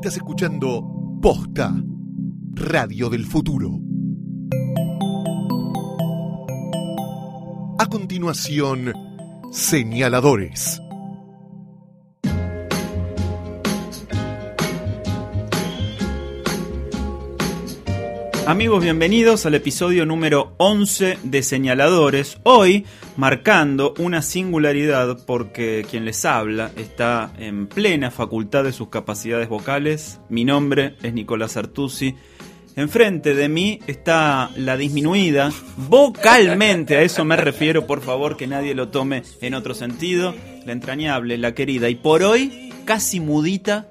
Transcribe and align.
Estás 0.00 0.16
escuchando 0.16 0.82
Posta, 1.20 1.74
Radio 2.54 3.10
del 3.10 3.26
Futuro. 3.26 3.80
A 7.78 7.84
continuación, 7.84 8.94
señaladores. 9.52 10.80
Amigos, 18.50 18.82
bienvenidos 18.82 19.46
al 19.46 19.54
episodio 19.54 20.04
número 20.04 20.54
11 20.56 21.18
de 21.22 21.42
Señaladores. 21.44 22.38
Hoy 22.42 22.84
marcando 23.16 23.94
una 24.00 24.22
singularidad 24.22 25.24
porque 25.24 25.86
quien 25.88 26.04
les 26.04 26.24
habla 26.24 26.72
está 26.76 27.32
en 27.38 27.68
plena 27.68 28.10
facultad 28.10 28.64
de 28.64 28.72
sus 28.72 28.88
capacidades 28.88 29.48
vocales. 29.48 30.18
Mi 30.28 30.44
nombre 30.44 30.96
es 31.00 31.14
Nicolás 31.14 31.56
Artusi. 31.56 32.16
Enfrente 32.74 33.36
de 33.36 33.48
mí 33.48 33.78
está 33.86 34.50
la 34.56 34.76
disminuida, 34.76 35.52
vocalmente, 35.76 36.96
a 36.96 37.02
eso 37.02 37.24
me 37.24 37.36
refiero, 37.36 37.86
por 37.86 38.00
favor 38.00 38.36
que 38.36 38.48
nadie 38.48 38.74
lo 38.74 38.88
tome 38.88 39.22
en 39.40 39.54
otro 39.54 39.74
sentido, 39.74 40.34
la 40.66 40.72
entrañable, 40.72 41.38
la 41.38 41.54
querida 41.54 41.88
y 41.88 41.94
por 41.94 42.24
hoy 42.24 42.72
casi 42.84 43.20
mudita 43.20 43.86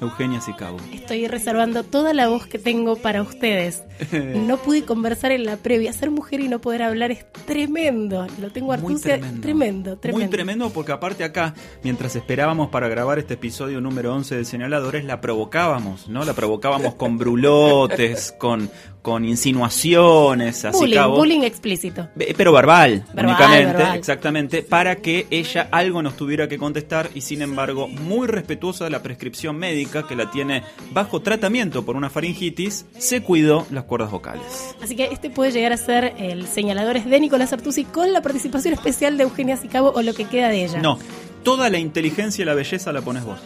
Eugenia 0.00 0.40
Sicabo. 0.40 0.78
Estoy 0.92 1.26
reservando 1.26 1.82
toda 1.84 2.12
la 2.12 2.28
voz 2.28 2.46
que 2.46 2.58
tengo 2.58 2.96
para 2.96 3.22
ustedes. 3.22 3.84
No 4.46 4.58
pude 4.58 4.84
conversar 4.84 5.32
en 5.32 5.44
la 5.44 5.56
previa. 5.56 5.92
Ser 5.92 6.10
mujer 6.10 6.40
y 6.40 6.48
no 6.48 6.60
poder 6.60 6.82
hablar 6.82 7.10
es 7.10 7.26
tremendo. 7.46 8.26
Lo 8.40 8.50
tengo 8.50 8.72
artucia. 8.72 9.18
Tremendo. 9.18 9.40
tremendo. 9.40 9.96
tremendo, 9.96 10.26
Muy 10.26 10.30
tremendo 10.30 10.70
porque 10.70 10.92
aparte 10.92 11.24
acá, 11.24 11.54
mientras 11.82 12.14
esperábamos 12.16 12.68
para 12.68 12.88
grabar 12.88 13.18
este 13.18 13.34
episodio 13.34 13.80
número 13.80 14.14
11 14.14 14.36
de 14.36 14.44
Señaladores, 14.44 15.04
la 15.04 15.20
provocábamos, 15.20 16.08
¿no? 16.08 16.24
La 16.24 16.34
provocábamos 16.34 16.94
con 16.94 17.18
brulotes, 17.18 18.32
con, 18.38 18.70
con 19.06 19.24
insinuaciones, 19.24 20.64
así 20.64 20.76
bullying, 20.80 21.10
bullying 21.10 21.40
explícito. 21.42 22.08
Pero 22.36 22.52
verbal, 22.52 23.04
únicamente, 23.16 23.84
exactamente, 23.94 24.62
para 24.64 24.96
que 24.96 25.28
ella 25.30 25.68
algo 25.70 26.02
nos 26.02 26.16
tuviera 26.16 26.48
que 26.48 26.58
contestar 26.58 27.10
y 27.14 27.20
sin 27.20 27.40
embargo 27.40 27.86
muy 27.86 28.26
respetuosa 28.26 28.82
de 28.82 28.90
la 28.90 29.04
prescripción 29.04 29.58
médica 29.58 30.08
que 30.08 30.16
la 30.16 30.28
tiene 30.32 30.64
bajo 30.90 31.22
tratamiento 31.22 31.84
por 31.84 31.94
una 31.94 32.10
faringitis, 32.10 32.86
se 32.98 33.22
cuidó 33.22 33.64
las 33.70 33.84
cuerdas 33.84 34.10
vocales. 34.10 34.74
Así 34.82 34.96
que 34.96 35.04
este 35.04 35.30
puede 35.30 35.52
llegar 35.52 35.72
a 35.72 35.76
ser 35.76 36.14
el 36.18 36.48
señaladores 36.48 37.06
de 37.06 37.20
Nicolás 37.20 37.52
Artusi 37.52 37.84
con 37.84 38.12
la 38.12 38.22
participación 38.22 38.74
especial 38.74 39.16
de 39.18 39.22
Eugenia 39.22 39.56
Sicabo 39.56 39.92
o 39.94 40.02
lo 40.02 40.14
que 40.14 40.24
queda 40.24 40.48
de 40.48 40.64
ella. 40.64 40.80
No, 40.82 40.98
toda 41.46 41.70
la 41.70 41.78
inteligencia 41.78 42.42
y 42.42 42.44
la 42.44 42.54
belleza 42.54 42.92
la 42.92 43.02
pones 43.02 43.24
vos. 43.24 43.38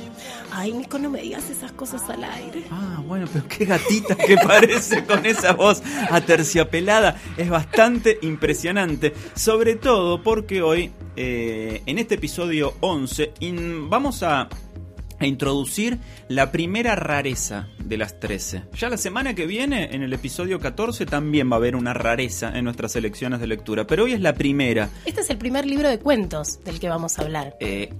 Ay, 0.50 0.72
Nico, 0.72 0.98
no 0.98 1.10
me 1.10 1.20
digas 1.20 1.50
esas 1.50 1.70
cosas 1.72 2.00
al 2.08 2.24
aire. 2.24 2.64
Ah, 2.70 3.02
bueno, 3.06 3.28
pero 3.30 3.46
qué 3.46 3.66
gatita 3.66 4.14
que 4.14 4.36
parece 4.42 5.04
con 5.04 5.26
esa 5.26 5.52
voz 5.52 5.82
aterciapelada. 6.10 7.20
Es 7.36 7.50
bastante 7.50 8.16
impresionante. 8.22 9.12
Sobre 9.34 9.74
todo 9.74 10.22
porque 10.22 10.62
hoy, 10.62 10.90
eh, 11.14 11.82
en 11.84 11.98
este 11.98 12.14
episodio 12.14 12.72
11, 12.80 13.34
vamos 13.90 14.22
a 14.22 14.48
a 15.20 15.26
introducir 15.26 15.98
la 16.28 16.50
primera 16.50 16.96
rareza 16.96 17.68
de 17.78 17.96
las 17.96 18.18
13. 18.18 18.64
Ya 18.74 18.88
la 18.88 18.96
semana 18.96 19.34
que 19.34 19.46
viene, 19.46 19.94
en 19.94 20.02
el 20.02 20.12
episodio 20.12 20.58
14, 20.58 21.06
también 21.06 21.50
va 21.50 21.54
a 21.54 21.58
haber 21.58 21.76
una 21.76 21.92
rareza 21.94 22.56
en 22.56 22.64
nuestras 22.64 22.92
selecciones 22.92 23.38
de 23.38 23.46
lectura, 23.46 23.86
pero 23.86 24.04
hoy 24.04 24.14
es 24.14 24.20
la 24.20 24.34
primera. 24.34 24.88
Este 25.04 25.20
es 25.20 25.30
el 25.30 25.38
primer 25.38 25.66
libro 25.66 25.88
de 25.88 25.98
cuentos 25.98 26.62
del 26.64 26.80
que 26.80 26.88
vamos 26.88 27.18
a 27.18 27.22
hablar. 27.22 27.56
Eh, 27.60 27.92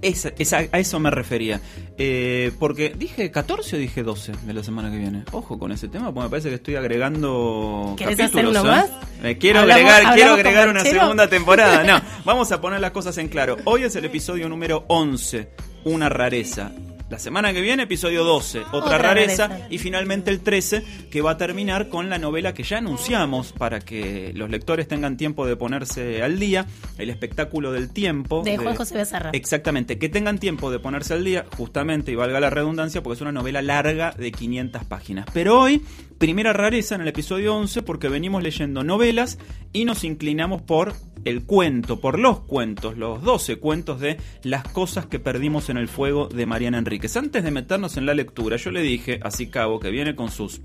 a 0.71 0.77
eso 0.79 0.99
me 0.99 1.11
refería. 1.11 1.61
Eh, 1.97 2.51
porque 2.59 2.89
dije 2.97 3.29
14 3.29 3.75
o 3.75 3.79
dije 3.79 4.03
12 4.03 4.31
de 4.45 4.53
la 4.53 4.63
semana 4.63 4.89
que 4.89 4.97
viene. 4.97 5.23
Ojo 5.31 5.59
con 5.59 5.71
ese 5.71 5.87
tema, 5.87 6.11
porque 6.13 6.25
me 6.25 6.29
parece 6.29 6.49
que 6.49 6.55
estoy 6.55 6.75
agregando 6.75 7.95
¿Querés 7.97 8.19
hacer 8.19 8.47
uno 8.47 8.63
más? 8.63 8.89
Me 9.21 9.37
quiero 9.37 9.59
agregar, 9.59 10.15
quiero 10.15 10.33
agregar 10.33 10.69
una 10.69 10.81
segunda 10.83 11.29
temporada. 11.29 11.83
No, 11.91 11.99
vamos 12.25 12.51
a 12.51 12.61
poner 12.61 12.79
las 12.79 12.91
cosas 12.91 13.17
en 13.17 13.27
claro. 13.27 13.57
Hoy 13.65 13.83
es 13.83 13.95
el 13.95 14.05
episodio 14.05 14.47
número 14.47 14.85
11, 14.87 15.49
una 15.83 16.09
rareza. 16.09 16.71
La 17.11 17.19
semana 17.19 17.51
que 17.51 17.59
viene, 17.59 17.83
episodio 17.83 18.23
12, 18.23 18.63
otra, 18.71 18.97
rareza, 18.97 19.67
Y 19.69 19.79
finalmente 19.79 20.31
el 20.31 20.39
13, 20.39 20.81
que 21.11 21.19
va 21.19 21.31
a 21.31 21.37
terminar 21.37 21.89
con 21.89 22.09
la 22.09 22.17
novela 22.17 22.53
que 22.53 22.63
ya 22.63 22.77
anunciamos 22.77 23.51
para 23.51 23.81
que 23.81 24.31
los 24.33 24.49
lectores 24.49 24.87
tengan 24.87 25.17
tiempo 25.17 25.45
de 25.45 25.57
ponerse 25.57 26.23
al 26.23 26.39
día, 26.39 26.67
el 26.97 27.09
espectáculo 27.09 27.73
del 27.73 27.91
tiempo. 27.91 28.43
De, 28.43 28.57
Juan 28.57 28.77
José 28.77 28.95
Becerra. 28.95 29.31
Exactamente, 29.33 29.99
que 29.99 30.07
tengan 30.07 30.39
tiempo 30.39 30.71
de 30.71 30.79
ponerse 30.79 31.13
al 31.13 31.25
día, 31.25 31.45
justamente, 31.57 32.13
y 32.13 32.15
valga 32.15 32.39
la 32.39 32.49
redundancia, 32.49 33.03
porque 33.03 33.15
es 33.15 33.21
una 33.21 33.33
novela 33.33 33.61
larga 33.61 34.11
de 34.17 34.31
500 34.31 34.85
páginas. 34.85 35.25
Pero 35.33 35.59
hoy, 35.59 35.81
primera 36.21 36.53
rareza 36.53 36.93
en 36.93 37.01
el 37.01 37.07
episodio 37.07 37.55
11, 37.55 37.81
porque 37.81 38.07
venimos 38.07 38.43
leyendo 38.43 38.83
novelas 38.83 39.39
y 39.73 39.85
nos 39.85 40.03
inclinamos 40.03 40.61
por 40.61 40.93
el 41.25 41.45
cuento, 41.45 41.99
por 41.99 42.19
los 42.19 42.41
cuentos, 42.41 42.95
los 42.95 43.23
12 43.23 43.55
cuentos 43.55 43.99
de 43.99 44.17
Las 44.43 44.67
cosas 44.67 45.07
que 45.07 45.17
perdimos 45.17 45.71
en 45.71 45.77
el 45.77 45.87
fuego 45.87 46.27
de 46.27 46.45
Mariana 46.45 46.77
Enríquez. 46.77 47.17
Antes 47.17 47.43
de 47.43 47.49
meternos 47.49 47.97
en 47.97 48.05
la 48.05 48.13
lectura, 48.13 48.57
yo 48.57 48.69
le 48.69 48.83
dije 48.83 49.19
a 49.23 49.31
Cabo 49.49 49.79
que 49.79 49.89
viene 49.89 50.15
con 50.15 50.29
sus 50.29 50.61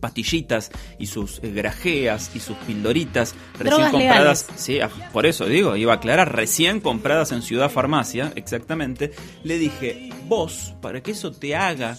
pastillitas 0.00 0.70
y 0.98 1.08
sus 1.08 1.40
eh, 1.44 1.52
grajeas 1.52 2.34
y 2.34 2.40
sus 2.40 2.56
pildoritas 2.56 3.34
recién 3.58 3.90
compradas. 3.90 4.46
Sí, 4.56 4.78
por 5.12 5.26
eso 5.26 5.44
digo, 5.44 5.76
iba 5.76 5.92
a 5.92 5.96
aclarar, 5.96 6.34
recién 6.34 6.80
compradas 6.80 7.32
en 7.32 7.42
Ciudad 7.42 7.70
Farmacia, 7.70 8.32
exactamente. 8.34 9.12
Le 9.44 9.58
dije, 9.58 10.08
vos, 10.26 10.74
para 10.80 11.02
que 11.02 11.10
eso 11.10 11.32
te 11.32 11.54
haga 11.54 11.98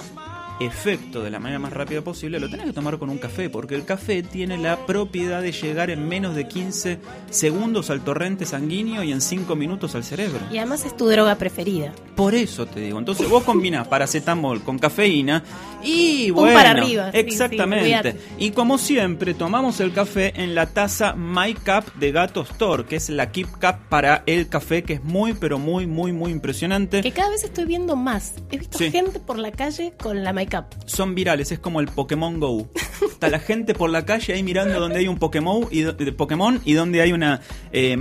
efecto 0.62 1.22
de 1.22 1.30
la 1.30 1.40
manera 1.40 1.60
más 1.60 1.74
rápida 1.74 2.02
posible, 2.02 2.40
lo 2.40 2.50
tenés 2.50 2.68
que 2.68 2.74
tomar 2.74 2.98
con 2.98 3.10
un 3.10 3.18
café, 3.18 3.50
porque 3.50 3.76
el 3.76 3.86
café 3.86 4.24
tiene 4.24 4.58
la 4.58 4.86
propiedad 4.86 5.42
de 5.42 5.52
llegar 5.52 5.90
en 5.90 6.08
menos 6.08 6.36
de 6.36 6.48
15 6.48 7.00
segundos 7.30 7.90
al 7.90 8.02
torrente 8.04 8.46
sanguíneo 8.46 9.04
y 9.04 9.12
en 9.12 9.22
5 9.22 9.56
minutos 9.56 9.96
al 9.96 10.04
cerebro. 10.04 10.40
Y 10.52 10.58
además 10.58 10.86
es 10.86 10.96
tu 10.96 11.08
droga 11.08 11.36
preferida. 11.36 11.94
Por 12.16 12.36
eso 12.36 12.66
te 12.66 12.80
digo. 12.80 13.00
Entonces 13.00 13.28
vos 13.30 13.44
combinas 13.44 13.88
paracetamol 13.88 14.62
con 14.64 14.78
cafeína 14.78 15.44
y 15.84 16.32
bueno. 16.32 16.54
para 16.54 16.72
arriba. 16.72 17.10
Exactamente. 17.14 18.16
y 18.38 18.52
como 18.52 18.78
siempre, 18.78 19.34
tomamos 19.34 19.80
el 19.80 19.94
café 19.94 20.34
en 20.42 20.56
la 20.56 20.68
taza 20.68 21.14
My 21.14 21.54
Cup 21.54 21.94
de 22.00 22.12
Gato 22.12 22.42
Store, 22.42 22.86
que 22.86 22.98
es 22.98 23.10
la 23.10 23.32
Keep 23.32 23.52
Cup 23.54 23.90
para 23.90 24.24
el 24.26 24.48
café, 24.48 24.84
que 24.84 24.94
es 24.94 25.04
muy, 25.04 25.34
pero 25.34 25.58
muy, 25.58 25.88
muy, 25.88 26.12
muy 26.12 26.32
impresionante. 26.32 27.02
Que 27.02 27.12
cada 27.12 27.30
vez 27.30 27.44
estoy 27.44 27.66
viendo 27.66 27.96
más. 27.96 28.36
He 28.52 28.58
visto 28.58 28.78
gente 28.78 29.20
por 29.20 29.38
la 29.38 29.52
calle 29.52 29.94
con 29.98 30.24
la 30.24 30.34
My 30.34 30.46
son 30.86 31.16
virales, 31.16 31.52
es 31.52 31.60
como 31.60 31.80
el 31.80 31.88
Pokémon 31.88 32.40
Go. 32.40 32.70
Está 33.02 33.30
la 33.30 33.40
gente 33.40 33.74
por 33.74 33.90
la 33.90 34.06
calle 34.06 34.34
ahí 34.34 34.44
mirando 34.44 34.80
donde 34.80 35.00
hay 35.00 35.08
un 35.08 35.18
Pokémon 35.18 35.68
y, 35.72 35.82
de 35.82 36.12
Pokémon 36.12 36.62
y 36.66 36.74
donde 36.74 37.02
hay 37.02 37.14
una 37.14 37.42
eh, 37.72 37.98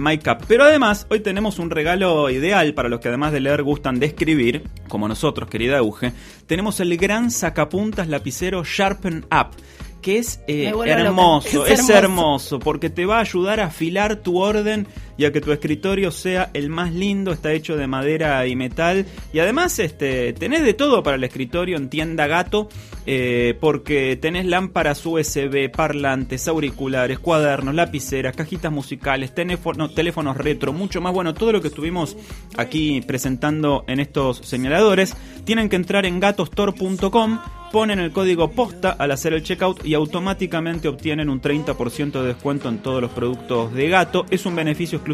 Pero 0.48 0.64
además, 0.64 1.06
hoy 1.10 1.20
tenemos 1.20 1.58
un 1.58 1.70
regalo 1.70 2.30
ideal 2.30 2.74
para 2.74 2.88
los 2.88 3.00
que 3.00 3.08
además 3.08 3.32
de 3.32 3.40
leer 3.40 3.62
gustan 3.62 3.98
de 3.98 4.06
escribir, 4.06 4.64
como 4.88 5.08
nosotros, 5.08 5.48
querida 5.48 5.78
Euge. 5.78 6.12
Tenemos 6.46 6.80
el 6.80 6.96
gran 6.96 7.30
sacapuntas 7.30 8.08
lapicero 8.08 8.64
Sharpen 8.64 9.26
Up 9.30 9.56
que 10.00 10.18
es 10.18 10.40
eh, 10.46 10.72
hermoso, 10.86 11.66
es, 11.66 11.88
hermoso. 11.88 12.58
porque 12.58 12.90
te 12.90 13.04
va 13.06 13.18
a 13.18 13.20
ayudar 13.20 13.60
a 13.60 13.66
afilar 13.66 14.16
tu 14.16 14.38
orden 14.38 14.86
y 15.20 15.26
a 15.26 15.32
que 15.32 15.42
tu 15.42 15.52
escritorio 15.52 16.10
sea 16.12 16.48
el 16.54 16.70
más 16.70 16.94
lindo, 16.94 17.30
está 17.30 17.52
hecho 17.52 17.76
de 17.76 17.86
madera 17.86 18.46
y 18.46 18.56
metal 18.56 19.04
y 19.34 19.40
además 19.40 19.78
este 19.78 20.32
tenés 20.32 20.62
de 20.62 20.72
todo 20.72 21.02
para 21.02 21.18
el 21.18 21.24
escritorio 21.24 21.76
en 21.76 21.90
tienda 21.90 22.26
gato 22.26 22.70
eh, 23.04 23.54
porque 23.60 24.16
tenés 24.16 24.46
lámparas 24.46 25.04
USB, 25.04 25.70
parlantes, 25.70 26.48
auriculares, 26.48 27.18
cuadernos, 27.18 27.74
lapiceras, 27.74 28.34
cajitas 28.34 28.72
musicales, 28.72 29.34
teléfonos, 29.34 29.94
teléfonos 29.94 30.38
retro, 30.38 30.72
mucho 30.72 31.02
más 31.02 31.12
bueno, 31.12 31.34
todo 31.34 31.52
lo 31.52 31.60
que 31.60 31.68
estuvimos 31.68 32.16
aquí 32.56 33.02
presentando 33.02 33.84
en 33.88 34.00
estos 34.00 34.38
señaladores, 34.38 35.14
tienen 35.44 35.68
que 35.68 35.76
entrar 35.76 36.06
en 36.06 36.18
gatostore.com 36.18 37.40
ponen 37.70 38.00
el 38.00 38.12
código 38.12 38.50
posta 38.50 38.90
al 38.90 39.12
hacer 39.12 39.32
el 39.32 39.42
checkout 39.42 39.84
y 39.84 39.94
automáticamente 39.94 40.88
obtienen 40.88 41.28
un 41.28 41.40
30% 41.40 42.20
de 42.20 42.26
descuento 42.26 42.68
en 42.68 42.78
todos 42.78 43.00
los 43.00 43.10
productos 43.12 43.72
de 43.72 43.88
gato. 43.88 44.26
Es 44.30 44.46
un 44.46 44.56
beneficio 44.56 44.96
exclusivo 44.96 45.09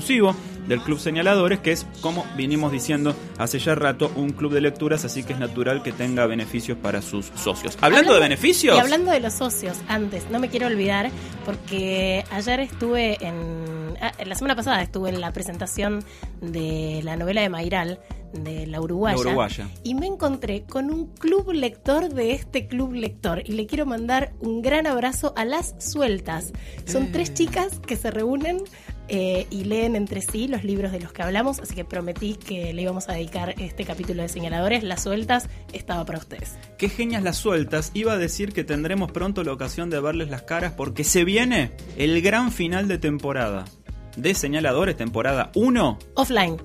del 0.66 0.80
Club 0.80 0.98
Señaladores, 0.98 1.60
que 1.60 1.72
es, 1.72 1.86
como 2.00 2.24
vinimos 2.36 2.72
diciendo 2.72 3.14
hace 3.38 3.58
ya 3.58 3.74
rato, 3.74 4.10
un 4.16 4.30
club 4.30 4.52
de 4.52 4.60
lecturas, 4.60 5.04
así 5.04 5.22
que 5.22 5.32
es 5.32 5.38
natural 5.38 5.82
que 5.82 5.92
tenga 5.92 6.26
beneficios 6.26 6.76
para 6.78 7.02
sus 7.02 7.26
socios. 7.36 7.78
Hablando, 7.80 8.14
de 8.14 8.20
beneficios. 8.20 8.76
Y 8.76 8.80
hablando 8.80 9.10
de 9.10 9.20
los 9.20 9.34
socios, 9.34 9.78
antes, 9.88 10.28
no 10.30 10.38
me 10.38 10.48
quiero 10.48 10.66
olvidar, 10.66 11.10
porque 11.44 12.24
ayer 12.30 12.60
estuve 12.60 13.24
en. 13.24 13.96
Ah, 14.00 14.12
la 14.24 14.34
semana 14.34 14.56
pasada 14.56 14.82
estuve 14.82 15.08
en 15.08 15.20
la 15.20 15.32
presentación 15.32 16.04
de 16.40 17.00
la 17.02 17.16
novela 17.16 17.40
de 17.40 17.48
Mairal 17.48 18.00
de 18.32 18.66
la 18.66 18.80
Uruguaya, 18.80 19.68
y 19.82 19.94
me 19.94 20.06
encontré 20.06 20.64
con 20.64 20.90
un 20.90 21.06
club 21.06 21.52
lector 21.52 22.12
de 22.12 22.32
este 22.32 22.66
club 22.66 22.92
lector 22.92 23.42
y 23.44 23.52
le 23.52 23.66
quiero 23.66 23.86
mandar 23.86 24.32
un 24.40 24.62
gran 24.62 24.86
abrazo 24.86 25.32
a 25.36 25.44
las 25.44 25.74
sueltas. 25.78 26.52
Son 26.84 27.12
tres 27.12 27.30
eh. 27.30 27.34
chicas 27.34 27.80
que 27.80 27.96
se 27.96 28.10
reúnen 28.10 28.62
eh, 29.08 29.46
y 29.50 29.64
leen 29.64 29.96
entre 29.96 30.20
sí 30.20 30.48
los 30.48 30.64
libros 30.64 30.92
de 30.92 31.00
los 31.00 31.12
que 31.12 31.22
hablamos, 31.22 31.60
así 31.60 31.74
que 31.74 31.84
prometí 31.84 32.34
que 32.34 32.72
le 32.72 32.82
íbamos 32.82 33.08
a 33.08 33.12
dedicar 33.12 33.54
este 33.58 33.84
capítulo 33.84 34.22
de 34.22 34.28
señaladores. 34.28 34.82
Las 34.82 35.02
sueltas 35.02 35.48
estaba 35.72 36.04
para 36.04 36.18
ustedes. 36.18 36.58
Qué 36.78 36.88
genias 36.88 37.22
las 37.22 37.36
sueltas. 37.36 37.90
Iba 37.94 38.14
a 38.14 38.18
decir 38.18 38.52
que 38.52 38.64
tendremos 38.64 39.12
pronto 39.12 39.44
la 39.44 39.52
ocasión 39.52 39.90
de 39.90 40.00
verles 40.00 40.30
las 40.30 40.42
caras 40.42 40.72
porque 40.72 41.04
se 41.04 41.24
viene 41.24 41.72
el 41.96 42.20
gran 42.22 42.52
final 42.52 42.88
de 42.88 42.98
temporada 42.98 43.64
de 44.16 44.34
señaladores, 44.34 44.96
temporada 44.96 45.50
1. 45.54 45.98
Offline. 46.14 46.56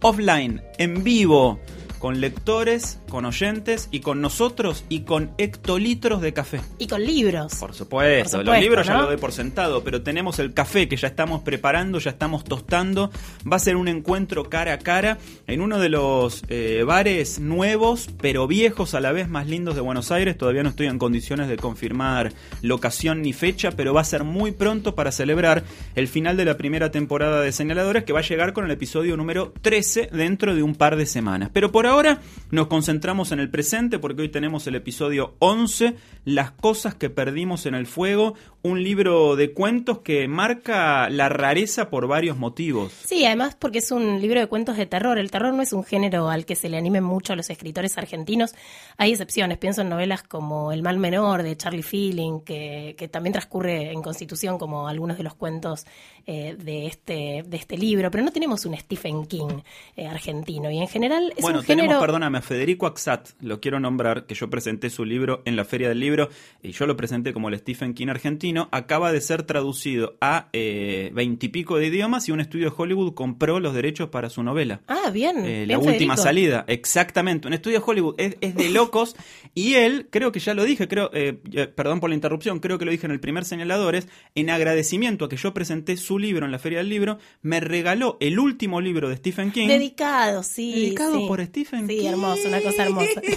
Offline, 0.00 0.62
en 0.78 1.04
vivo 1.04 1.60
con 1.98 2.20
lectores, 2.20 2.98
con 3.12 3.26
oyentes 3.26 3.90
y 3.90 4.00
con 4.00 4.22
nosotros 4.22 4.86
y 4.88 5.00
con 5.00 5.32
hectolitros 5.36 6.22
de 6.22 6.32
café. 6.32 6.62
Y 6.78 6.86
con 6.86 7.04
libros. 7.04 7.56
Por 7.56 7.74
supuesto, 7.74 8.42
los 8.42 8.58
libros 8.58 8.86
ya 8.86 8.96
lo 8.96 9.06
doy 9.08 9.18
por 9.18 9.32
sentado, 9.32 9.84
pero 9.84 10.00
tenemos 10.00 10.38
el 10.38 10.54
café 10.54 10.88
que 10.88 10.96
ya 10.96 11.08
estamos 11.08 11.42
preparando, 11.42 11.98
ya 11.98 12.08
estamos 12.08 12.42
tostando. 12.42 13.10
Va 13.40 13.56
a 13.56 13.58
ser 13.58 13.76
un 13.76 13.88
encuentro 13.88 14.48
cara 14.48 14.72
a 14.72 14.78
cara 14.78 15.18
en 15.46 15.60
uno 15.60 15.78
de 15.78 15.90
los 15.90 16.42
eh, 16.48 16.84
bares 16.86 17.38
nuevos, 17.38 18.08
pero 18.18 18.46
viejos 18.46 18.94
a 18.94 19.00
la 19.00 19.12
vez 19.12 19.28
más 19.28 19.46
lindos 19.46 19.74
de 19.74 19.82
Buenos 19.82 20.10
Aires. 20.10 20.38
Todavía 20.38 20.62
no 20.62 20.70
estoy 20.70 20.86
en 20.86 20.98
condiciones 20.98 21.48
de 21.48 21.58
confirmar 21.58 22.32
locación 22.62 23.20
ni 23.20 23.34
fecha, 23.34 23.72
pero 23.72 23.92
va 23.92 24.00
a 24.00 24.04
ser 24.04 24.24
muy 24.24 24.52
pronto 24.52 24.94
para 24.94 25.12
celebrar 25.12 25.64
el 25.96 26.08
final 26.08 26.38
de 26.38 26.46
la 26.46 26.56
primera 26.56 26.90
temporada 26.90 27.42
de 27.42 27.52
Señaladores 27.52 28.04
que 28.04 28.14
va 28.14 28.20
a 28.20 28.22
llegar 28.22 28.54
con 28.54 28.64
el 28.64 28.70
episodio 28.70 29.18
número 29.18 29.52
13 29.60 30.08
dentro 30.14 30.54
de 30.54 30.62
un 30.62 30.74
par 30.74 30.96
de 30.96 31.04
semanas. 31.04 31.50
Pero 31.52 31.70
por 31.72 31.86
ahora 31.86 32.22
nos 32.50 32.68
concentramos 32.68 33.01
en 33.02 33.40
el 33.40 33.50
presente 33.50 33.98
porque 33.98 34.22
hoy 34.22 34.28
tenemos 34.28 34.64
el 34.68 34.76
episodio 34.76 35.34
11, 35.40 35.96
Las 36.24 36.52
cosas 36.52 36.94
que 36.94 37.10
perdimos 37.10 37.66
en 37.66 37.74
el 37.74 37.88
fuego, 37.88 38.34
un 38.62 38.80
libro 38.84 39.34
de 39.34 39.52
cuentos 39.52 39.98
que 39.98 40.28
marca 40.28 41.10
la 41.10 41.28
rareza 41.28 41.90
por 41.90 42.06
varios 42.06 42.36
motivos. 42.36 42.92
Sí, 43.04 43.24
además 43.24 43.56
porque 43.58 43.78
es 43.78 43.90
un 43.90 44.20
libro 44.20 44.38
de 44.38 44.46
cuentos 44.46 44.76
de 44.76 44.86
terror. 44.86 45.18
El 45.18 45.32
terror 45.32 45.52
no 45.52 45.62
es 45.62 45.72
un 45.72 45.82
género 45.82 46.30
al 46.30 46.46
que 46.46 46.54
se 46.54 46.68
le 46.68 46.76
animen 46.76 47.02
mucho 47.02 47.32
a 47.32 47.36
los 47.36 47.50
escritores 47.50 47.98
argentinos. 47.98 48.54
Hay 48.98 49.10
excepciones, 49.10 49.58
pienso 49.58 49.80
en 49.80 49.88
novelas 49.88 50.22
como 50.22 50.70
El 50.70 50.84
mal 50.84 50.98
menor 50.98 51.42
de 51.42 51.56
Charlie 51.56 51.82
Feeling, 51.82 52.40
que, 52.40 53.08
también 53.10 53.32
transcurre 53.32 53.90
en 53.90 54.00
Constitución 54.00 54.58
como 54.58 54.86
algunos 54.86 55.16
de 55.16 55.24
los 55.24 55.34
cuentos 55.34 55.86
eh, 56.24 56.54
de, 56.56 56.86
este, 56.86 57.42
de 57.44 57.56
este 57.56 57.76
libro, 57.76 58.12
pero 58.12 58.22
no 58.22 58.30
tenemos 58.30 58.64
un 58.64 58.76
Stephen 58.76 59.26
King 59.26 59.60
eh, 59.96 60.06
argentino 60.06 60.70
y 60.70 60.78
en 60.78 60.86
general 60.86 61.32
es 61.36 61.44
un 61.44 61.62
género... 61.62 61.66
tenemos, 61.66 62.00
perdóname, 62.00 62.38
a 62.38 62.42
Federico 62.42 62.91
Lo 63.40 63.60
quiero 63.60 63.80
nombrar, 63.80 64.26
que 64.26 64.34
yo 64.34 64.50
presenté 64.50 64.90
su 64.90 65.04
libro 65.04 65.42
en 65.44 65.56
la 65.56 65.64
Feria 65.64 65.88
del 65.88 66.00
Libro 66.00 66.28
y 66.62 66.72
yo 66.72 66.86
lo 66.86 66.96
presenté 66.96 67.32
como 67.32 67.48
el 67.48 67.58
Stephen 67.58 67.94
King 67.94 68.08
argentino 68.08 68.68
acaba 68.70 69.12
de 69.12 69.20
ser 69.20 69.42
traducido 69.44 70.16
a 70.20 70.48
eh, 70.52 71.10
veintipico 71.14 71.76
de 71.78 71.86
idiomas 71.86 72.28
y 72.28 72.32
un 72.32 72.40
estudio 72.40 72.70
de 72.70 72.74
Hollywood 72.76 73.14
compró 73.14 73.60
los 73.60 73.74
derechos 73.74 74.08
para 74.10 74.30
su 74.30 74.42
novela. 74.42 74.80
Ah, 74.88 75.10
bien. 75.10 75.44
Eh, 75.44 75.66
la 75.66 75.78
última 75.78 76.16
salida, 76.16 76.64
exactamente. 76.68 77.48
Un 77.48 77.54
estudio 77.54 77.78
de 77.78 77.84
Hollywood 77.86 78.14
es, 78.18 78.36
de 78.40 78.70
locos 78.70 79.16
y 79.54 79.74
él, 79.74 80.08
creo 80.10 80.32
que 80.32 80.40
ya 80.40 80.54
lo 80.54 80.64
dije, 80.64 80.88
creo, 80.88 81.10
eh, 81.12 81.34
perdón 81.74 82.00
por 82.00 82.10
la 82.10 82.14
interrupción, 82.14 82.60
creo 82.60 82.78
que 82.78 82.84
lo 82.84 82.90
dije 82.90 83.06
en 83.06 83.12
el 83.12 83.20
primer 83.20 83.44
señaladores, 83.44 84.08
en 84.34 84.50
agradecimiento 84.50 85.24
a 85.24 85.28
que 85.28 85.36
yo 85.36 85.54
presenté 85.54 85.96
su 85.96 86.18
libro 86.18 86.46
en 86.46 86.52
la 86.52 86.58
Feria 86.58 86.78
del 86.78 86.88
Libro, 86.88 87.18
me 87.42 87.60
regaló 87.60 88.16
el 88.20 88.38
último 88.38 88.80
libro 88.80 89.08
de 89.08 89.16
Stephen 89.16 89.50
King. 89.50 89.68
Dedicado, 89.68 90.42
sí. 90.42 90.72
Dedicado 90.72 91.26
por 91.26 91.44
Stephen 91.44 91.88
King. 91.88 92.00
Sí, 92.00 92.06
hermoso, 92.06 92.48
una 92.48 92.60
cosa 92.60 92.81
hermosa. 92.82 93.20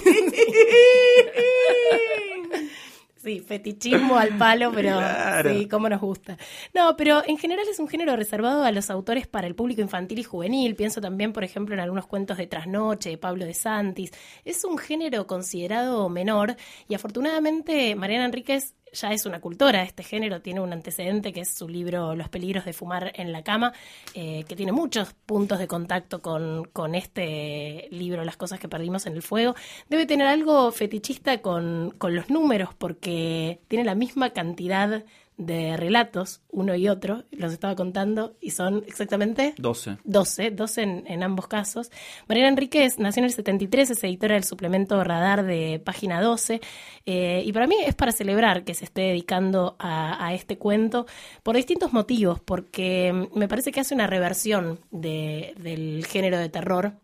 Sí, 3.26 3.40
fetichismo 3.40 4.16
al 4.16 4.38
palo, 4.38 4.70
pero 4.72 5.00
sí, 5.42 5.66
cómo 5.66 5.88
nos 5.88 6.00
gusta. 6.00 6.38
No, 6.72 6.96
pero 6.96 7.24
en 7.26 7.38
general 7.38 7.66
es 7.68 7.80
un 7.80 7.88
género 7.88 8.14
reservado 8.14 8.62
a 8.62 8.70
los 8.70 8.88
autores 8.88 9.26
para 9.26 9.48
el 9.48 9.56
público 9.56 9.80
infantil 9.80 10.20
y 10.20 10.22
juvenil. 10.22 10.76
Pienso 10.76 11.00
también, 11.00 11.32
por 11.32 11.42
ejemplo, 11.42 11.74
en 11.74 11.80
algunos 11.80 12.06
cuentos 12.06 12.38
de 12.38 12.46
Trasnoche, 12.46 13.10
de 13.10 13.18
Pablo 13.18 13.44
de 13.44 13.52
Santis. 13.52 14.12
Es 14.44 14.64
un 14.64 14.78
género 14.78 15.26
considerado 15.26 16.08
menor 16.08 16.54
y 16.86 16.94
afortunadamente 16.94 17.96
Mariana 17.96 18.26
Enríquez 18.26 18.76
ya 18.92 19.10
es 19.12 19.26
una 19.26 19.40
cultora 19.40 19.80
de 19.80 19.86
este 19.86 20.02
género, 20.02 20.40
tiene 20.40 20.60
un 20.60 20.72
antecedente 20.72 21.32
que 21.32 21.40
es 21.40 21.54
su 21.54 21.68
libro 21.68 22.14
Los 22.14 22.28
peligros 22.28 22.64
de 22.64 22.72
fumar 22.72 23.12
en 23.14 23.32
la 23.32 23.42
cama, 23.42 23.72
eh, 24.14 24.44
que 24.48 24.56
tiene 24.56 24.72
muchos 24.72 25.12
puntos 25.26 25.58
de 25.58 25.66
contacto 25.66 26.22
con, 26.22 26.64
con, 26.72 26.94
este 26.94 27.88
libro, 27.90 28.24
Las 28.24 28.36
cosas 28.36 28.58
que 28.58 28.68
perdimos 28.68 29.06
en 29.06 29.14
el 29.14 29.22
fuego. 29.22 29.54
Debe 29.88 30.06
tener 30.06 30.26
algo 30.26 30.72
fetichista 30.72 31.42
con, 31.42 31.94
con 31.98 32.14
los 32.14 32.30
números, 32.30 32.70
porque 32.74 33.60
tiene 33.68 33.84
la 33.84 33.94
misma 33.94 34.30
cantidad 34.30 35.04
de 35.36 35.76
relatos, 35.76 36.40
uno 36.50 36.74
y 36.74 36.88
otro, 36.88 37.24
los 37.30 37.52
estaba 37.52 37.74
contando, 37.74 38.36
y 38.40 38.50
son 38.50 38.84
exactamente 38.86 39.54
12. 39.58 39.98
12, 40.04 40.50
12 40.50 40.82
en, 40.82 41.22
ambos 41.22 41.46
casos. 41.46 41.90
Mariana 42.28 42.48
Enríquez 42.48 42.98
nació 42.98 43.20
en 43.20 43.26
el 43.26 43.32
73, 43.32 43.90
es 43.90 44.04
editora 44.04 44.34
del 44.34 44.44
suplemento 44.44 45.02
Radar 45.04 45.44
de 45.44 45.80
página 45.84 46.22
12, 46.22 46.60
eh, 47.04 47.42
y 47.44 47.52
para 47.52 47.66
mí 47.66 47.76
es 47.84 47.94
para 47.94 48.12
celebrar 48.12 48.64
que 48.64 48.74
se 48.74 48.84
esté 48.84 49.02
dedicando 49.02 49.76
a, 49.78 50.26
a, 50.26 50.32
este 50.34 50.56
cuento 50.56 51.06
por 51.42 51.56
distintos 51.56 51.92
motivos, 51.92 52.40
porque 52.40 53.28
me 53.34 53.48
parece 53.48 53.72
que 53.72 53.80
hace 53.80 53.94
una 53.94 54.06
reversión 54.06 54.80
de, 54.90 55.54
del 55.58 56.06
género 56.06 56.38
de 56.38 56.48
terror 56.48 56.94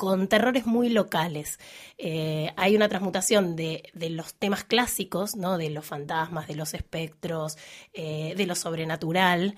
con 0.00 0.28
terrores 0.28 0.64
muy 0.64 0.88
locales. 0.88 1.58
Eh, 1.98 2.54
hay 2.56 2.74
una 2.74 2.88
transmutación 2.88 3.54
de, 3.54 3.82
los 3.92 4.32
temas 4.32 4.64
clásicos, 4.64 5.36
¿no? 5.36 5.58
de 5.58 5.68
los 5.68 5.84
fantasmas, 5.84 6.48
de 6.48 6.54
los 6.54 6.72
espectros, 6.72 7.58
eh, 7.92 8.32
de 8.34 8.46
lo 8.46 8.54
sobrenatural, 8.54 9.56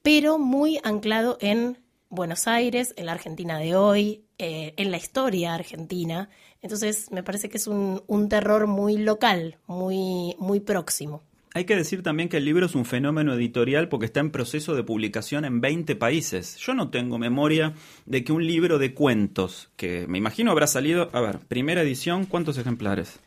pero 0.00 0.38
muy 0.38 0.78
anclado 0.84 1.38
en 1.40 1.76
Buenos 2.08 2.46
Aires, 2.46 2.94
en 2.96 3.06
la 3.06 3.12
Argentina 3.14 3.58
de 3.58 3.74
hoy, 3.74 4.26
eh, 4.38 4.74
en 4.76 4.92
la 4.92 4.96
historia 4.96 5.54
argentina. 5.54 6.30
Entonces 6.62 7.10
me 7.10 7.24
parece 7.24 7.48
que 7.48 7.56
es 7.56 7.66
un, 7.66 8.04
un 8.06 8.28
terror 8.28 8.68
muy 8.68 8.96
local, 8.96 9.58
muy, 9.66 10.36
muy 10.38 10.60
próximo. 10.60 11.24
Hay 11.54 11.64
que 11.64 11.76
decir 11.76 12.02
también 12.02 12.28
que 12.28 12.36
el 12.36 12.44
libro 12.44 12.66
es 12.66 12.74
un 12.74 12.84
fenómeno 12.84 13.34
editorial 13.34 13.88
porque 13.88 14.06
está 14.06 14.20
en 14.20 14.30
proceso 14.30 14.74
de 14.74 14.82
publicación 14.82 15.44
en 15.44 15.60
20 15.60 15.96
países. 15.96 16.56
Yo 16.56 16.74
no 16.74 16.90
tengo 16.90 17.18
memoria 17.18 17.72
de 18.06 18.22
que 18.22 18.32
un 18.32 18.46
libro 18.46 18.78
de 18.78 18.92
cuentos, 18.92 19.70
que 19.76 20.06
me 20.08 20.18
imagino 20.18 20.50
habrá 20.50 20.66
salido, 20.66 21.08
a 21.12 21.20
ver, 21.20 21.38
primera 21.40 21.82
edición, 21.82 22.26
¿cuántos 22.26 22.58
ejemplares? 22.58 23.18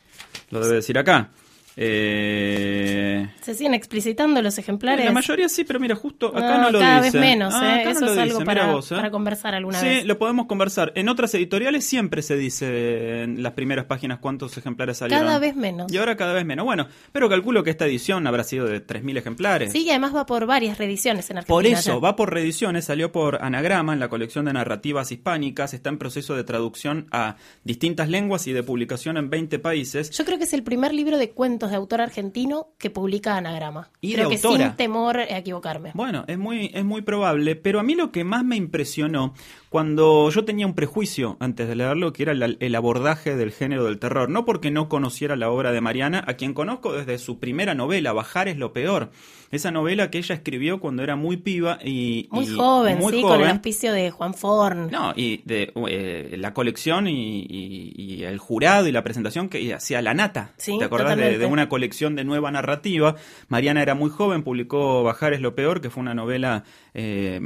Lo 0.50 0.60
debe 0.60 0.76
decir 0.76 0.98
acá. 0.98 1.30
Eh... 1.76 3.28
Se 3.40 3.54
siguen 3.54 3.74
explicitando 3.74 4.42
los 4.42 4.58
ejemplares. 4.58 5.04
La 5.04 5.12
mayoría 5.12 5.48
sí, 5.48 5.64
pero 5.64 5.80
mira, 5.80 5.96
justo 5.96 6.28
acá 6.28 6.58
no, 6.58 6.70
lo 6.70 6.80
cada 6.80 7.00
vez 7.00 7.14
menos, 7.14 7.54
ah, 7.54 7.82
¿eh? 7.82 7.90
Eso 7.90 8.06
es 8.06 8.18
algo 8.18 8.44
para, 8.44 8.72
¿eh? 8.72 8.80
para, 8.90 9.10
conversar 9.10 9.54
alguna 9.54 9.80
vez. 9.80 10.00
Sí, 10.00 10.06
lo 10.06 10.18
podemos 10.18 10.46
conversar. 10.46 10.92
En 10.94 11.08
otras 11.08 11.34
editoriales 11.34 11.84
siempre 11.84 12.22
se 12.22 12.36
dice 12.36 13.22
en 13.22 13.42
las 13.42 13.52
primeras 13.52 13.86
páginas 13.86 14.18
cuántos 14.18 14.56
ejemplares 14.56 14.98
salieron. 14.98 15.26
Cada 15.26 15.38
vez 15.38 15.56
menos. 15.56 15.90
Y 15.92 15.96
ahora 15.96 16.16
cada 16.16 16.34
vez 16.34 16.44
menos. 16.44 16.64
Bueno, 16.64 16.88
pero 17.10 17.28
calculo 17.28 17.64
que 17.64 17.70
esta 17.70 17.86
edición 17.86 18.26
habrá 18.26 18.44
sido 18.44 18.66
de 18.66 18.86
3.000 18.86 19.18
ejemplares. 19.18 19.72
Sí, 19.72 19.84
y 19.84 19.90
además 19.90 20.14
va 20.14 20.26
por 20.26 20.46
varias 20.46 20.78
reediciones 20.78 21.30
en 21.30 21.38
Argentina. 21.38 21.54
Por 21.54 21.66
eso, 21.66 22.00
va 22.00 22.16
por 22.16 22.32
reediciones, 22.32 22.84
salió 22.84 23.12
por 23.12 23.42
Anagrama 23.42 23.92
en 23.92 24.00
la 24.00 24.08
colección 24.08 24.44
de 24.44 24.52
narrativas 24.52 25.10
hispánicas, 25.10 25.74
está 25.74 25.88
en 25.88 25.98
proceso 25.98 26.34
de 26.34 26.44
traducción 26.44 27.06
a 27.10 27.36
distintas 27.64 28.08
lenguas 28.08 28.46
y 28.46 28.52
de 28.52 28.62
publicación 28.62 29.16
en 29.16 29.30
20 29.30 29.58
países. 29.58 30.10
Yo 30.10 30.24
creo 30.24 30.38
que 30.38 30.44
es 30.44 30.52
el 30.52 30.62
primer 30.62 30.92
libro 30.94 31.18
de 31.18 31.30
cuentos 31.30 31.61
de 31.70 31.76
autor 31.76 32.00
argentino 32.00 32.68
que 32.78 32.90
publica 32.90 33.36
Anagrama. 33.36 33.90
Y 34.00 34.14
Creo 34.14 34.28
que 34.28 34.38
sin 34.38 34.76
temor 34.76 35.18
a 35.18 35.38
equivocarme. 35.38 35.92
Bueno, 35.94 36.24
es 36.26 36.38
muy, 36.38 36.70
es 36.74 36.84
muy 36.84 37.02
probable, 37.02 37.56
pero 37.56 37.80
a 37.80 37.82
mí 37.82 37.94
lo 37.94 38.12
que 38.12 38.24
más 38.24 38.44
me 38.44 38.56
impresionó 38.56 39.34
cuando 39.68 40.28
yo 40.30 40.44
tenía 40.44 40.66
un 40.66 40.74
prejuicio 40.74 41.36
antes 41.40 41.66
de 41.66 41.74
leerlo, 41.74 42.12
que 42.12 42.24
era 42.24 42.32
el, 42.32 42.74
abordaje 42.74 43.36
del 43.36 43.52
género 43.52 43.84
del 43.84 43.98
terror, 43.98 44.28
no 44.28 44.44
porque 44.44 44.70
no 44.70 44.88
conociera 44.88 45.34
la 45.34 45.50
obra 45.50 45.72
de 45.72 45.80
Mariana, 45.80 46.22
a 46.26 46.34
quien 46.34 46.52
conozco 46.52 46.92
desde 46.92 47.18
su 47.18 47.38
primera 47.38 47.74
novela, 47.74 48.12
Bajar 48.12 48.48
es 48.48 48.58
lo 48.58 48.72
peor. 48.72 49.10
Esa 49.52 49.70
novela 49.70 50.10
que 50.10 50.18
ella 50.18 50.34
escribió 50.34 50.80
cuando 50.80 51.02
era 51.02 51.14
muy 51.14 51.36
piba 51.36 51.78
y... 51.84 52.26
Muy 52.30 52.46
joven, 52.46 52.98
sí, 53.10 53.20
con 53.20 53.40
el 53.40 53.48
auspicio 53.48 53.92
de 53.92 54.10
Juan 54.10 54.32
Forn. 54.32 54.90
No, 54.90 55.12
y 55.14 55.42
de 55.44 55.72
eh, 55.88 56.36
la 56.38 56.54
colección 56.54 57.06
y, 57.06 58.22
el 58.24 58.38
jurado 58.38 58.88
y 58.88 58.92
la 58.92 59.04
presentación 59.04 59.50
que 59.50 59.74
hacía 59.74 60.00
La 60.00 60.14
Nata. 60.14 60.52
¿Te 60.56 60.82
acordás 60.82 61.18
de, 61.18 61.36
de, 61.36 61.46
una 61.46 61.68
colección 61.68 62.16
de 62.16 62.24
nueva 62.24 62.50
narrativa? 62.50 63.16
Mariana 63.48 63.82
era 63.82 63.94
muy 63.94 64.08
joven, 64.10 64.42
publicó 64.42 65.02
Bajar 65.02 65.34
es 65.34 65.42
lo 65.42 65.54
peor, 65.54 65.82
que 65.82 65.90
fue 65.90 66.00
una 66.00 66.14
novela 66.14 66.64
eh, 66.94 67.38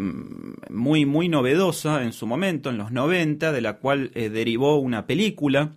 muy, 0.70 1.06
muy 1.06 1.28
novedosa 1.28 2.02
en 2.04 2.12
su 2.12 2.26
momento, 2.26 2.70
en 2.70 2.78
los 2.78 2.92
90, 2.92 3.50
de 3.50 3.60
la 3.60 3.78
cual 3.78 4.12
eh, 4.14 4.28
derivó 4.28 4.76
una 4.76 5.06
película 5.06 5.72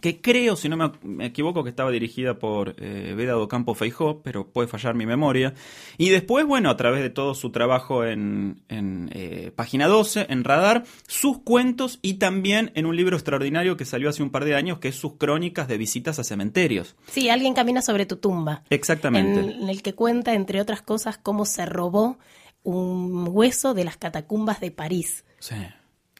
que 0.00 0.20
creo, 0.20 0.56
si 0.56 0.68
no 0.68 0.76
me, 1.02 1.26
equivoco, 1.26 1.64
que 1.64 1.70
estaba 1.70 1.90
dirigida 1.90 2.38
por 2.38 2.74
eh, 2.78 3.14
Veda 3.16 3.36
Campo 3.48 3.74
Feijó, 3.74 4.22
pero 4.22 4.48
puede 4.48 4.68
fallar 4.68 4.94
mi 4.94 5.06
memoria. 5.06 5.54
Y 5.98 6.10
después, 6.10 6.46
bueno, 6.46 6.70
a 6.70 6.76
través 6.76 7.02
de 7.02 7.10
todo 7.10 7.34
su 7.34 7.50
trabajo 7.50 8.04
en, 8.04 8.62
en 8.68 9.10
eh, 9.12 9.52
Página 9.54 9.86
12, 9.86 10.26
en 10.28 10.44
Radar, 10.44 10.84
sus 11.06 11.38
cuentos 11.38 11.98
y 12.02 12.14
también 12.14 12.72
en 12.74 12.86
un 12.86 12.96
libro 12.96 13.16
extraordinario 13.16 13.76
que 13.76 13.84
salió 13.84 14.08
hace 14.08 14.22
un 14.22 14.30
par 14.30 14.44
de 14.44 14.54
años, 14.54 14.78
que 14.78 14.88
es 14.88 14.96
sus 14.96 15.14
crónicas 15.14 15.68
de 15.68 15.78
visitas 15.78 16.18
a 16.18 16.24
cementerios. 16.24 16.96
Sí, 17.06 17.28
alguien 17.28 17.54
camina 17.54 17.82
sobre 17.82 18.06
tu 18.06 18.16
tumba. 18.16 18.62
Exactamente. 18.70 19.40
en 19.40 19.68
el 19.68 19.82
que 19.82 19.94
cuenta, 19.94 20.34
entre 20.34 20.60
otras 20.60 20.82
cosas, 20.82 21.18
cómo 21.18 21.44
se 21.44 21.66
robó 21.66 22.18
un 22.62 23.28
hueso 23.30 23.74
de 23.74 23.84
las 23.84 23.96
catacumbas 23.96 24.60
de 24.60 24.70
París. 24.70 25.24
Sí 25.38 25.54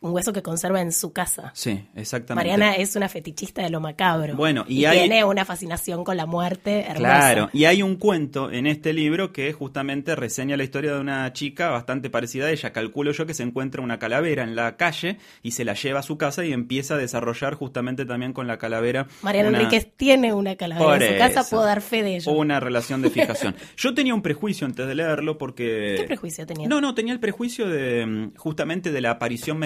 un 0.03 0.12
hueso 0.12 0.33
que 0.33 0.43
conserva 0.43 0.83
en 0.83 0.93
su 0.93 1.12
casa. 1.12 1.53
Sí, 1.55 1.87
exactamente. 1.95 2.49
Mariana 2.49 2.75
es 2.75 2.97
una 2.97 3.09
fetichista 3.09 3.62
de 3.62 3.71
lo 3.71 3.81
macabro. 3.81 4.37
Bueno, 4.37 4.65
y, 4.69 4.85
tiene 4.87 5.25
una 5.25 5.45
fascinación 5.45 6.05
con 6.05 6.17
la 6.17 6.26
muerte 6.26 6.81
hermosa. 6.81 6.99
Claro, 6.99 7.50
y 7.53 7.65
hay 7.65 7.83
un 7.83 7.97
cuento 7.97 8.50
en 8.50 8.67
este 8.67 8.93
libro 8.93 9.33
que 9.33 9.53
justamente 9.53 10.15
reseña 10.15 10.57
la 10.57 10.65
historia 10.65 10.93
de 10.93 11.00
una 11.00 11.33
chica 11.33 11.71
bastante 11.71 12.11
parecida 12.11 12.47
a 12.47 12.50
ella. 12.50 12.73
Calculo 12.73 13.12
yo 13.12 13.26
que 13.26 13.33
se 13.33 13.43
encuentra 13.43 13.81
una 13.81 13.99
calavera 13.99 14.43
en 14.43 14.55
la 14.55 14.76
calle 14.76 15.17
y 15.43 15.53
se 15.53 15.65
la 15.65 15.73
lleva 15.73 16.00
a 16.00 16.03
su 16.03 16.19
casa 16.19 16.45
y 16.45 16.53
empieza 16.53 16.95
a 16.95 16.99
desarrollar 16.99 17.55
justamente 17.55 18.05
también 18.05 18.35
con 18.35 18.47
la 18.47 18.59
calavera. 18.59 19.07
Mariana 19.23 19.49
Enríquez 19.49 19.91
tiene 19.97 20.35
una 20.35 20.57
calavera 20.57 21.07
en 21.07 21.12
su 21.12 21.19
casa, 21.19 21.49
puedo 21.49 21.65
dar 21.65 21.81
fe 21.81 22.03
de 22.03 22.17
ello. 22.17 22.33
Una 22.33 22.61
relación 22.61 23.00
de 23.00 23.11
fijación. 23.11 23.57
yo 23.79 23.95
tenía 23.95 24.15
un 24.15 24.23
prejuicio 24.23 24.67
antes 24.67 24.87
de 24.87 24.95
leerlo 24.95 25.38
porque... 25.38 25.95
¿Qué 25.97 26.05
prejuicio 26.05 26.47
tenía? 26.47 26.69
No, 26.69 26.83
no, 26.83 26.95
tenía 26.95 27.15
el 27.15 27.21
prejuicio 27.21 27.69
de 27.69 28.05
mm, 28.05 28.35
justamente 28.37 28.93
de 28.93 29.00
la 29.00 29.12
aparición 29.12 29.59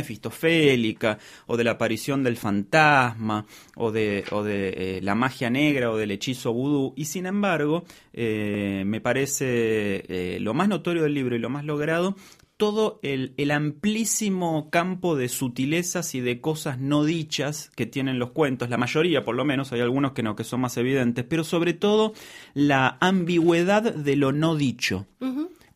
o 1.46 1.56
de 1.56 1.64
la 1.64 1.72
aparición 1.72 2.22
del 2.22 2.36
fantasma, 2.36 3.46
o 3.76 3.92
de, 3.92 4.24
o 4.30 4.42
de 4.42 4.68
eh, 4.68 5.00
la 5.02 5.14
magia 5.14 5.50
negra, 5.50 5.90
o 5.90 5.96
del 5.96 6.10
hechizo 6.10 6.52
vudú. 6.52 6.92
Y 6.96 7.06
sin 7.06 7.26
embargo, 7.26 7.84
eh, 8.12 8.82
me 8.86 9.00
parece 9.00 10.04
eh, 10.08 10.38
lo 10.40 10.54
más 10.54 10.68
notorio 10.68 11.02
del 11.02 11.14
libro 11.14 11.36
y 11.36 11.38
lo 11.38 11.50
más 11.50 11.64
logrado 11.64 12.16
todo 12.60 13.00
el, 13.02 13.50
amplísimo 13.50 14.68
campo 14.68 15.16
de 15.16 15.30
sutilezas 15.30 16.14
y 16.14 16.20
de 16.20 16.42
cosas 16.42 16.78
no 16.78 17.04
dichas 17.04 17.70
que 17.74 17.86
tienen 17.86 18.18
los 18.18 18.32
cuentos, 18.32 18.68
la 18.68 18.76
mayoría 18.76 19.24
por 19.24 19.34
lo 19.34 19.46
menos, 19.46 19.72
hay 19.72 19.80
algunos 19.80 20.12
que 20.12 20.22
no, 20.22 20.36
que 20.36 20.44
son 20.44 20.60
más 20.60 20.76
evidentes, 20.76 21.24
pero 21.24 21.42
sobre 21.42 21.72
todo 21.72 22.12
la 22.52 22.98
ambigüedad 23.00 23.94
de 23.94 24.14
lo 24.14 24.32
no 24.32 24.56
dicho 24.56 25.06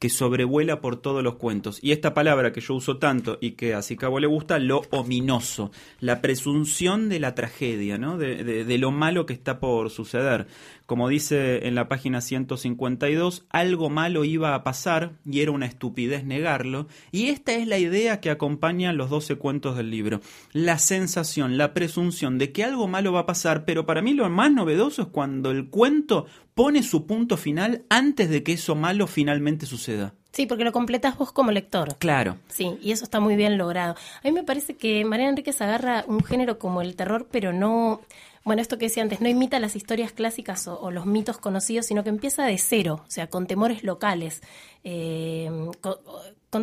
que 0.05 0.11
sobrevuela 0.11 0.83
por 0.83 0.97
todos 0.97 1.25
los 1.25 1.37
cuentos. 1.37 1.79
Y 1.81 1.93
esta 1.93 2.13
palabra 2.13 2.53
que 2.53 2.61
yo 2.61 2.75
uso 2.75 2.99
tanto 2.99 3.39
y 3.41 3.53
que 3.53 3.73
a 3.73 3.81
Sicabo 3.81 4.21
le 4.21 4.27
gusta, 4.27 4.59
lo 4.59 4.83
ominoso, 4.91 5.73
la 5.99 6.21
presunción 6.21 7.09
de 7.09 7.21
la 7.21 7.35
tragedia, 7.35 7.97
¿no? 7.97 8.19
de, 8.19 8.45
de 8.67 8.79
lo 8.79 8.91
malo 8.91 9.25
que 9.25 9.33
está 9.33 9.61
por 9.61 9.89
suceder. 9.89 10.47
Como 10.85 11.09
dice 11.09 11.67
en 11.67 11.75
la 11.75 11.89
página 11.89 12.21
152, 12.21 13.47
algo 13.49 13.89
malo 13.89 14.27
iba 14.27 14.55
a 14.55 14.63
pasar 14.63 15.13
y 15.25 15.41
era 15.41 15.53
una 15.53 15.65
estupidez 15.65 16.27
negarlo. 16.27 16.87
Y 17.11 17.29
esta 17.29 17.55
es 17.55 17.67
la 17.67 17.79
idea 17.79 18.21
que 18.21 18.29
acompaña 18.29 18.93
los 18.93 19.09
12 19.09 19.37
cuentos 19.37 19.79
del 19.79 19.91
libro. 19.91 20.21
La 20.53 20.77
sensación, 20.79 21.57
la 21.57 21.73
presunción 21.73 22.37
de 22.37 22.53
que 22.53 22.65
algo 22.65 22.87
malo 22.89 23.15
va 23.15 23.21
a 23.21 23.27
pasar, 23.27 23.65
pero 23.65 23.87
para 23.87 24.03
mí 24.03 24.13
lo 24.13 24.29
más 24.29 24.53
novedoso 24.53 25.01
es 25.01 25.09
cuando 25.09 25.51
el 25.51 25.71
cuento 25.71 26.27
pone 26.55 26.83
su 26.83 27.07
punto 27.07 27.37
final 27.37 27.85
antes 27.89 28.31
de 28.31 28.43
que 28.43 28.53
eso 28.55 28.75
malo 28.75 29.07
finalmente 29.07 29.67
suceda. 29.67 30.15
Sí, 30.33 30.47
porque 30.47 30.65
lo 30.65 30.73
completas 30.73 31.17
vos 31.17 31.31
como 31.31 31.53
lector. 31.53 31.97
Claro. 31.99 32.39
Sí, 32.49 32.77
y 32.83 32.91
eso 32.91 33.05
está 33.05 33.21
muy 33.21 33.37
bien 33.37 33.57
logrado. 33.57 33.95
A 33.95 34.27
mí 34.27 34.33
me 34.33 34.43
parece 34.43 34.75
que 34.75 35.05
María 35.05 35.29
Enríquez 35.29 35.61
agarra 35.61 36.05
un 36.09 36.25
género 36.25 36.59
como 36.59 36.83
el 36.83 36.97
terror, 36.97 37.29
pero 37.31 37.53
no, 37.53 38.01
bueno, 38.43 38.61
esto 38.61 38.77
que 38.77 38.87
decía 38.87 39.05
antes, 39.05 39.21
no 39.21 39.29
imita 39.29 39.61
las 39.61 39.77
historias 39.77 40.11
clásicas 40.11 40.67
o, 40.67 40.91
los 40.91 41.07
mitos 41.07 41.39
conocidos, 41.39 41.87
sino 41.87 42.03
que 42.03 42.11
empieza 42.11 42.45
de 42.45 42.59
cero, 42.59 43.05
o 43.07 43.11
sea, 43.11 43.29
con 43.29 43.47
temores 43.47 43.85
locales. 43.85 44.43
Eh, 44.83 45.51
con 45.81 45.95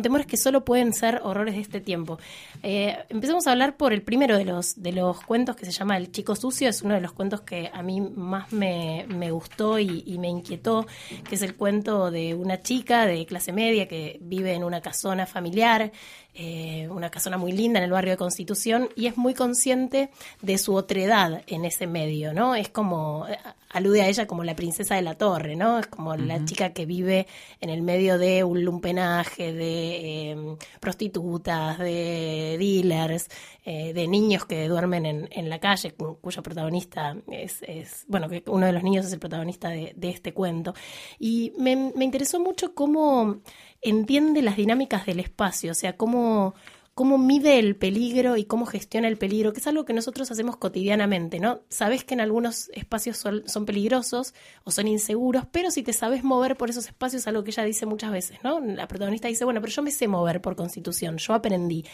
temores 0.00 0.26
que 0.26 0.38
solo 0.38 0.64
pueden 0.64 0.94
ser 0.94 1.20
horrores 1.22 1.54
de 1.54 1.60
este 1.60 1.80
tiempo. 1.80 2.18
Eh, 2.62 2.96
empecemos 3.10 3.46
a 3.46 3.52
hablar 3.52 3.76
por 3.76 3.92
el 3.92 4.02
primero 4.02 4.38
de 4.38 4.44
los, 4.44 4.80
de 4.80 4.92
los 4.92 5.20
cuentos 5.20 5.56
que 5.56 5.66
se 5.66 5.72
llama 5.72 5.98
El 5.98 6.10
Chico 6.10 6.34
Sucio, 6.34 6.68
es 6.68 6.82
uno 6.82 6.94
de 6.94 7.00
los 7.00 7.12
cuentos 7.12 7.42
que 7.42 7.70
a 7.72 7.82
mí 7.82 8.00
más 8.00 8.52
me, 8.52 9.04
gustó 9.30 9.78
y, 9.78 10.16
me 10.18 10.28
inquietó, 10.28 10.86
que 11.28 11.34
es 11.34 11.42
el 11.42 11.56
cuento 11.56 12.10
de 12.10 12.34
una 12.34 12.62
chica 12.62 13.06
de 13.06 13.26
clase 13.26 13.52
media 13.52 13.88
que 13.88 14.18
vive 14.22 14.54
en 14.54 14.64
una 14.64 14.80
casona 14.80 15.26
familiar, 15.26 15.92
eh, 16.34 16.88
una 16.90 17.10
casona 17.10 17.36
muy 17.36 17.52
linda 17.52 17.78
en 17.78 17.84
el 17.84 17.90
barrio 17.90 18.12
de 18.12 18.16
Constitución, 18.16 18.88
y 18.96 19.06
es 19.06 19.16
muy 19.16 19.34
consciente 19.34 20.10
de 20.40 20.58
su 20.58 20.74
otredad 20.74 21.42
en 21.46 21.64
ese 21.64 21.86
medio, 21.86 22.32
¿no? 22.32 22.54
Es 22.54 22.68
como 22.68 23.26
alude 23.72 24.02
a 24.02 24.08
ella 24.08 24.26
como 24.26 24.44
la 24.44 24.54
princesa 24.54 24.94
de 24.94 25.02
la 25.02 25.14
torre, 25.14 25.56
¿no? 25.56 25.78
Es 25.78 25.86
como 25.86 26.14
la 26.16 26.44
chica 26.44 26.72
que 26.72 26.86
vive 26.86 27.26
en 27.60 27.70
el 27.70 27.82
medio 27.82 28.18
de 28.18 28.44
un 28.44 28.64
lumpenaje, 28.64 29.52
de 29.52 30.30
em, 30.30 30.56
prostitutas, 30.80 31.78
de 31.78 32.56
dealers, 32.58 33.28
eh, 33.64 33.92
de 33.92 34.08
niños 34.08 34.44
que 34.44 34.68
duermen 34.68 35.06
en, 35.06 35.28
en 35.32 35.48
la 35.48 35.58
calle, 35.58 35.94
cuyo 35.94 36.42
protagonista 36.42 37.16
es, 37.30 37.62
es, 37.62 38.04
bueno, 38.08 38.28
que 38.28 38.42
uno 38.46 38.66
de 38.66 38.72
los 38.72 38.82
niños 38.82 39.06
es 39.06 39.12
el 39.12 39.18
protagonista 39.18 39.68
de, 39.68 39.92
de 39.96 40.10
este 40.10 40.34
cuento. 40.34 40.74
Y 41.18 41.52
me, 41.58 41.92
me 41.94 42.04
interesó 42.04 42.40
mucho 42.40 42.74
cómo 42.74 43.40
entiende 43.82 44.42
las 44.42 44.56
dinámicas 44.56 45.06
del 45.06 45.20
espacio, 45.20 45.72
o 45.72 45.74
sea, 45.74 45.96
cómo 45.96 46.54
cómo 46.94 47.16
mide 47.16 47.58
el 47.58 47.76
peligro 47.76 48.36
y 48.36 48.44
cómo 48.44 48.66
gestiona 48.66 49.08
el 49.08 49.16
peligro, 49.16 49.52
que 49.52 49.60
es 49.60 49.66
algo 49.66 49.84
que 49.84 49.94
nosotros 49.94 50.30
hacemos 50.30 50.56
cotidianamente, 50.56 51.40
¿no? 51.40 51.60
Sabes 51.68 52.04
que 52.04 52.14
en 52.14 52.20
algunos 52.20 52.68
espacios 52.74 53.16
son, 53.16 53.64
peligrosos 53.64 54.34
o 54.64 54.70
son 54.70 54.88
inseguros, 54.88 55.44
pero 55.50 55.70
si 55.70 55.82
te 55.82 55.92
sabes 55.92 56.22
mover 56.22 56.56
por 56.56 56.68
esos 56.68 56.86
espacios, 56.86 57.26
algo 57.26 57.44
que 57.44 57.50
ella 57.50 57.64
dice 57.64 57.86
muchas 57.86 58.12
veces, 58.12 58.38
¿no? 58.44 58.60
La 58.60 58.88
protagonista 58.88 59.28
dice, 59.28 59.44
bueno, 59.44 59.60
pero 59.60 59.72
yo 59.72 59.82
me 59.82 59.90
sé 59.90 60.06
mover 60.06 60.42
por 60.42 60.54
constitución, 60.54 61.16
yo 61.16 61.32
aprendí. 61.32 61.84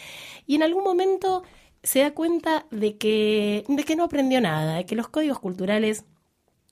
Y 0.45 0.55
en 0.55 0.63
algún 0.63 0.83
momento 0.83 1.43
se 1.81 1.99
da 1.99 2.11
cuenta 2.11 2.65
de 2.69 2.97
que, 2.97 3.63
de 3.69 3.83
que 3.85 3.95
no 3.95 4.03
aprendió 4.03 4.41
nada, 4.41 4.75
de 4.75 4.85
que 4.85 4.95
los 4.95 5.07
códigos 5.07 5.39
culturales 5.39 6.03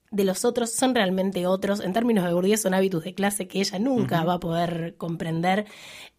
de 0.09 0.23
los 0.23 0.45
otros 0.45 0.71
son 0.71 0.95
realmente 0.95 1.45
otros. 1.47 1.81
En 1.81 1.93
términos 1.93 2.25
de 2.25 2.33
Bourdieu 2.33 2.57
son 2.57 2.73
hábitos 2.73 3.03
de 3.03 3.13
clase 3.13 3.47
que 3.47 3.59
ella 3.59 3.77
nunca 3.79 4.23
va 4.23 4.35
a 4.35 4.39
poder 4.39 4.95
comprender. 4.97 5.65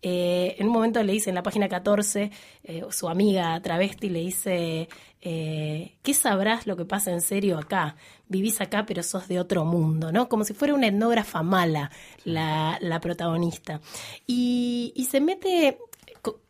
Eh, 0.02 0.56
en 0.58 0.66
un 0.66 0.72
momento 0.72 1.02
le 1.02 1.12
dice 1.12 1.30
en 1.30 1.34
la 1.34 1.42
página 1.42 1.68
14, 1.68 2.30
eh, 2.64 2.84
su 2.90 3.08
amiga 3.08 3.60
travesti 3.62 4.10
le 4.10 4.20
dice, 4.20 4.88
eh, 5.22 5.96
¿qué 6.02 6.14
sabrás 6.14 6.66
lo 6.66 6.76
que 6.76 6.84
pasa 6.84 7.12
en 7.12 7.22
serio 7.22 7.58
acá? 7.58 7.96
Vivís 8.28 8.60
acá 8.60 8.84
pero 8.86 9.02
sos 9.02 9.26
de 9.26 9.40
otro 9.40 9.64
mundo, 9.64 10.12
¿no? 10.12 10.28
Como 10.28 10.44
si 10.44 10.52
fuera 10.52 10.74
una 10.74 10.88
etnógrafa 10.88 11.42
mala 11.42 11.90
la, 12.24 12.78
la 12.80 13.00
protagonista. 13.00 13.80
Y, 14.26 14.92
y 14.94 15.06
se 15.06 15.20
mete 15.20 15.78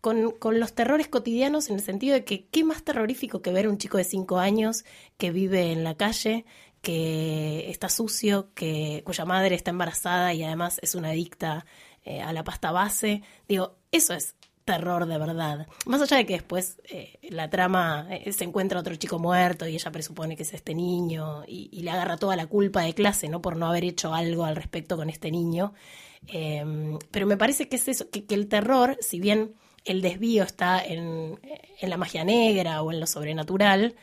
con, 0.00 0.32
con, 0.32 0.58
los 0.58 0.72
terrores 0.74 1.08
cotidianos 1.08 1.68
en 1.68 1.76
el 1.76 1.82
sentido 1.82 2.14
de 2.14 2.24
que 2.24 2.46
qué 2.46 2.64
más 2.64 2.82
terrorífico 2.82 3.42
que 3.42 3.52
ver 3.52 3.66
a 3.66 3.70
un 3.70 3.78
chico 3.78 3.98
de 3.98 4.04
5 4.04 4.38
años 4.38 4.84
que 5.18 5.30
vive 5.30 5.72
en 5.72 5.84
la 5.84 5.94
calle, 5.94 6.44
que 6.82 7.70
está 7.70 7.88
sucio, 7.88 8.52
que, 8.54 9.02
cuya 9.04 9.24
madre 9.24 9.54
está 9.54 9.70
embarazada 9.70 10.34
y 10.34 10.44
además 10.44 10.78
es 10.82 10.94
una 10.94 11.10
adicta 11.10 11.66
eh, 12.04 12.20
a 12.20 12.32
la 12.32 12.44
pasta 12.44 12.70
base. 12.70 13.22
Digo, 13.48 13.76
eso 13.90 14.14
es 14.14 14.34
terror 14.64 15.06
de 15.06 15.18
verdad. 15.18 15.66
Más 15.86 16.02
allá 16.02 16.18
de 16.18 16.26
que 16.26 16.34
después 16.34 16.78
eh, 16.84 17.18
la 17.30 17.48
trama 17.48 18.06
eh, 18.10 18.32
se 18.32 18.44
encuentra 18.44 18.80
otro 18.80 18.94
chico 18.96 19.18
muerto 19.18 19.66
y 19.66 19.74
ella 19.74 19.90
presupone 19.90 20.36
que 20.36 20.42
es 20.42 20.52
este 20.52 20.74
niño 20.74 21.42
y, 21.46 21.80
le 21.82 21.90
agarra 21.90 22.18
toda 22.18 22.36
la 22.36 22.46
culpa 22.46 22.82
de 22.82 22.92
clase, 22.92 23.28
¿no? 23.28 23.40
Por 23.40 23.56
no 23.56 23.66
haber 23.66 23.84
hecho 23.84 24.12
algo 24.12 24.44
al 24.44 24.56
respecto 24.56 24.96
con 24.96 25.08
este 25.08 25.30
niño. 25.30 25.72
Em, 26.26 26.98
pero 27.10 27.26
me 27.26 27.36
parece 27.36 27.68
que 27.68 27.76
es 27.76 27.88
eso, 27.88 28.10
que, 28.10 28.24
el 28.28 28.48
terror, 28.48 28.98
si 29.00 29.20
bien 29.20 29.54
el 29.84 30.02
desvío 30.02 30.44
está 30.44 30.84
en 30.84 31.38
la 31.80 31.96
magia 31.96 32.24
negra 32.24 32.82
o 32.82 32.92
en 32.92 33.00
lo 33.00 33.06
sobrenatural, 33.06 33.96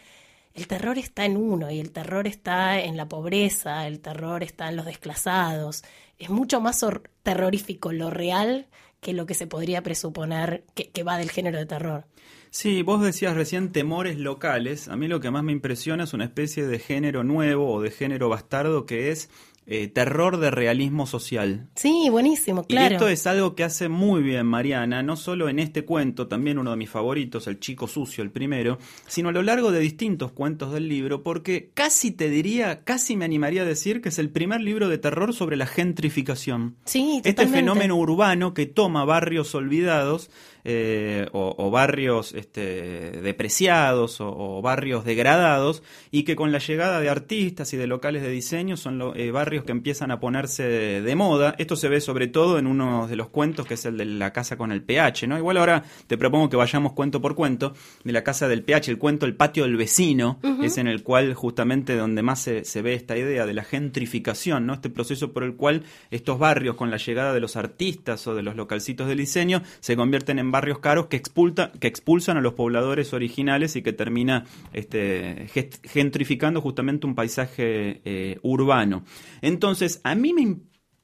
el 0.55 0.67
terror 0.67 0.97
está 0.97 1.25
en 1.25 1.35
uno 1.35 1.69
y 1.69 1.81
el 1.81 1.91
terror 1.91 2.27
está 2.27 2.79
en 2.79 2.95
la 2.95 3.09
pobreza, 3.09 3.87
el 3.87 3.99
terror 3.99 4.41
está 4.41 4.69
en 4.69 4.77
los 4.77 4.85
desclasados. 4.85 5.83
Es 6.17 6.29
mucho 6.29 6.61
más 6.61 6.83
terrorífico 7.23 7.91
lo 7.91 8.09
real 8.09 8.67
que 9.01 9.11
lo 9.11 9.25
que 9.25 9.33
se 9.33 9.47
podría 9.47 9.83
presuponer 9.83 10.63
que, 10.73 11.03
va 11.03 11.17
del 11.17 11.29
género 11.29 11.57
de 11.57 11.65
terror. 11.65 12.05
Sí, 12.51 12.83
vos 12.83 13.01
decías 13.01 13.35
recién 13.35 13.73
temores 13.73 14.17
locales. 14.17 14.87
A 14.87 14.95
mí 14.95 15.09
lo 15.09 15.19
que 15.19 15.29
más 15.29 15.43
me 15.43 15.51
impresiona 15.51 16.05
es 16.05 16.13
una 16.13 16.23
especie 16.23 16.65
de 16.65 16.79
género 16.79 17.25
nuevo 17.25 17.73
o 17.73 17.81
de 17.81 17.91
género 17.91 18.29
bastardo 18.29 18.85
que 18.85 19.11
es 19.11 19.29
eh, 19.67 19.87
terror 19.87 20.37
de 20.37 20.51
realismo 20.51 21.07
social. 21.07 21.67
Sí, 21.75 22.07
buenísimo, 22.11 22.63
claro. 22.63 22.91
Y 22.91 22.93
esto 22.93 23.07
es 23.07 23.25
algo 23.25 23.55
que 23.55 23.63
hace 23.63 23.89
muy 23.89 24.21
bien 24.21 24.45
Mariana, 24.45 25.01
no 25.01 25.15
solo 25.15 25.49
en 25.49 25.59
este 25.59 25.85
cuento, 25.85 26.27
también 26.27 26.59
uno 26.59 26.71
de 26.71 26.77
mis 26.77 26.89
favoritos, 26.89 27.47
El 27.47 27.59
Chico 27.59 27.87
Sucio, 27.87 28.23
el 28.23 28.29
primero, 28.29 28.77
sino 29.07 29.29
a 29.29 29.31
lo 29.31 29.41
largo 29.41 29.71
de 29.71 29.79
distintos 29.79 30.31
cuentos 30.31 30.71
del 30.71 30.87
libro, 30.87 31.23
porque 31.23 31.71
casi 31.73 32.11
te 32.11 32.29
diría, 32.29 32.83
casi 32.83 33.17
me 33.17 33.25
animaría 33.25 33.63
a 33.63 33.65
decir 33.65 34.01
que 34.01 34.09
es 34.09 34.19
el 34.19 34.29
primer 34.29 34.61
libro 34.61 34.87
de 34.87 34.99
terror 34.99 35.33
sobre 35.33 35.57
la 35.57 35.65
gentrificación. 35.65 36.75
Sí, 36.85 37.21
Este 37.23 37.47
fenómeno 37.47 37.95
urbano 37.95 38.53
que 38.53 38.67
toma 38.67 39.03
barrios 39.05 39.55
olvidados 39.55 40.29
eh, 40.67 41.27
o, 41.31 41.69
barrios 41.69 42.33
este, 42.33 43.21
depreciados 43.21 44.17
o, 44.19 44.61
barrios 44.63 45.05
degradados 45.05 45.83
y 46.09 46.23
que 46.23 46.35
con 46.35 46.51
la 46.51 46.57
llegada 46.57 46.99
de 46.99 47.07
artistas 47.07 47.71
y 47.73 47.77
de 47.77 47.85
locales 47.85 48.23
de 48.23 48.31
diseño 48.31 48.75
son 48.75 49.13
eh, 49.15 49.29
barrios 49.29 49.63
que 49.63 49.71
empiezan 49.71 50.09
a 50.09 50.19
ponerse 50.19 50.63
de, 50.63 51.15
moda. 51.15 51.53
Esto 51.59 51.75
se 51.75 51.87
ve 51.87 52.01
sobre 52.01 52.25
todo 52.25 52.57
en 52.57 52.65
uno 52.65 53.07
de 53.07 53.15
los 53.15 53.29
cuentos, 53.29 53.67
que 53.67 53.75
es 53.75 53.85
el 53.85 53.97
de 53.97 54.05
la 54.05 54.33
casa 54.33 54.57
con 54.57 54.71
el 54.71 54.81
PH, 54.81 55.27
¿no? 55.27 55.37
Igual 55.37 55.57
ahora 55.57 55.83
te 56.07 56.17
propongo 56.17 56.49
que 56.49 56.57
vayamos 56.57 56.93
cuento 56.93 57.21
por 57.21 57.35
cuento 57.35 57.73
de 58.03 58.11
la 58.11 58.23
casa 58.23 58.47
del 58.47 58.63
PH, 58.63 58.89
el 58.89 58.97
cuento 58.97 59.27
El 59.27 59.35
patio 59.35 59.65
del 59.65 59.77
vecino, 59.77 60.39
es 60.63 60.79
en 60.79 60.87
el 60.87 61.03
cual 61.03 61.35
justamente 61.35 61.95
donde 61.95 62.23
más 62.23 62.41
se, 62.41 62.65
se, 62.65 62.81
ve 62.81 62.95
esta 62.95 63.15
idea 63.15 63.45
de 63.45 63.53
la 63.53 63.63
gentrificación, 63.63 64.65
¿no? 64.65 64.73
Este 64.73 64.89
proceso 64.89 65.31
por 65.31 65.43
el 65.43 65.55
cual 65.55 65.83
estos 66.09 66.39
barrios, 66.39 66.75
con 66.75 66.89
la 66.89 66.97
llegada 66.97 67.33
de 67.33 67.39
los 67.39 67.55
artistas 67.55 68.25
o 68.25 68.33
de 68.33 68.41
los 68.41 68.55
localcitos 68.55 69.07
de 69.07 69.15
diseño, 69.15 69.61
se 69.79 69.95
convierten 69.95 70.39
en 70.39 70.51
barrios 70.55 70.79
caros 70.79 71.07
que, 71.07 71.17
expulta, 71.17 71.73
que 71.81 71.87
expulsan 71.87 72.37
a 72.37 72.41
los 72.41 72.53
pobladores 72.53 73.13
originales 73.13 73.75
y 73.75 73.81
que 73.81 73.91
termina 73.91 74.45
este, 74.71 75.47
gentrificando 75.83 76.61
justamente 76.61 77.05
un 77.05 77.13
paisaje 77.13 78.01
eh, 78.05 78.39
urbano. 78.41 79.03
Entonces, 79.41 79.99
a 80.05 80.15
mí 80.15 80.31
me, 80.33 80.55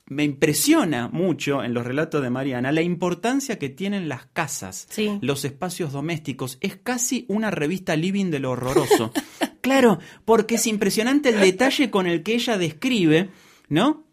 me, 0.05 0.24
impresiona 0.24 1.10
mucho 1.10 1.65
en 1.65 1.74
los 1.74 1.86
relatos 1.86 2.24
de 2.24 2.29
Mariana 2.29 2.72
la 2.72 2.81
importancia 2.81 3.60
que 3.60 3.67
tienen 3.67 4.08
las 4.08 4.25
casas, 4.27 4.88
los 5.20 5.43
espacios 5.43 5.91
domésticos. 5.91 6.58
Es 6.62 6.77
casi 6.77 7.25
una 7.27 7.51
revista 7.51 7.98
living 7.98 8.31
de 8.31 8.39
lo 8.39 8.51
horroroso. 8.51 9.12
claro, 9.60 10.00
porque 10.24 10.55
es 10.55 10.65
impresionante 10.65 11.27
el 11.27 11.41
detalle 11.41 11.91
con 11.91 12.08
el 12.08 12.24
que 12.24 12.36
ella 12.36 12.58
describe, 12.58 13.31
¿no? 13.67 14.05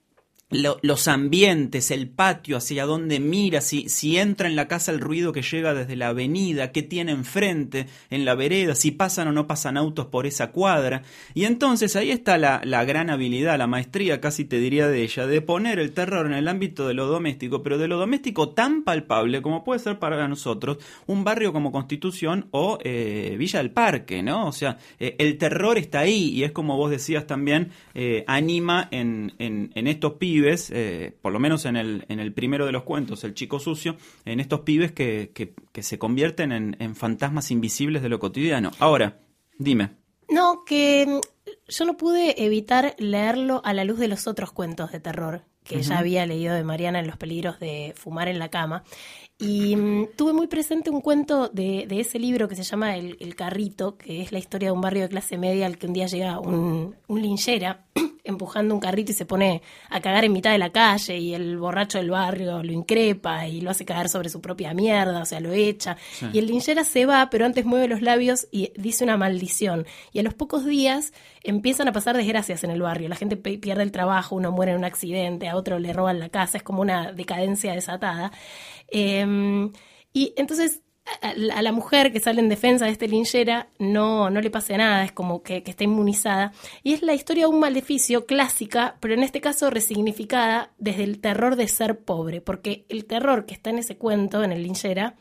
Los 0.50 1.08
ambientes, 1.08 1.90
el 1.90 2.08
patio, 2.08 2.56
hacia 2.56 2.86
dónde 2.86 3.20
mira, 3.20 3.60
si, 3.60 3.90
si 3.90 4.16
entra 4.16 4.48
en 4.48 4.56
la 4.56 4.66
casa 4.66 4.90
el 4.92 5.00
ruido 5.00 5.32
que 5.32 5.42
llega 5.42 5.74
desde 5.74 5.94
la 5.94 6.08
avenida, 6.08 6.72
qué 6.72 6.82
tiene 6.82 7.12
enfrente, 7.12 7.86
en 8.08 8.24
la 8.24 8.34
vereda, 8.34 8.74
si 8.74 8.90
pasan 8.90 9.28
o 9.28 9.32
no 9.32 9.46
pasan 9.46 9.76
autos 9.76 10.06
por 10.06 10.26
esa 10.26 10.50
cuadra. 10.50 11.02
Y 11.34 11.44
entonces 11.44 11.96
ahí 11.96 12.10
está 12.10 12.38
la, 12.38 12.62
la 12.64 12.84
gran 12.86 13.10
habilidad, 13.10 13.58
la 13.58 13.66
maestría, 13.66 14.22
casi 14.22 14.46
te 14.46 14.58
diría 14.58 14.88
de 14.88 15.02
ella, 15.02 15.26
de 15.26 15.42
poner 15.42 15.78
el 15.78 15.92
terror 15.92 16.24
en 16.24 16.32
el 16.32 16.48
ámbito 16.48 16.88
de 16.88 16.94
lo 16.94 17.06
doméstico, 17.06 17.62
pero 17.62 17.76
de 17.76 17.88
lo 17.88 17.98
doméstico 17.98 18.48
tan 18.48 18.84
palpable 18.84 19.42
como 19.42 19.64
puede 19.64 19.80
ser 19.80 19.98
para 19.98 20.26
nosotros 20.28 20.78
un 21.06 21.24
barrio 21.24 21.52
como 21.52 21.72
Constitución 21.72 22.48
o 22.52 22.78
eh, 22.82 23.36
Villa 23.38 23.58
del 23.58 23.70
Parque, 23.70 24.22
¿no? 24.22 24.48
O 24.48 24.52
sea, 24.52 24.78
eh, 24.98 25.14
el 25.18 25.36
terror 25.36 25.76
está 25.76 26.00
ahí 26.00 26.30
y 26.30 26.44
es 26.44 26.52
como 26.52 26.78
vos 26.78 26.90
decías 26.90 27.26
también, 27.26 27.70
eh, 27.94 28.24
anima 28.26 28.88
en, 28.90 29.34
en, 29.38 29.70
en 29.74 29.86
estos 29.86 30.14
pibes 30.14 30.37
eh, 30.44 31.16
por 31.20 31.32
lo 31.32 31.40
menos 31.40 31.64
en 31.64 31.76
el, 31.76 32.04
en 32.08 32.20
el 32.20 32.32
primero 32.32 32.66
de 32.66 32.72
los 32.72 32.82
cuentos, 32.82 33.24
El 33.24 33.34
Chico 33.34 33.60
Sucio, 33.60 33.96
en 34.24 34.40
estos 34.40 34.60
pibes 34.60 34.92
que, 34.92 35.32
que, 35.34 35.82
se 35.82 35.98
convierten 35.98 36.52
en, 36.52 36.76
en, 36.80 36.96
fantasmas 36.96 37.50
invisibles 37.50 38.02
de 38.02 38.08
lo 38.08 38.18
cotidiano. 38.18 38.72
Ahora, 38.78 39.20
dime. 39.58 39.96
No, 40.28 40.64
que 40.66 41.06
mm, 41.06 41.20
yo 41.68 41.84
no 41.84 41.96
pude 41.96 42.44
evitar 42.44 42.94
leerlo 42.98 43.62
a 43.64 43.72
la 43.72 43.84
luz 43.84 43.98
de 43.98 44.08
los 44.08 44.26
otros 44.26 44.52
cuentos 44.52 44.92
de 44.92 45.00
terror 45.00 45.44
que 45.68 45.82
ya 45.82 45.98
había 45.98 46.26
leído 46.26 46.54
de 46.54 46.64
Mariana 46.64 46.98
en 46.98 47.06
Los 47.06 47.18
peligros 47.18 47.60
de 47.60 47.92
fumar 47.94 48.28
en 48.28 48.38
la 48.38 48.48
cama. 48.48 48.84
Y 49.40 49.76
mm, 49.76 50.08
tuve 50.16 50.32
muy 50.32 50.48
presente 50.48 50.90
un 50.90 51.00
cuento 51.00 51.48
de, 51.48 51.86
de 51.86 52.00
ese 52.00 52.18
libro 52.18 52.48
que 52.48 52.56
se 52.56 52.64
llama 52.64 52.96
el, 52.96 53.16
el, 53.20 53.36
Carrito, 53.36 53.96
que 53.96 54.20
es 54.20 54.32
la 54.32 54.40
historia 54.40 54.70
de 54.70 54.72
un 54.72 54.80
barrio 54.80 55.02
de 55.02 55.08
clase 55.10 55.38
media 55.38 55.66
al 55.66 55.78
que 55.78 55.86
un 55.86 55.92
día 55.92 56.06
llega 56.06 56.40
un, 56.40 56.96
un 57.06 57.22
linchera 57.22 57.84
empujando 58.24 58.74
un 58.74 58.80
carrito 58.80 59.12
y 59.12 59.14
se 59.14 59.24
pone 59.24 59.62
a 59.88 60.00
cagar 60.00 60.24
en 60.24 60.32
mitad 60.32 60.50
de 60.50 60.58
la 60.58 60.70
calle 60.70 61.16
y 61.16 61.34
el 61.34 61.56
borracho 61.56 61.98
del 61.98 62.10
barrio 62.10 62.62
lo 62.62 62.72
increpa 62.72 63.46
y 63.46 63.60
lo 63.60 63.70
hace 63.70 63.84
caer 63.84 64.08
sobre 64.08 64.28
su 64.28 64.40
propia 64.40 64.74
mierda, 64.74 65.22
o 65.22 65.24
sea, 65.24 65.40
lo 65.40 65.52
echa. 65.52 65.96
Y 66.32 66.38
el 66.38 66.46
linchera 66.46 66.84
se 66.84 67.06
va, 67.06 67.30
pero 67.30 67.46
antes 67.46 67.64
mueve 67.64 67.88
los 67.88 68.02
labios 68.02 68.48
y 68.50 68.72
dice 68.76 69.04
una 69.04 69.16
maldición. 69.16 69.86
Y 70.12 70.18
a 70.18 70.22
los 70.22 70.34
pocos 70.34 70.66
días 70.66 71.12
empiezan 71.42 71.88
a 71.88 71.92
pasar 71.92 72.16
desgracias 72.16 72.64
en 72.64 72.70
el 72.70 72.82
barrio. 72.82 73.08
La 73.08 73.16
gente 73.16 73.36
pierde 73.36 73.82
el 73.82 73.92
trabajo, 73.92 74.36
uno 74.36 74.52
muere 74.52 74.72
en 74.72 74.78
un 74.78 74.84
accidente, 74.84 75.48
a 75.48 75.56
otro 75.56 75.78
le 75.78 75.92
roban 75.92 76.20
la 76.20 76.28
casa, 76.28 76.58
es 76.58 76.62
como 76.62 76.82
una 76.82 77.12
decadencia 77.12 77.72
desatada. 77.72 78.32
Em, 79.28 79.72
y 80.12 80.32
entonces 80.36 80.82
a 81.22 81.62
la 81.62 81.72
mujer 81.72 82.12
que 82.12 82.20
sale 82.20 82.40
en 82.40 82.48
defensa 82.48 82.84
de 82.84 82.92
este 82.92 83.08
linchera 83.08 83.68
no, 83.78 84.30
no 84.30 84.40
le 84.40 84.50
pase 84.50 84.76
nada, 84.76 85.04
es 85.04 85.12
como 85.12 85.42
que, 85.42 85.62
que, 85.62 85.70
está 85.70 85.84
inmunizada. 85.84 86.52
Y 86.82 86.92
es 86.92 87.02
la 87.02 87.14
historia 87.14 87.44
de 87.44 87.50
un 87.50 87.60
maleficio 87.60 88.26
clásica, 88.26 88.96
pero 89.00 89.14
en 89.14 89.22
este 89.22 89.40
caso 89.40 89.70
resignificada 89.70 90.70
desde 90.78 91.04
el 91.04 91.20
terror 91.20 91.56
de 91.56 91.68
ser 91.68 92.00
pobre, 92.00 92.40
porque 92.40 92.84
el 92.88 93.06
terror 93.06 93.46
que 93.46 93.54
está 93.54 93.70
en 93.70 93.78
ese 93.78 93.96
cuento, 93.96 94.44
en 94.44 94.52
el 94.52 94.62
linchera, 94.62 95.16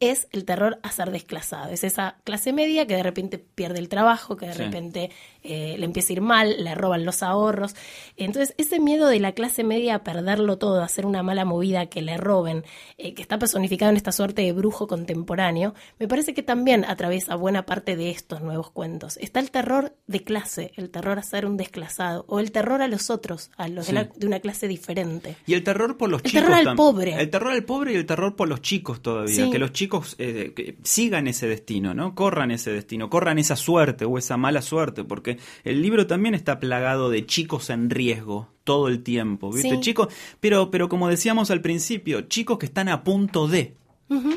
es 0.00 0.28
el 0.32 0.44
terror 0.44 0.78
a 0.82 0.90
ser 0.90 1.10
desclasado. 1.10 1.70
Es 1.70 1.84
esa 1.84 2.16
clase 2.24 2.52
media 2.52 2.86
que 2.86 2.96
de 2.96 3.02
repente 3.02 3.38
pierde 3.38 3.78
el 3.78 3.88
trabajo, 3.88 4.36
que 4.36 4.46
de 4.46 4.54
repente 4.54 5.10
eh, 5.42 5.76
le 5.78 5.84
empieza 5.84 6.12
a 6.12 6.14
ir 6.14 6.20
mal, 6.20 6.62
le 6.62 6.74
roban 6.74 7.04
los 7.04 7.22
ahorros. 7.22 7.74
Entonces, 8.16 8.54
ese 8.58 8.80
miedo 8.80 9.06
de 9.06 9.20
la 9.20 9.32
clase 9.32 9.64
media 9.64 9.96
a 9.96 10.04
perderlo 10.04 10.58
todo, 10.58 10.80
a 10.80 10.84
hacer 10.84 11.06
una 11.06 11.22
mala 11.22 11.44
movida, 11.44 11.86
que 11.86 12.02
le 12.02 12.16
roben, 12.16 12.64
eh, 12.98 13.14
que 13.14 13.22
está 13.22 13.38
personificado 13.38 13.90
en 13.90 13.96
esta 13.96 14.12
suerte 14.12 14.42
de 14.42 14.52
brujo 14.52 14.86
contemporáneo, 14.86 15.74
me 15.98 16.08
parece 16.08 16.34
que 16.34 16.42
también 16.42 16.84
atraviesa 16.84 17.36
buena 17.36 17.64
parte 17.64 17.96
de 17.96 18.10
estos 18.10 18.42
nuevos 18.42 18.70
cuentos. 18.70 19.16
Está 19.18 19.40
el 19.40 19.50
terror 19.50 19.94
de 20.06 20.24
clase, 20.24 20.72
el 20.76 20.90
terror 20.90 21.18
a 21.18 21.22
ser 21.22 21.46
un 21.46 21.56
desclasado, 21.56 22.24
o 22.28 22.40
el 22.40 22.52
terror 22.52 22.82
a 22.82 22.88
los 22.88 23.10
otros, 23.10 23.50
a 23.56 23.68
los 23.68 23.86
de, 23.86 24.10
una 24.26 24.40
clase 24.40 24.68
diferente. 24.68 25.36
Y 25.46 25.54
el 25.54 25.62
terror 25.62 25.96
por 25.96 26.10
los 26.10 26.22
el 26.24 26.30
chicos. 26.30 26.42
El 26.42 26.50
terror 26.50 26.68
al 26.68 26.76
pobre. 26.76 27.20
El 27.20 27.30
terror 27.30 27.52
al 27.52 27.64
pobre 27.64 27.92
y 27.92 27.96
el 27.96 28.06
terror 28.06 28.36
por 28.36 28.48
los 28.48 28.60
chicos 28.60 29.00
todavía. 29.00 29.50
Que 29.50 29.58
los 29.58 29.72
chicos 29.72 29.83
eh, 30.18 30.76
sigan 30.82 31.26
ese 31.26 31.46
destino, 31.46 31.94
¿no? 31.94 32.14
Corran 32.14 32.50
ese 32.50 32.72
destino, 32.72 33.10
corran 33.10 33.38
esa 33.38 33.56
suerte 33.56 34.04
o 34.04 34.18
esa 34.18 34.36
mala 34.36 34.62
suerte, 34.62 35.04
porque 35.04 35.38
el 35.64 35.82
libro 35.82 36.06
también 36.06 36.34
está 36.34 36.60
plagado 36.60 37.10
de 37.10 37.26
chicos 37.26 37.70
en 37.70 37.90
riesgo 37.90 38.48
todo 38.64 38.88
el 38.88 39.02
tiempo, 39.02 39.52
¿viste? 39.52 39.78
Chicos, 39.80 40.08
pero, 40.40 40.70
pero 40.70 40.88
como 40.88 41.08
decíamos 41.08 41.50
al 41.50 41.60
principio, 41.60 42.22
chicos 42.22 42.58
que 42.58 42.66
están 42.66 42.88
a 42.88 43.04
punto 43.04 43.46
de, 43.46 43.76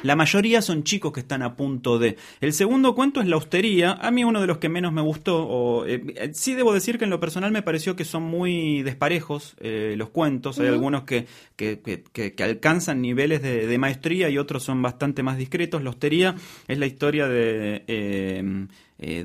la 0.03 0.15
mayoría 0.15 0.61
son 0.61 0.83
chicos 0.83 1.11
que 1.11 1.19
están 1.19 1.41
a 1.41 1.55
punto 1.55 1.99
de. 1.99 2.17
El 2.39 2.53
segundo 2.53 2.95
cuento 2.95 3.21
es 3.21 3.27
La 3.27 3.37
Hostería. 3.37 3.93
A 3.93 4.11
mí 4.11 4.23
uno 4.23 4.39
de 4.39 4.47
los 4.47 4.59
que 4.59 4.69
menos 4.69 4.93
me 4.93 5.01
gustó. 5.01 5.45
O, 5.45 5.85
eh, 5.85 6.01
eh, 6.15 6.31
sí 6.33 6.55
debo 6.55 6.73
decir 6.73 6.97
que 6.97 7.03
en 7.03 7.09
lo 7.09 7.19
personal 7.19 7.51
me 7.51 7.61
pareció 7.61 7.95
que 7.95 8.05
son 8.05 8.23
muy 8.23 8.81
desparejos 8.83 9.55
eh, 9.59 9.95
los 9.97 10.09
cuentos. 10.09 10.59
Hay 10.59 10.67
algunos 10.67 11.03
que, 11.03 11.27
que, 11.55 11.79
que, 11.81 12.43
alcanzan 12.43 13.01
niveles 13.01 13.41
de, 13.41 13.77
maestría 13.77 14.29
y 14.29 14.37
otros 14.37 14.63
son 14.63 14.81
bastante 14.81 15.21
más 15.23 15.37
discretos. 15.37 15.83
La 15.83 15.89
Hostería 15.89 16.35
es 16.67 16.77
la 16.77 16.85
historia 16.85 17.27
de... 17.27 17.83
Eh, 17.87 18.67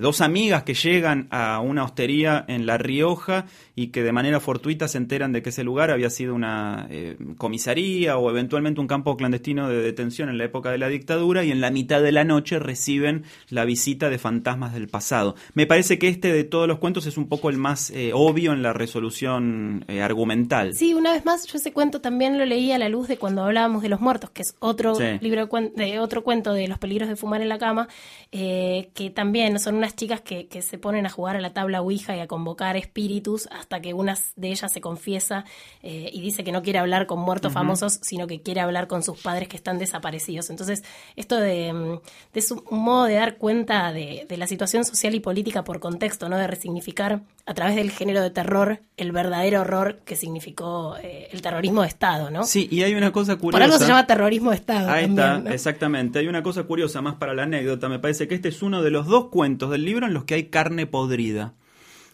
dos 0.00 0.20
amigas 0.20 0.64
que 0.64 0.74
llegan 0.74 1.28
a 1.30 1.60
una 1.60 1.84
hostería 1.84 2.44
en 2.46 2.66
La 2.66 2.76
Rioja 2.76 3.46
y 3.74 3.88
que 3.88 4.02
de 4.02 4.12
manera 4.12 4.38
fortuita 4.40 4.86
se 4.86 4.98
enteran 4.98 5.32
de 5.32 5.42
que 5.42 5.48
ese 5.48 5.64
lugar 5.64 5.90
había 5.90 6.10
sido 6.10 6.34
una 6.34 6.86
eh, 6.90 7.16
comisaría 7.38 8.18
o 8.18 8.28
eventualmente 8.28 8.80
un 8.80 8.86
campo 8.86 9.16
clandestino 9.16 9.68
de 9.68 9.80
detención 9.80 10.28
en 10.28 10.36
la 10.36 10.44
época 10.44 10.70
de 10.70 10.78
la 10.78 10.88
dictadura 10.88 11.44
y 11.44 11.50
en 11.50 11.60
la 11.60 11.70
mitad 11.70 12.02
de 12.02 12.12
la 12.12 12.24
noche 12.24 12.58
reciben 12.58 13.24
la 13.48 13.64
visita 13.64 14.10
de 14.10 14.18
fantasmas 14.18 14.74
del 14.74 14.88
pasado. 14.88 15.36
Me 15.54 15.66
parece 15.66 15.98
que 15.98 16.08
este 16.08 16.32
de 16.32 16.44
todos 16.44 16.68
los 16.68 16.78
cuentos 16.78 17.06
es 17.06 17.16
un 17.16 17.28
poco 17.28 17.48
el 17.48 17.56
más 17.56 17.90
eh, 17.90 18.10
obvio 18.12 18.52
en 18.52 18.62
la 18.62 18.72
resolución 18.72 19.84
argumental. 20.02 20.74
Sí, 20.74 20.94
una 20.94 21.12
vez 21.12 21.24
más, 21.24 21.46
yo 21.46 21.58
ese 21.58 21.72
cuento 21.72 22.00
también 22.00 22.38
lo 22.38 22.44
leí 22.44 22.72
a 22.72 22.78
la 22.78 22.88
luz 22.88 23.08
de 23.08 23.16
cuando 23.16 23.42
hablábamos 23.42 23.82
de 23.82 23.88
los 23.88 24.00
muertos, 24.00 24.30
que 24.30 24.42
es 24.42 24.54
otro 24.58 24.94
libro 25.20 25.48
de 25.76 25.98
otro 25.98 26.22
cuento 26.22 26.52
de 26.52 26.68
los 26.68 26.78
peligros 26.78 27.08
de 27.08 27.16
fumar 27.16 27.40
en 27.40 27.48
la 27.48 27.58
cama, 27.58 27.88
que 28.30 29.12
también 29.14 29.54
son 29.62 29.76
unas 29.76 29.96
chicas 29.96 30.20
que, 30.20 30.46
que, 30.48 30.62
se 30.62 30.78
ponen 30.78 31.06
a 31.06 31.10
jugar 31.10 31.36
a 31.36 31.40
la 31.40 31.52
tabla 31.52 31.80
Ouija 31.80 32.16
y 32.16 32.20
a 32.20 32.26
convocar 32.26 32.76
espíritus 32.76 33.48
hasta 33.50 33.80
que 33.80 33.94
una 33.94 34.16
de 34.36 34.48
ellas 34.48 34.72
se 34.72 34.80
confiesa 34.80 35.44
eh, 35.82 36.10
y 36.12 36.20
dice 36.20 36.44
que 36.44 36.52
no 36.52 36.62
quiere 36.62 36.78
hablar 36.78 37.06
con 37.06 37.20
muertos 37.20 37.52
famosos, 37.52 37.98
sino 38.02 38.26
que 38.26 38.42
quiere 38.42 38.60
hablar 38.60 38.86
con 38.86 39.02
sus 39.02 39.20
padres 39.20 39.48
que 39.48 39.56
están 39.56 39.78
desaparecidos. 39.78 40.50
Entonces, 40.50 40.82
esto 41.16 41.36
de, 41.36 41.72
mm, 41.72 42.00
es 42.34 42.50
un 42.50 42.62
modo 42.70 43.04
de 43.04 43.14
dar 43.14 43.36
cuenta 43.36 43.92
de, 43.92 44.26
la 44.32 44.46
situación 44.46 44.84
social 44.84 45.14
y 45.14 45.20
política 45.20 45.62
por 45.62 45.78
contexto, 45.78 46.28
¿no? 46.28 46.38
De 46.38 46.46
resignificar 46.46 47.22
a 47.44 47.54
través 47.54 47.76
del 47.76 47.90
género 47.90 48.22
de 48.22 48.30
terror 48.30 48.80
el 48.96 49.12
verdadero 49.12 49.60
horror 49.60 50.00
que 50.04 50.16
significó 50.16 50.96
eh, 51.02 51.28
el 51.32 51.42
terrorismo 51.42 51.82
de 51.82 51.88
Estado, 51.88 52.30
¿no? 52.30 52.44
Sí, 52.44 52.66
y 52.70 52.82
hay 52.82 52.94
una 52.94 53.12
cosa 53.12 53.36
curiosa. 53.36 53.58
Por 53.58 53.62
algo 53.62 53.78
se 53.78 53.86
llama 53.86 54.06
terrorismo 54.06 54.50
de 54.50 54.56
Estado. 54.56 54.90
Ahí 54.90 55.04
está, 55.04 55.42
exactamente. 55.48 56.18
Hay 56.18 56.28
una 56.28 56.42
cosa 56.42 56.64
curiosa 56.64 57.02
más 57.02 57.16
para 57.16 57.34
la 57.34 57.42
anécdota. 57.42 57.88
Me 57.88 57.98
parece 57.98 58.26
que 58.26 58.34
este 58.34 58.48
es 58.48 58.62
uno 58.62 58.82
de 58.82 58.90
los 58.90 59.06
dos 59.06 59.28
cuentos 59.28 59.51
del 59.58 59.84
libro 59.84 60.06
en 60.06 60.14
los 60.14 60.24
que 60.24 60.34
hay 60.34 60.44
carne 60.44 60.86
podrida. 60.86 61.54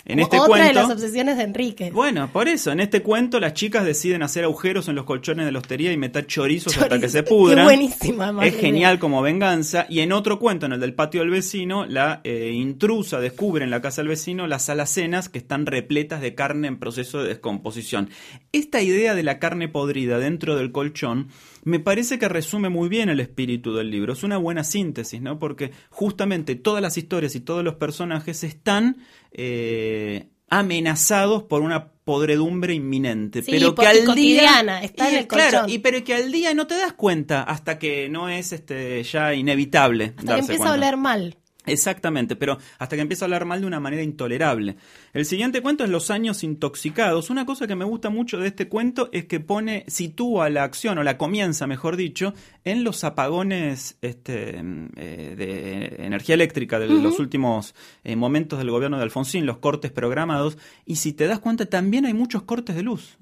En 0.08 0.20
este 0.20 0.38
Otra 0.38 0.64
de 0.64 0.72
las 0.72 0.90
obsesiones 0.90 1.36
de 1.36 1.42
Enrique. 1.42 1.90
Bueno, 1.90 2.30
por 2.32 2.48
eso, 2.48 2.72
en 2.72 2.80
este 2.80 3.02
cuento 3.02 3.40
las 3.40 3.52
chicas 3.52 3.84
deciden 3.84 4.22
hacer 4.22 4.44
agujeros 4.44 4.88
en 4.88 4.94
los 4.94 5.04
colchones 5.04 5.44
de 5.44 5.52
la 5.52 5.58
hostería 5.58 5.92
y 5.92 5.98
meter 5.98 6.26
chorizos 6.26 6.78
hasta 6.78 6.98
que 6.98 7.10
se 7.10 7.22
pudran. 7.24 7.66
buenísima, 7.66 8.34
es 8.42 8.56
genial 8.56 8.98
como 8.98 9.20
venganza. 9.20 9.84
Y 9.90 10.00
en 10.00 10.12
otro 10.12 10.38
cuento, 10.38 10.64
en 10.64 10.72
el 10.72 10.80
del 10.80 10.94
patio 10.94 11.20
del 11.20 11.28
vecino, 11.28 11.84
la 11.84 12.22
eh, 12.24 12.52
intrusa 12.54 13.20
descubre 13.20 13.64
en 13.64 13.70
la 13.70 13.82
casa 13.82 14.00
del 14.00 14.08
vecino 14.08 14.46
las 14.46 14.70
alacenas 14.70 15.28
que 15.28 15.38
están 15.38 15.66
repletas 15.66 16.22
de 16.22 16.34
carne 16.34 16.68
en 16.68 16.78
proceso 16.78 17.22
de 17.22 17.28
descomposición. 17.28 18.08
Esta 18.52 18.80
idea 18.80 19.14
de 19.14 19.22
la 19.24 19.38
carne 19.38 19.68
podrida 19.68 20.18
dentro 20.18 20.56
del 20.56 20.72
colchón 20.72 21.28
me 21.68 21.80
parece 21.80 22.18
que 22.18 22.28
resume 22.28 22.70
muy 22.70 22.88
bien 22.88 23.10
el 23.10 23.20
espíritu 23.20 23.74
del 23.74 23.90
libro. 23.90 24.14
Es 24.14 24.22
una 24.22 24.38
buena 24.38 24.64
síntesis, 24.64 25.20
¿no? 25.20 25.38
Porque 25.38 25.70
justamente 25.90 26.56
todas 26.56 26.82
las 26.82 26.96
historias 26.96 27.34
y 27.36 27.40
todos 27.40 27.62
los 27.62 27.74
personajes 27.74 28.42
están 28.42 28.96
eh, 29.32 30.28
amenazados 30.48 31.42
por 31.42 31.60
una 31.60 31.92
podredumbre 31.92 32.72
inminente, 32.72 33.42
pero 33.42 33.74
que 33.74 33.86
al 33.86 34.14
día 34.14 34.80
está 34.82 35.10
en 35.10 35.16
el 35.16 35.26
claro, 35.26 35.64
y 35.68 35.80
pero 35.80 36.02
que 36.02 36.14
al 36.14 36.32
día 36.32 36.54
no 36.54 36.66
te 36.66 36.74
das 36.74 36.94
cuenta 36.94 37.42
hasta 37.42 37.78
que 37.78 38.08
no 38.08 38.30
es 38.30 38.52
este 38.52 39.02
ya 39.02 39.34
inevitable 39.34 40.14
hasta 40.16 40.36
que 40.36 40.40
empieza 40.40 40.70
a 40.70 40.72
oler 40.72 40.96
mal. 40.96 41.36
Exactamente, 41.68 42.36
pero 42.36 42.58
hasta 42.78 42.96
que 42.96 43.02
empieza 43.02 43.24
a 43.24 43.26
hablar 43.26 43.44
mal 43.44 43.60
de 43.60 43.66
una 43.66 43.80
manera 43.80 44.02
intolerable. 44.02 44.76
El 45.12 45.24
siguiente 45.24 45.60
cuento 45.62 45.84
es 45.84 45.90
Los 45.90 46.10
años 46.10 46.42
intoxicados. 46.44 47.30
Una 47.30 47.46
cosa 47.46 47.66
que 47.66 47.74
me 47.74 47.84
gusta 47.84 48.10
mucho 48.10 48.38
de 48.38 48.48
este 48.48 48.68
cuento 48.68 49.08
es 49.12 49.26
que 49.26 49.40
pone, 49.40 49.84
sitúa 49.88 50.50
la 50.50 50.64
acción, 50.64 50.98
o 50.98 51.02
la 51.02 51.18
comienza, 51.18 51.66
mejor 51.66 51.96
dicho, 51.96 52.34
en 52.64 52.84
los 52.84 53.04
apagones 53.04 53.96
este, 54.02 54.58
eh, 54.96 55.34
de 55.36 56.04
energía 56.04 56.34
eléctrica 56.34 56.78
de 56.78 56.88
los 56.88 57.18
últimos 57.18 57.74
eh, 58.04 58.16
momentos 58.16 58.58
del 58.58 58.70
gobierno 58.70 58.96
de 58.96 59.04
Alfonsín, 59.04 59.46
los 59.46 59.58
cortes 59.58 59.90
programados. 59.90 60.58
Y 60.84 60.96
si 60.96 61.12
te 61.12 61.26
das 61.26 61.40
cuenta, 61.40 61.66
también 61.66 62.06
hay 62.06 62.14
muchos 62.14 62.42
cortes 62.42 62.76
de 62.76 62.82
luz 62.82 63.18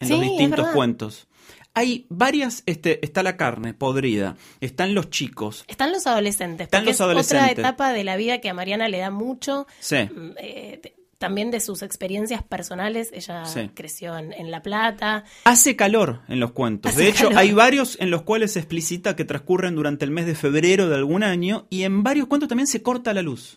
en 0.00 0.10
los 0.10 0.20
distintos 0.20 0.66
cuentos 0.68 1.28
hay 1.76 2.06
varias, 2.08 2.62
este, 2.64 3.04
está 3.04 3.22
la 3.22 3.36
carne 3.36 3.74
podrida, 3.74 4.36
están 4.62 4.94
los 4.94 5.10
chicos. 5.10 5.62
Están 5.68 5.92
los 5.92 6.06
adolescentes, 6.06 6.64
están 6.64 6.86
los 6.86 6.98
adolescentes. 7.02 7.50
otra 7.50 7.52
etapa 7.52 7.92
de 7.92 8.02
la 8.02 8.16
vida 8.16 8.40
que 8.40 8.48
a 8.48 8.54
Mariana 8.54 8.88
le 8.88 8.96
da 8.96 9.10
mucho. 9.10 9.66
Sí. 9.78 9.96
Mm, 9.96 10.30
eh, 10.38 10.94
también 11.18 11.50
de 11.50 11.60
sus 11.60 11.82
experiencias 11.82 12.42
personales, 12.42 13.10
ella 13.12 13.42
creció 13.74 14.16
en, 14.16 14.50
La 14.50 14.62
Plata. 14.62 15.24
Hace 15.44 15.76
calor 15.76 16.22
en 16.28 16.40
los 16.40 16.52
cuentos. 16.52 16.96
de 16.96 17.08
hecho, 17.08 17.28
hay 17.36 17.52
varios 17.52 17.98
en 18.00 18.10
los 18.10 18.22
cuales 18.22 18.52
se 18.52 18.58
explicita 18.58 19.14
que 19.14 19.26
transcurren 19.26 19.74
durante 19.74 20.06
el 20.06 20.10
mes 20.10 20.24
de 20.24 20.34
febrero 20.34 20.88
de 20.88 20.94
algún 20.94 21.22
año 21.22 21.66
y 21.68 21.82
en 21.82 22.02
varios 22.02 22.26
cuentos 22.26 22.48
también 22.48 22.66
se 22.66 22.82
corta 22.82 23.12
la 23.12 23.20
luz. 23.20 23.54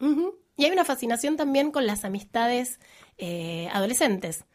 Y 0.57 0.65
hay 0.65 0.71
una 0.71 0.83
fascinación 0.83 1.37
también 1.37 1.71
con 1.71 1.87
las 1.87 2.03
amistades 2.03 2.79
eh, 3.17 3.69
adolescentes 3.71 4.45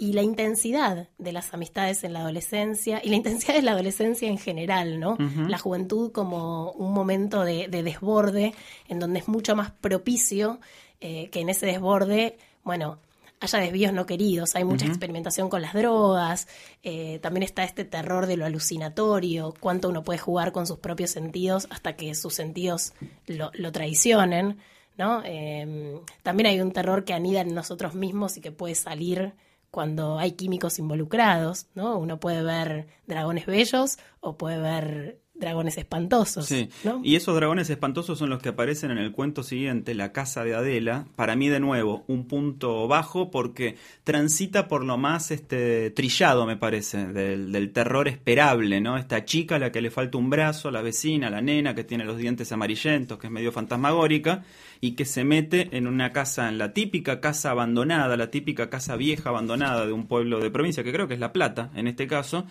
y 0.00 0.14
la 0.14 0.22
intensidad 0.22 1.08
de 1.18 1.32
las 1.32 1.52
amistades 1.52 2.04
en 2.04 2.14
la 2.14 2.20
adolescencia 2.20 3.02
y 3.04 3.10
la 3.10 3.16
intensidad 3.16 3.52
de 3.52 3.60
la 3.60 3.72
adolescencia 3.72 4.28
en 4.28 4.38
general, 4.38 4.98
¿no? 4.98 5.18
La 5.46 5.58
juventud 5.58 6.10
como 6.10 6.72
un 6.72 6.94
momento 6.94 7.44
de, 7.44 7.68
desborde 7.68 8.54
en 8.88 8.98
donde 8.98 9.18
es 9.18 9.28
mucho 9.28 9.54
más 9.54 9.72
propicio 9.72 10.58
eh, 11.02 11.28
que 11.28 11.40
en 11.40 11.50
ese 11.50 11.66
desborde, 11.66 12.38
bueno, 12.64 12.98
haya 13.40 13.58
desvíos 13.58 13.92
no 13.92 14.06
queridos, 14.06 14.56
hay 14.56 14.64
mucha 14.64 14.86
experimentación 14.86 15.50
con 15.50 15.60
las 15.60 15.74
drogas, 15.74 16.48
eh, 16.82 17.18
también 17.20 17.42
está 17.42 17.64
este 17.64 17.84
terror 17.84 18.26
de 18.26 18.38
lo 18.38 18.46
alucinatorio, 18.46 19.52
cuánto 19.60 19.90
uno 19.90 20.02
puede 20.02 20.18
jugar 20.18 20.50
con 20.52 20.66
sus 20.66 20.78
propios 20.78 21.10
sentidos 21.10 21.68
hasta 21.68 21.94
que 21.94 22.14
sus 22.14 22.32
sentidos 22.32 22.94
lo, 23.26 23.50
traicionen, 23.70 24.56
¿no? 24.96 25.22
Em, 25.26 26.00
también 26.22 26.46
hay 26.46 26.60
un 26.62 26.72
terror 26.72 27.04
que 27.04 27.12
anida 27.12 27.42
en 27.42 27.54
nosotros 27.54 27.94
mismos 27.94 28.38
y 28.38 28.40
que 28.40 28.50
puede 28.50 28.74
salir 28.74 29.34
cuando 29.70 30.18
hay 30.18 30.32
químicos 30.32 30.78
involucrados, 30.78 31.66
¿no? 31.74 31.98
Uno 31.98 32.18
puede 32.18 32.42
ver 32.42 32.88
dragones 33.06 33.46
bellos 33.46 33.98
o 34.20 34.36
puede 34.36 34.58
ver 34.58 35.20
dragones 35.40 35.78
espantosos. 35.78 36.46
Sí. 36.46 36.68
Y 37.02 37.16
esos 37.16 37.34
dragones 37.34 37.70
espantosos 37.70 38.18
son 38.18 38.30
los 38.30 38.40
que 38.40 38.50
aparecen 38.50 38.90
en 38.92 38.98
el 38.98 39.10
cuento 39.10 39.42
siguiente, 39.42 39.94
La 39.94 40.12
Casa 40.12 40.44
de 40.44 40.54
Adela. 40.54 41.06
Para 41.16 41.34
mí, 41.34 41.48
de 41.48 41.58
nuevo, 41.58 42.04
un 42.06 42.28
punto 42.28 42.86
bajo 42.86 43.30
porque 43.30 43.76
transita 44.04 44.68
por 44.68 44.84
lo 44.84 44.98
más 44.98 45.30
este, 45.30 45.90
trillado, 45.90 46.46
me 46.46 46.56
parece, 46.56 47.06
del, 47.06 47.50
del, 47.50 47.72
terror 47.72 48.06
esperable, 48.06 48.80
¿no? 48.80 48.98
Esta 48.98 49.24
chica 49.24 49.56
a 49.56 49.58
la 49.58 49.72
que 49.72 49.80
le 49.80 49.90
falta 49.90 50.18
un 50.18 50.30
brazo, 50.30 50.70
la 50.70 50.82
vecina, 50.82 51.30
la 51.30 51.40
nena 51.40 51.74
que 51.74 51.84
tiene 51.84 52.04
los 52.04 52.18
dientes 52.18 52.52
amarillentos, 52.52 53.18
que 53.18 53.26
es 53.26 53.32
medio 53.32 53.50
fantasmagórica 53.50 54.44
y 54.80 54.92
que 54.92 55.04
se 55.04 55.24
mete 55.24 55.76
en 55.76 55.86
una 55.86 56.12
casa, 56.12 56.48
en 56.48 56.58
la 56.58 56.72
típica 56.72 57.20
casa 57.20 57.50
abandonada, 57.50 58.16
la 58.16 58.30
típica 58.30 58.70
casa 58.70 58.96
vieja 58.96 59.28
abandonada 59.28 59.86
de 59.86 59.92
un 59.92 60.06
pueblo 60.06 60.40
de 60.40 60.50
provincia, 60.50 60.82
que 60.82 60.92
creo 60.92 61.06
que 61.06 61.14
es 61.14 61.20
La 61.20 61.32
Plata 61.32 61.70
en 61.74 61.86
este 61.86 62.06
caso, 62.06 62.46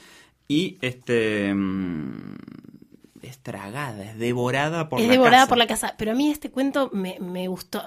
y 0.47 0.77
este 0.81 1.53
mm, 1.53 2.35
es 3.21 3.39
tragada, 3.39 4.03
es 4.03 4.17
devorada 4.17 4.89
por 4.89 4.99
es 4.99 5.07
la 5.07 5.13
devorada 5.13 5.47
por 5.47 5.57
la 5.57 5.67
casa. 5.67 5.95
Pero 5.97 6.11
a 6.11 6.15
mí 6.15 6.29
este 6.29 6.49
cuento 6.51 6.89
me, 6.93 7.17
me 7.19 7.47
gustó. 7.47 7.81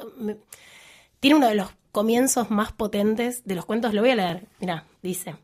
Tiene 1.20 1.36
uno 1.36 1.48
de 1.48 1.54
los 1.54 1.70
comienzos 1.92 2.50
más 2.50 2.72
potentes 2.72 3.44
de 3.44 3.54
los 3.54 3.64
cuentos. 3.64 3.94
Lo 3.94 4.00
voy 4.00 4.10
a 4.10 4.16
leer. 4.16 4.46
Mira, 4.60 4.84
dice. 5.02 5.36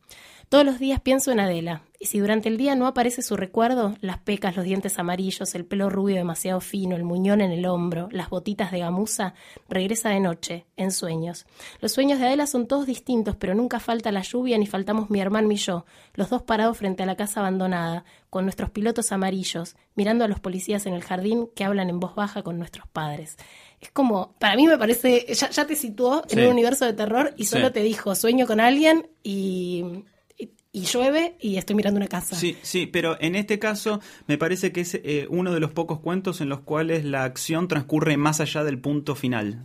Todos 0.48 0.64
los 0.64 0.78
días 0.78 1.02
pienso 1.02 1.30
en 1.30 1.40
Adela, 1.40 1.82
y 1.98 2.06
si 2.06 2.20
durante 2.20 2.48
el 2.48 2.56
día 2.56 2.74
no 2.74 2.86
aparece 2.86 3.20
su 3.20 3.36
recuerdo, 3.36 3.96
las 4.00 4.16
pecas, 4.16 4.56
los 4.56 4.64
dientes 4.64 4.98
amarillos, 4.98 5.54
el 5.54 5.66
pelo 5.66 5.90
rubio 5.90 6.16
demasiado 6.16 6.62
fino, 6.62 6.96
el 6.96 7.04
muñón 7.04 7.42
en 7.42 7.50
el 7.50 7.66
hombro, 7.66 8.08
las 8.12 8.30
botitas 8.30 8.72
de 8.72 8.78
gamuza, 8.78 9.34
regresa 9.68 10.08
de 10.08 10.20
noche, 10.20 10.64
en 10.78 10.90
sueños. 10.90 11.44
Los 11.82 11.92
sueños 11.92 12.18
de 12.18 12.24
Adela 12.24 12.46
son 12.46 12.66
todos 12.66 12.86
distintos, 12.86 13.36
pero 13.36 13.54
nunca 13.54 13.78
falta 13.78 14.10
la 14.10 14.22
lluvia 14.22 14.56
ni 14.56 14.66
faltamos 14.66 15.10
mi 15.10 15.20
hermano 15.20 15.52
y 15.52 15.56
yo, 15.56 15.84
los 16.14 16.30
dos 16.30 16.40
parados 16.44 16.78
frente 16.78 17.02
a 17.02 17.06
la 17.06 17.16
casa 17.16 17.40
abandonada, 17.40 18.06
con 18.30 18.44
nuestros 18.44 18.70
pilotos 18.70 19.12
amarillos, 19.12 19.76
mirando 19.96 20.24
a 20.24 20.28
los 20.28 20.40
policías 20.40 20.86
en 20.86 20.94
el 20.94 21.04
jardín 21.04 21.50
que 21.54 21.64
hablan 21.64 21.90
en 21.90 22.00
voz 22.00 22.14
baja 22.14 22.42
con 22.42 22.56
nuestros 22.56 22.88
padres. 22.88 23.36
Es 23.82 23.90
como, 23.90 24.32
para 24.38 24.56
mí 24.56 24.66
me 24.66 24.78
parece, 24.78 25.26
ya, 25.34 25.66
te 25.66 25.76
situó 25.76 26.22
en 26.30 26.40
un 26.40 26.46
universo 26.46 26.86
de 26.86 26.94
terror 26.94 27.34
y 27.36 27.44
solo 27.44 27.70
te 27.70 27.82
dijo, 27.82 28.14
sueño 28.14 28.46
con 28.46 28.60
alguien 28.60 29.10
y 29.22 30.04
y 30.72 30.82
llueve 30.82 31.36
y 31.40 31.56
estoy 31.56 31.76
mirando 31.76 31.98
una 31.98 32.08
casa. 32.08 32.36
Sí, 32.36 32.56
sí, 32.62 32.86
pero 32.86 33.16
en 33.20 33.34
este 33.34 33.58
caso 33.58 34.00
me 34.26 34.38
parece 34.38 34.72
que 34.72 34.82
es 34.82 34.94
eh, 34.94 35.26
uno 35.30 35.52
de 35.52 35.60
los 35.60 35.72
pocos 35.72 36.00
cuentos 36.00 36.40
en 36.40 36.48
los 36.48 36.60
cuales 36.60 37.04
la 37.04 37.24
acción 37.24 37.68
transcurre 37.68 38.16
más 38.16 38.40
allá 38.40 38.64
del 38.64 38.78
punto 38.78 39.14
final. 39.14 39.64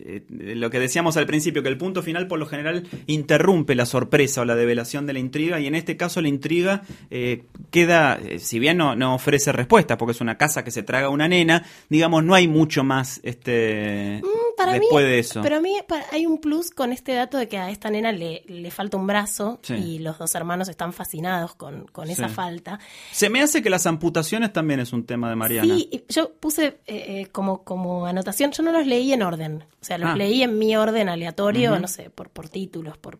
Eh, 0.00 0.24
lo 0.28 0.70
que 0.70 0.78
decíamos 0.78 1.16
al 1.16 1.26
principio, 1.26 1.62
que 1.62 1.68
el 1.68 1.78
punto 1.78 2.02
final 2.02 2.28
por 2.28 2.38
lo 2.38 2.46
general 2.46 2.86
interrumpe 3.06 3.74
la 3.74 3.84
sorpresa 3.84 4.42
o 4.42 4.44
la 4.44 4.54
develación 4.54 5.06
de 5.06 5.12
la 5.14 5.18
intriga 5.18 5.58
y 5.58 5.66
en 5.66 5.74
este 5.74 5.96
caso 5.96 6.20
la 6.20 6.28
intriga 6.28 6.82
eh, 7.10 7.46
queda, 7.70 8.20
si 8.38 8.60
bien 8.60 8.76
no, 8.76 8.94
no 8.94 9.14
ofrece 9.14 9.50
respuesta, 9.50 9.98
porque 9.98 10.12
es 10.12 10.20
una 10.20 10.38
casa 10.38 10.62
que 10.62 10.70
se 10.70 10.84
traga 10.84 11.08
una 11.08 11.26
nena, 11.26 11.64
digamos, 11.88 12.22
no 12.22 12.34
hay 12.34 12.46
mucho 12.46 12.84
más 12.84 13.20
este... 13.24 14.20
Mm, 14.22 14.47
después 14.66 15.04
de 15.04 15.18
eso. 15.18 15.42
Pero 15.42 15.56
a 15.56 15.60
mí 15.60 15.74
hay 16.12 16.26
un 16.26 16.38
plus 16.38 16.70
con 16.70 16.92
este 16.92 17.12
dato 17.14 17.38
de 17.38 17.48
que 17.48 17.58
a 17.58 17.70
esta 17.70 17.90
nena 17.90 18.12
le, 18.12 18.42
le 18.46 18.70
falta 18.70 18.96
un 18.96 19.06
brazo 19.06 19.60
y 19.68 19.98
los 19.98 20.18
dos 20.18 20.34
hermanos 20.34 20.68
están 20.68 20.92
fascinados 20.92 21.54
con, 21.54 21.86
con 21.86 22.10
esa 22.10 22.28
falta. 22.28 22.78
Se 23.12 23.30
me 23.30 23.40
hace 23.40 23.62
que 23.62 23.70
las 23.70 23.86
amputaciones 23.86 24.52
también 24.52 24.80
es 24.80 24.92
un 24.92 25.04
tema 25.04 25.28
de 25.28 25.36
Mariana. 25.36 25.74
Sí, 25.74 26.04
yo 26.08 26.32
puse 26.32 26.66
eh, 26.66 26.76
eh, 26.86 27.28
como, 27.32 27.64
como 27.64 28.06
anotación, 28.06 28.52
yo 28.52 28.62
no 28.62 28.72
los 28.72 28.86
leí 28.86 29.12
en 29.12 29.22
orden, 29.22 29.64
o 29.80 29.84
sea, 29.84 29.98
los 29.98 30.10
ah. 30.10 30.16
leí 30.16 30.42
en 30.42 30.58
mi 30.58 30.76
orden 30.76 31.08
aleatorio, 31.08 31.78
no 31.78 31.88
sé, 31.88 32.10
por, 32.10 32.30
por 32.30 32.48
títulos, 32.48 32.96
por 32.98 33.18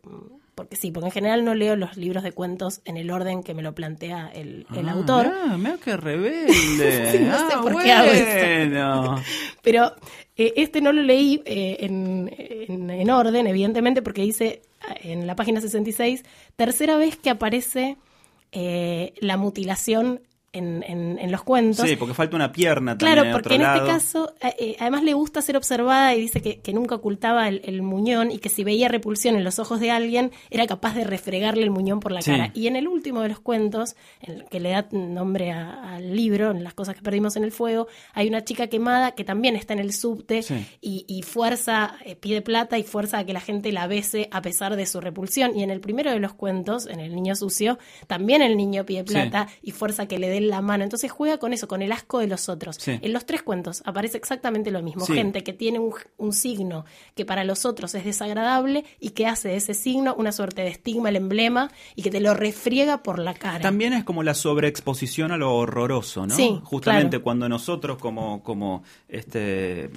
porque 0.58 0.74
sí, 0.74 0.90
porque 0.90 1.06
en 1.06 1.12
general 1.12 1.44
no 1.44 1.54
leo 1.54 1.76
los 1.76 1.96
libros 1.96 2.24
de 2.24 2.32
cuentos 2.32 2.80
en 2.84 2.96
el 2.96 3.12
orden 3.12 3.44
que 3.44 3.54
me 3.54 3.62
lo 3.62 3.76
plantea 3.76 4.28
el, 4.34 4.66
el 4.74 4.88
ah, 4.88 4.92
autor. 4.92 5.32
Ah, 5.32 5.56
mira 5.56 5.76
qué 5.76 5.96
rebelde. 5.96 7.20
no 7.20 7.38
sé 7.38 7.54
ah, 7.54 7.60
por 7.62 7.80
qué 7.80 7.92
hago 7.92 8.10
esto. 8.10 9.22
Pero 9.62 9.94
eh, 10.36 10.54
este 10.56 10.80
no 10.80 10.92
lo 10.92 11.02
leí 11.02 11.40
eh, 11.44 11.76
en, 11.78 12.28
en, 12.90 13.10
orden, 13.10 13.46
evidentemente, 13.46 14.02
porque 14.02 14.22
dice 14.22 14.62
en 15.00 15.28
la 15.28 15.36
página 15.36 15.60
66, 15.60 16.24
tercera 16.56 16.96
vez 16.96 17.16
que 17.16 17.30
aparece 17.30 17.96
eh, 18.50 19.14
la 19.20 19.36
mutilación 19.36 20.22
en, 20.52 20.82
en, 20.84 21.30
los 21.30 21.42
cuentos. 21.42 21.86
Sí, 21.86 21.96
porque 21.96 22.14
falta 22.14 22.34
una 22.34 22.52
pierna 22.52 22.96
también. 22.96 23.22
Claro, 23.22 23.32
porque 23.32 23.54
en 23.56 23.62
este 23.62 23.86
caso, 23.86 24.32
eh, 24.40 24.54
eh, 24.58 24.76
además 24.80 25.02
le 25.04 25.12
gusta 25.12 25.42
ser 25.42 25.56
observada 25.56 26.14
y 26.14 26.20
dice 26.20 26.40
que, 26.40 26.72
nunca 26.72 26.94
ocultaba 26.94 27.48
el, 27.48 27.82
muñón 27.82 28.30
y 28.30 28.38
que 28.38 28.48
si 28.48 28.64
veía 28.64 28.88
repulsión 28.88 29.36
en 29.36 29.44
los 29.44 29.58
ojos 29.58 29.80
de 29.80 29.90
alguien, 29.90 30.32
era 30.50 30.66
capaz 30.66 30.94
de 30.94 31.04
refregarle 31.04 31.64
el 31.64 31.70
muñón 31.70 32.00
por 32.00 32.12
la 32.12 32.20
cara. 32.20 32.50
Y 32.54 32.66
en 32.66 32.76
el 32.76 32.88
último 32.88 33.22
de 33.22 33.28
los 33.28 33.40
cuentos, 33.40 33.96
el 34.20 34.44
que 34.46 34.60
le 34.60 34.70
da 34.70 34.88
nombre 34.92 35.50
al 35.52 36.16
libro, 36.16 36.50
en 36.50 36.64
Las 36.64 36.74
cosas 36.74 36.94
que 36.94 37.02
perdimos 37.02 37.36
en 37.36 37.44
el 37.44 37.52
fuego, 37.52 37.88
hay 38.14 38.28
una 38.28 38.44
chica 38.44 38.68
quemada 38.68 39.12
que 39.12 39.24
también 39.24 39.56
está 39.56 39.74
en 39.74 39.80
el 39.80 39.92
subte 39.92 40.40
y, 40.80 41.22
fuerza, 41.22 41.96
eh, 42.04 42.16
pide 42.16 42.40
plata 42.40 42.78
y 42.78 42.84
fuerza 42.84 43.18
a 43.18 43.24
que 43.24 43.32
la 43.32 43.40
gente 43.40 43.72
la 43.72 43.86
bese 43.86 44.28
a 44.30 44.40
pesar 44.40 44.76
de 44.76 44.86
su 44.86 45.00
repulsión. 45.00 45.56
Y 45.56 45.62
en 45.62 45.70
el 45.70 45.80
primero 45.80 46.10
de 46.10 46.20
los 46.20 46.32
cuentos, 46.32 46.86
en 46.86 47.00
El 47.00 47.14
niño 47.14 47.34
sucio, 47.36 47.78
también 48.06 48.40
el 48.40 48.56
niño 48.56 48.84
pide 48.84 49.04
plata 49.04 49.48
y 49.62 49.72
fuerza 49.72 50.06
que 50.06 50.18
le 50.18 50.28
dé 50.28 50.37
la 50.42 50.60
mano. 50.60 50.84
Entonces 50.84 51.10
juega 51.10 51.38
con 51.38 51.52
eso, 51.52 51.68
con 51.68 51.82
el 51.82 51.92
asco 51.92 52.18
de 52.18 52.26
los 52.26 52.48
otros. 52.48 52.78
En 52.86 53.12
los 53.12 53.26
tres 53.26 53.42
cuentos 53.42 53.82
aparece 53.84 54.16
exactamente 54.16 54.70
lo 54.70 54.82
mismo. 54.82 55.06
Gente 55.06 55.42
que 55.42 55.52
tiene 55.52 55.78
un, 55.78 56.32
signo 56.32 56.84
que 57.14 57.24
para 57.24 57.42
los 57.42 57.64
otros 57.64 57.94
es 57.94 58.04
desagradable 58.04 58.84
y 59.00 59.10
que 59.10 59.26
hace 59.26 59.48
de 59.48 59.56
ese 59.56 59.74
signo 59.74 60.14
una 60.14 60.30
suerte 60.30 60.62
de 60.62 60.68
estigma, 60.68 61.08
el 61.08 61.16
emblema, 61.16 61.70
y 61.96 62.02
que 62.02 62.10
te 62.10 62.20
lo 62.20 62.34
refriega 62.34 63.02
por 63.02 63.18
la 63.18 63.34
cara. 63.34 63.60
También 63.60 63.92
es 63.94 64.04
como 64.04 64.22
la 64.22 64.34
sobreexposición 64.34 65.32
a 65.32 65.36
lo 65.36 65.54
horroroso, 65.54 66.26
¿no? 66.26 66.34
Sí, 66.34 66.60
Justamente 66.62 67.20
cuando 67.20 67.48
nosotros 67.48 67.98
como, 67.98 68.42
como 68.42 68.82
este, 69.08 69.90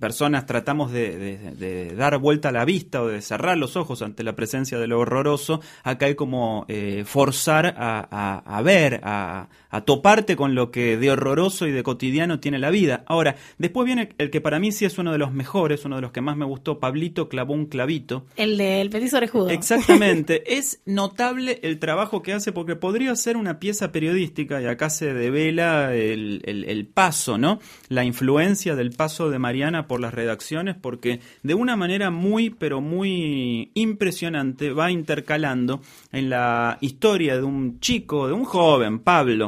personas 0.00 0.46
tratamos 0.46 0.90
de, 0.92 1.94
dar 1.96 2.18
vuelta 2.18 2.48
a 2.48 2.52
la 2.52 2.64
vista 2.64 3.02
o 3.02 3.08
de 3.08 3.20
cerrar 3.20 3.58
los 3.58 3.76
ojos 3.76 4.02
ante 4.02 4.22
la 4.22 4.34
presencia 4.34 4.78
de 4.78 4.86
lo 4.86 4.98
horroroso, 4.98 5.60
acá 5.82 6.06
hay 6.06 6.14
como 6.14 6.64
eh, 6.68 7.04
forzar 7.06 7.74
a, 7.76 8.42
a 8.44 8.62
ver, 8.62 9.00
a, 9.04 9.48
toparte 9.80 10.36
con 10.36 10.54
lo 10.54 10.70
que 10.70 10.96
de 10.96 11.10
horroroso 11.10 11.66
y 11.66 11.72
de 11.72 11.82
cotidiano 11.82 12.40
tiene 12.40 12.58
la 12.58 12.70
vida. 12.70 13.04
Ahora, 13.06 13.36
después 13.58 13.86
viene 13.86 14.10
el 14.18 14.30
que 14.30 14.40
para 14.40 14.58
mí 14.58 14.72
sí 14.72 14.84
es 14.84 14.98
uno 14.98 15.12
de 15.12 15.18
los 15.18 15.32
mejores, 15.32 15.84
uno 15.84 15.96
de 15.96 16.02
los 16.02 16.12
que 16.12 16.20
más 16.20 16.36
me 16.36 16.44
gustó, 16.44 16.78
Pablito 16.78 17.28
clavó 17.28 17.54
un 17.54 17.66
clavito. 17.66 18.26
El 18.36 18.58
del 18.58 18.90
petiso 18.90 19.16
orejudo. 19.16 19.50
Exactamente. 19.50 20.42
es 20.58 20.80
notable 20.84 21.60
el 21.62 21.78
trabajo 21.78 22.22
que 22.22 22.32
hace 22.32 22.52
porque 22.52 22.76
podría 22.76 23.14
ser 23.16 23.36
una 23.36 23.58
pieza 23.58 23.92
periodística 23.92 24.60
y 24.60 24.66
acá 24.66 24.90
se 24.90 25.14
devela 25.14 25.94
el, 25.94 26.42
el 26.44 26.86
paso, 26.86 27.38
¿no? 27.38 27.60
La 27.88 28.04
influencia 28.04 28.76
del 28.76 28.90
paso 28.90 29.30
de 29.30 29.38
Mariana 29.38 29.86
por 29.86 30.00
las 30.00 30.14
redacciones 30.14 30.76
porque 30.80 31.20
de 31.42 31.54
una 31.54 31.76
manera 31.76 32.10
muy, 32.10 32.50
pero 32.50 32.80
muy 32.80 33.70
impresionante 33.74 34.72
va 34.72 34.90
intercalando 34.90 35.80
en 36.12 36.30
la 36.30 36.78
historia 36.80 37.36
de 37.36 37.42
un 37.42 37.80
chico, 37.80 38.26
de 38.26 38.32
un 38.32 38.44
joven, 38.44 39.00
Pablo, 39.00 39.41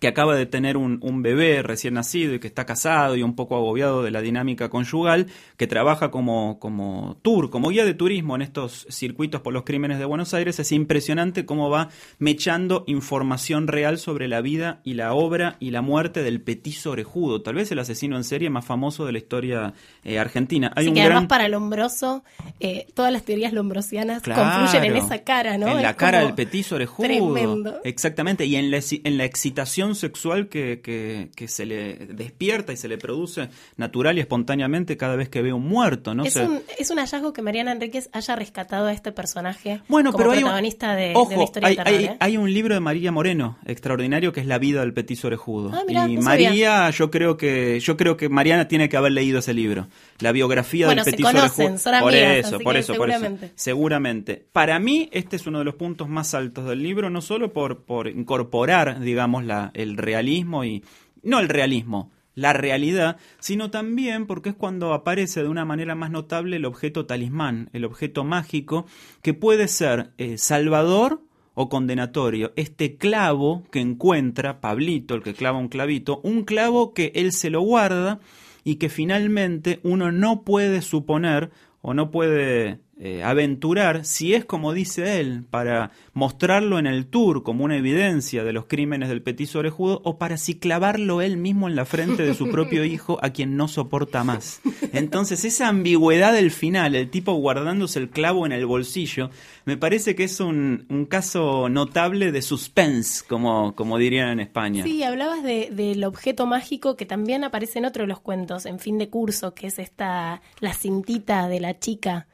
que 0.00 0.08
acaba 0.08 0.34
de 0.34 0.46
tener 0.46 0.76
un, 0.76 1.22
bebé 1.22 1.62
recién 1.62 1.94
nacido 1.94 2.34
y 2.34 2.40
que 2.40 2.46
está 2.46 2.66
casado 2.66 3.16
y 3.16 3.22
un 3.22 3.34
poco 3.34 3.56
agobiado 3.56 4.02
de 4.02 4.10
la 4.10 4.20
dinámica 4.20 4.68
conyugal, 4.68 5.28
que 5.56 5.66
trabaja 5.66 6.10
como, 6.10 6.58
como 6.58 7.18
tour, 7.22 7.50
como 7.50 7.68
guía 7.70 7.84
de 7.84 7.94
turismo 7.94 8.34
en 8.34 8.42
estos 8.42 8.86
circuitos 8.90 9.40
por 9.40 9.52
los 9.52 9.62
crímenes 9.62 9.98
de 9.98 10.04
Buenos 10.04 10.34
Aires, 10.34 10.58
es 10.58 10.72
impresionante 10.72 11.46
cómo 11.46 11.70
va 11.70 11.88
mechando 12.18 12.84
información 12.86 13.68
real 13.68 13.98
sobre 13.98 14.28
la 14.28 14.40
vida 14.40 14.80
y 14.84 14.94
la 14.94 15.14
obra 15.14 15.56
y 15.60 15.70
la 15.70 15.82
muerte 15.82 16.22
del 16.22 16.40
petiso 16.40 16.90
orejudo, 16.90 17.42
tal 17.42 17.54
vez 17.54 17.70
el 17.70 17.78
asesino 17.78 18.16
en 18.16 18.24
serie 18.24 18.50
más 18.50 18.64
famoso 18.64 19.06
de 19.06 19.12
la 19.12 19.18
historia 19.18 19.74
eh, 20.02 20.18
argentina. 20.18 20.72
Hay 20.76 20.88
un 20.88 20.94
que 20.94 21.02
además 21.02 21.26
para 21.26 21.48
Lombroso, 21.48 22.24
eh, 22.60 22.86
todas 22.94 23.12
las 23.12 23.22
teorías 23.22 23.52
lombrosianas 23.52 24.22
confluyen 24.22 24.84
en 24.84 24.96
esa 24.96 25.22
cara, 25.22 25.58
¿no? 25.58 25.68
En 25.68 25.82
la 25.82 25.94
cara 25.94 26.20
del 26.20 26.34
petiso 26.34 26.74
orejudo. 26.74 27.06
Tremendo. 27.06 27.80
Exactamente, 27.84 28.46
y 28.46 28.56
en 28.56 28.70
la, 28.70 28.80
en 28.80 29.18
la 29.18 29.24
excitación 29.24 29.83
sexual 29.92 30.48
que, 30.48 30.80
que, 30.80 31.48
se 31.48 31.66
le 31.66 31.94
despierta 31.96 32.72
y 32.72 32.76
se 32.76 32.88
le 32.88 32.96
produce 32.98 33.48
natural 33.76 34.16
y 34.16 34.20
espontáneamente 34.20 34.96
cada 34.96 35.16
vez 35.16 35.28
que 35.28 35.42
ve 35.42 35.52
un 35.52 35.68
muerto. 35.68 36.14
¿no? 36.14 36.24
Es, 36.24 36.36
un, 36.36 36.62
es 36.78 36.90
un 36.90 36.98
hallazgo 36.98 37.32
que 37.32 37.42
Mariana 37.42 37.72
Enríquez 37.72 38.08
haya 38.12 38.36
rescatado 38.36 38.86
a 38.86 38.92
este 38.92 39.12
personaje 39.12 39.82
bueno, 39.88 40.12
como 40.12 40.24
pero 40.24 40.40
protagonista 40.40 40.94
de, 40.94 41.12
ojo, 41.14 41.42
historia 41.42 41.68
hay, 41.68 41.76
hay, 41.84 42.04
¿eh? 42.04 42.16
hay, 42.20 42.36
un 42.36 42.52
libro 42.52 42.74
de 42.74 42.80
María 42.80 43.12
Moreno 43.12 43.58
extraordinario 43.66 44.32
que 44.32 44.40
es 44.40 44.46
La 44.46 44.58
vida 44.58 44.80
del 44.80 44.94
petiso 44.94 45.26
orejudo. 45.26 45.70
Ah, 45.74 45.82
y 46.08 46.18
María, 46.18 46.90
yo 46.90 47.10
creo 47.10 47.36
que 47.36 47.80
yo 47.80 47.96
creo 47.96 48.16
que 48.16 48.28
Mariana 48.28 48.68
tiene 48.68 48.88
que 48.88 48.96
haber 48.96 49.12
leído 49.12 49.40
ese 49.40 49.54
libro, 49.54 49.88
la 50.20 50.32
biografía 50.32 50.88
del 50.88 51.02
petiso 51.02 51.28
orejudo. 51.28 51.76
por 52.00 52.14
eso, 52.14 52.58
por 52.60 52.76
eso, 52.76 52.94
por 52.94 53.10
eso. 53.10 53.26
Seguramente. 53.54 54.44
Para 54.52 54.78
mí 54.78 55.08
este 55.12 55.36
es 55.36 55.46
uno 55.46 55.58
de 55.58 55.64
los 55.64 55.74
puntos 55.74 56.08
más 56.08 56.34
altos 56.34 56.66
del 56.66 56.82
libro, 56.82 57.10
no 57.10 57.20
solo 57.20 57.52
por 57.52 57.84
por 57.84 58.08
incorporar, 58.08 59.00
digamos, 59.00 59.44
la, 59.44 59.70
el 59.74 59.96
realismo 59.96 60.64
y 60.64 60.84
no 61.22 61.40
el 61.40 61.48
realismo, 61.48 62.10
la 62.34 62.52
realidad, 62.52 63.16
sino 63.38 63.70
también 63.70 64.26
porque 64.26 64.50
es 64.50 64.54
cuando 64.54 64.92
aparece 64.92 65.42
de 65.42 65.48
una 65.48 65.64
manera 65.64 65.94
más 65.94 66.10
notable 66.10 66.56
el 66.56 66.64
objeto 66.64 67.06
talismán, 67.06 67.70
el 67.72 67.84
objeto 67.84 68.24
mágico, 68.24 68.86
que 69.22 69.34
puede 69.34 69.68
ser 69.68 70.10
eh, 70.18 70.38
salvador 70.38 71.22
o 71.54 71.68
condenatorio. 71.68 72.52
Este 72.56 72.96
clavo 72.96 73.62
que 73.70 73.80
encuentra 73.80 74.60
Pablito, 74.60 75.14
el 75.14 75.22
que 75.22 75.34
clava 75.34 75.58
un 75.58 75.68
clavito, 75.68 76.20
un 76.24 76.44
clavo 76.44 76.92
que 76.92 77.12
él 77.14 77.32
se 77.32 77.50
lo 77.50 77.60
guarda 77.60 78.20
y 78.64 78.76
que 78.76 78.88
finalmente 78.88 79.80
uno 79.82 80.10
no 80.10 80.42
puede 80.42 80.82
suponer 80.82 81.50
o 81.80 81.94
no 81.94 82.10
puede 82.10 82.80
eh, 82.96 83.24
aventurar, 83.24 84.04
si 84.04 84.34
es 84.34 84.44
como 84.44 84.72
dice 84.72 85.20
él, 85.20 85.44
para 85.50 85.90
mostrarlo 86.12 86.78
en 86.78 86.86
el 86.86 87.06
tour 87.06 87.42
como 87.42 87.64
una 87.64 87.76
evidencia 87.76 88.44
de 88.44 88.52
los 88.52 88.66
crímenes 88.66 89.08
del 89.08 89.20
petiso 89.20 89.58
orejudo, 89.58 90.00
o 90.04 90.16
para 90.16 90.36
si 90.36 90.54
clavarlo 90.54 91.20
él 91.20 91.36
mismo 91.36 91.68
en 91.68 91.74
la 91.74 91.86
frente 91.86 92.22
de 92.22 92.34
su 92.34 92.50
propio 92.50 92.84
hijo 92.84 93.18
a 93.20 93.30
quien 93.30 93.56
no 93.56 93.66
soporta 93.66 94.22
más. 94.22 94.60
Entonces, 94.92 95.44
esa 95.44 95.68
ambigüedad 95.68 96.32
del 96.32 96.52
final, 96.52 96.94
el 96.94 97.10
tipo 97.10 97.32
guardándose 97.34 97.98
el 97.98 98.10
clavo 98.10 98.46
en 98.46 98.52
el 98.52 98.64
bolsillo, 98.64 99.30
me 99.64 99.76
parece 99.76 100.14
que 100.14 100.24
es 100.24 100.38
un, 100.38 100.86
un 100.88 101.06
caso 101.06 101.68
notable 101.68 102.30
de 102.30 102.42
suspense, 102.42 103.24
como, 103.26 103.74
como 103.74 103.98
dirían 103.98 104.28
en 104.28 104.40
España. 104.40 104.84
Sí, 104.84 105.02
hablabas 105.02 105.42
de, 105.42 105.70
del 105.72 106.04
objeto 106.04 106.46
mágico 106.46 106.94
que 106.94 107.06
también 107.06 107.42
aparece 107.42 107.80
en 107.80 107.86
otro 107.86 108.04
de 108.04 108.08
los 108.08 108.20
cuentos, 108.20 108.66
en 108.66 108.78
fin 108.78 108.98
de 108.98 109.08
curso, 109.08 109.52
que 109.52 109.66
es 109.66 109.80
esta, 109.80 110.42
la 110.60 110.74
cintita 110.74 111.48
de 111.48 111.58
la 111.58 111.78
chica 111.80 112.28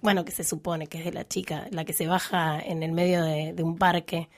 bueno, 0.00 0.24
que 0.24 0.32
se 0.32 0.44
supone 0.44 0.86
que 0.86 0.98
es 0.98 1.04
de 1.04 1.12
la 1.12 1.26
chica, 1.26 1.66
la 1.70 1.84
que 1.84 1.92
se 1.92 2.06
baja 2.06 2.60
en 2.60 2.82
el 2.82 2.92
medio 2.92 3.22
de, 3.22 3.62
un 3.62 3.76
parque. 3.76 4.28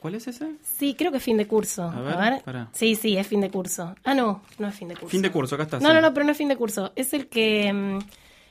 ¿Cuál 0.00 0.14
es 0.14 0.28
ese? 0.28 0.52
Sí, 0.62 0.94
creo 0.94 1.10
que 1.10 1.18
es 1.18 1.22
fin 1.22 1.36
de 1.36 1.46
curso. 1.46 1.82
A 1.82 2.00
ver, 2.00 2.42
Sí, 2.72 2.94
sí, 2.94 3.16
es 3.16 3.26
fin 3.26 3.40
de 3.40 3.50
curso. 3.50 3.94
Ah, 4.04 4.14
no, 4.14 4.42
no 4.58 4.68
es 4.68 4.74
fin 4.74 4.88
de 4.88 4.94
curso. 4.94 5.08
Fin 5.08 5.22
de 5.22 5.30
curso, 5.30 5.54
acá 5.56 5.64
está. 5.64 5.80
No, 5.80 5.92
no, 5.92 6.00
no, 6.00 6.14
pero 6.14 6.24
no 6.24 6.32
es 6.32 6.38
fin 6.38 6.48
de 6.48 6.56
curso. 6.56 6.92
Es 6.94 7.12
el 7.12 7.28
que, 7.28 7.72
mm, 7.72 7.98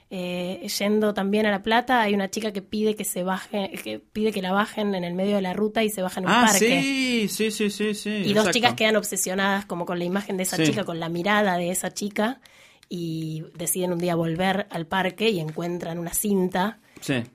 eh, 0.10 0.68
yendo 0.78 1.14
también 1.14 1.46
a 1.46 1.52
La 1.52 1.64
Plata, 1.64 2.02
hay 2.02 2.14
una 2.14 2.30
chica 2.30 2.52
que 2.52 2.62
pide 2.62 2.96
que 2.96 3.06
se 3.06 3.24
baje, 3.24 3.72
que 3.84 4.00
pide 4.00 4.34
que 4.34 4.42
la 4.42 4.52
bajen 4.52 4.94
en 4.94 5.06
el 5.06 5.14
medio 5.14 5.38
de 5.38 5.42
la 5.42 5.54
ruta 5.54 5.84
y 5.84 5.90
se 5.90 6.02
baja 6.02 6.20
en 6.20 6.26
un 6.26 6.32
ah, 6.32 6.44
parque. 6.48 6.82
sí, 6.82 7.28
sí, 7.30 7.52
sí, 7.52 7.70
sí, 7.70 7.94
sí. 7.94 8.10
Y 8.10 8.34
dos 8.34 8.52
chicas 8.52 8.74
quedan 8.74 8.98
obsesionadas 8.98 9.66
como 9.66 9.86
con 9.86 10.00
la 10.00 10.06
imagen 10.06 10.36
de 10.36 10.44
esa 10.44 10.62
chica, 10.62 10.84
con 10.84 11.00
la 11.00 11.08
mirada 11.08 11.58
de 11.58 11.72
esa 11.72 11.94
chica 11.94 12.42
y 12.90 13.46
deciden 13.56 13.94
un 13.94 14.00
día 14.00 14.16
volver 14.16 14.68
al 14.70 14.86
parque 14.86 15.30
y 15.30 15.40
encuentran 15.40 16.00
una 16.00 16.14
cinta 16.14 16.80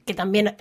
que 0.05 0.15
también 0.15 0.49
eh, 0.49 0.57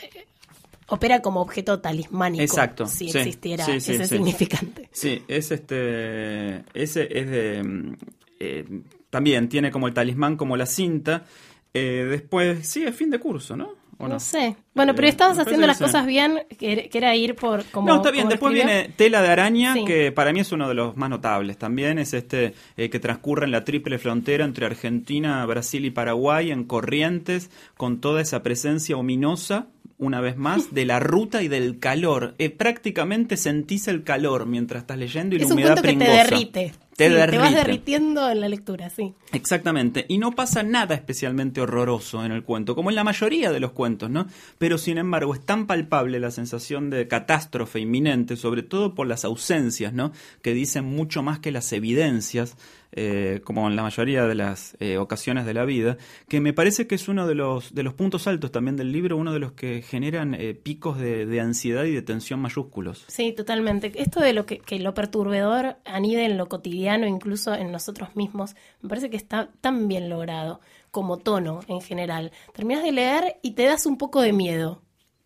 opera 0.87 1.21
como 1.21 1.41
objeto 1.41 1.79
talismánico. 1.79 2.43
Exacto. 2.43 2.85
Si 2.85 3.05
existiera 3.05 3.65
ese 3.65 4.05
significante. 4.07 4.89
Sí, 4.91 5.23
es 5.27 5.51
este. 5.51 6.63
Ese 6.73 7.07
es 7.19 7.29
de. 7.29 7.95
Eh, 8.39 8.65
también 9.09 9.49
tiene 9.49 9.71
como 9.71 9.87
el 9.87 9.93
talismán 9.93 10.37
como 10.37 10.55
la 10.57 10.65
cinta. 10.65 11.25
Eh, 11.73 12.07
después, 12.09 12.67
sí, 12.67 12.83
es 12.83 12.95
fin 12.95 13.09
de 13.09 13.19
curso, 13.19 13.55
¿no? 13.55 13.80
No? 14.07 14.19
sé. 14.19 14.55
Bueno, 14.73 14.95
pero 14.95 15.07
eh, 15.07 15.11
estabas 15.11 15.37
haciendo 15.39 15.67
las 15.67 15.77
cosas 15.77 16.05
bien, 16.05 16.43
que, 16.57 16.89
era 16.93 17.15
ir 17.15 17.35
por 17.35 17.65
como. 17.65 17.87
No, 17.87 17.97
está 17.97 18.11
bien. 18.11 18.29
Después 18.29 18.53
viene 18.53 18.89
Tela 18.95 19.21
de 19.21 19.29
Araña, 19.29 19.75
que 19.85 20.11
para 20.11 20.31
mí 20.33 20.39
es 20.39 20.51
uno 20.51 20.67
de 20.67 20.73
los 20.73 20.95
más 20.97 21.09
notables 21.09 21.57
también. 21.57 21.99
Es 21.99 22.13
este 22.13 22.53
eh, 22.77 22.89
que 22.89 22.99
transcurre 22.99 23.45
en 23.45 23.51
la 23.51 23.63
triple 23.63 23.97
frontera 23.97 24.45
entre 24.45 24.65
Argentina, 24.65 25.45
Brasil 25.45 25.85
y 25.85 25.91
Paraguay, 25.91 26.51
en 26.51 26.63
Corrientes, 26.63 27.49
con 27.75 27.99
toda 27.99 28.21
esa 28.21 28.43
presencia 28.43 28.97
ominosa 28.97 29.67
una 30.01 30.19
vez 30.19 30.35
más, 30.35 30.73
de 30.73 30.83
la 30.83 30.99
ruta 30.99 31.43
y 31.43 31.47
del 31.47 31.77
calor. 31.77 32.33
Eh, 32.39 32.49
prácticamente 32.49 33.37
sentís 33.37 33.87
el 33.87 34.03
calor 34.03 34.47
mientras 34.47 34.81
estás 34.81 34.97
leyendo 34.97 35.35
y 35.35 35.39
la 35.39 35.45
humedad 35.45 35.77
un 35.77 35.83
que 35.83 35.93
te 35.93 36.11
derrite. 36.11 36.73
Te, 36.97 37.09
te 37.09 37.37
vas 37.37 37.53
derritiendo 37.53 38.29
en 38.29 38.41
la 38.41 38.49
lectura, 38.49 38.89
sí. 38.89 39.13
Exactamente. 39.31 40.05
Y 40.07 40.17
no 40.17 40.31
pasa 40.31 40.63
nada 40.63 40.95
especialmente 40.95 41.61
horroroso 41.61 42.25
en 42.25 42.31
el 42.31 42.43
cuento, 42.43 42.75
como 42.75 42.89
en 42.89 42.95
la 42.95 43.03
mayoría 43.03 43.51
de 43.51 43.59
los 43.59 43.71
cuentos, 43.71 44.09
¿no? 44.09 44.27
Pero 44.57 44.77
sin 44.77 44.97
embargo 44.97 45.33
es 45.35 45.45
tan 45.45 45.67
palpable 45.67 46.19
la 46.19 46.31
sensación 46.31 46.89
de 46.89 47.07
catástrofe 47.07 47.79
inminente, 47.79 48.37
sobre 48.37 48.63
todo 48.63 48.95
por 48.95 49.07
las 49.07 49.23
ausencias, 49.23 49.93
¿no? 49.93 50.11
Que 50.41 50.53
dicen 50.53 50.85
mucho 50.85 51.21
más 51.21 51.39
que 51.39 51.51
las 51.51 51.71
evidencias 51.73 52.57
eh, 52.93 53.41
como 53.43 53.67
en 53.67 53.75
la 53.75 53.83
mayoría 53.83 54.25
de 54.25 54.35
las 54.35 54.75
eh, 54.79 54.97
ocasiones 54.97 55.45
de 55.45 55.53
la 55.53 55.65
vida, 55.65 55.97
que 56.27 56.41
me 56.41 56.53
parece 56.53 56.87
que 56.87 56.95
es 56.95 57.07
uno 57.07 57.27
de 57.27 57.35
los, 57.35 57.73
de 57.73 57.83
los 57.83 57.93
puntos 57.93 58.27
altos 58.27 58.51
también 58.51 58.75
del 58.75 58.91
libro, 58.91 59.17
uno 59.17 59.33
de 59.33 59.39
los 59.39 59.53
que 59.53 59.81
generan 59.81 60.33
eh, 60.33 60.53
picos 60.53 60.99
de, 60.99 61.39
ansiedad 61.39 61.85
y 61.85 61.91
de 61.91 62.01
tensión 62.01 62.39
mayúsculos. 62.39 63.05
Sí, 63.07 63.31
totalmente. 63.31 63.91
Esto 63.95 64.19
de 64.19 64.33
lo 64.33 64.45
que, 64.45 64.59
que 64.59 64.79
lo 64.79 64.93
perturbador 64.93 65.77
anide 65.85 66.25
en 66.25 66.37
lo 66.37 66.47
cotidiano, 66.47 67.07
incluso 67.07 67.53
en 67.53 67.71
nosotros 67.71 68.15
mismos, 68.15 68.55
me 68.81 68.89
parece 68.89 69.09
que 69.09 69.17
está 69.17 69.49
tan 69.61 69.87
bien 69.87 70.09
logrado 70.09 70.59
como 70.91 71.17
tono 71.17 71.61
en 71.67 71.81
general. 71.81 72.31
Terminas 72.53 72.83
de 72.83 72.91
leer 72.91 73.37
y 73.41 73.51
te 73.51 73.63
das 73.63 73.85
un 73.85 73.97
poco 73.97 74.21
de 74.21 74.33
miedo. 74.33 74.81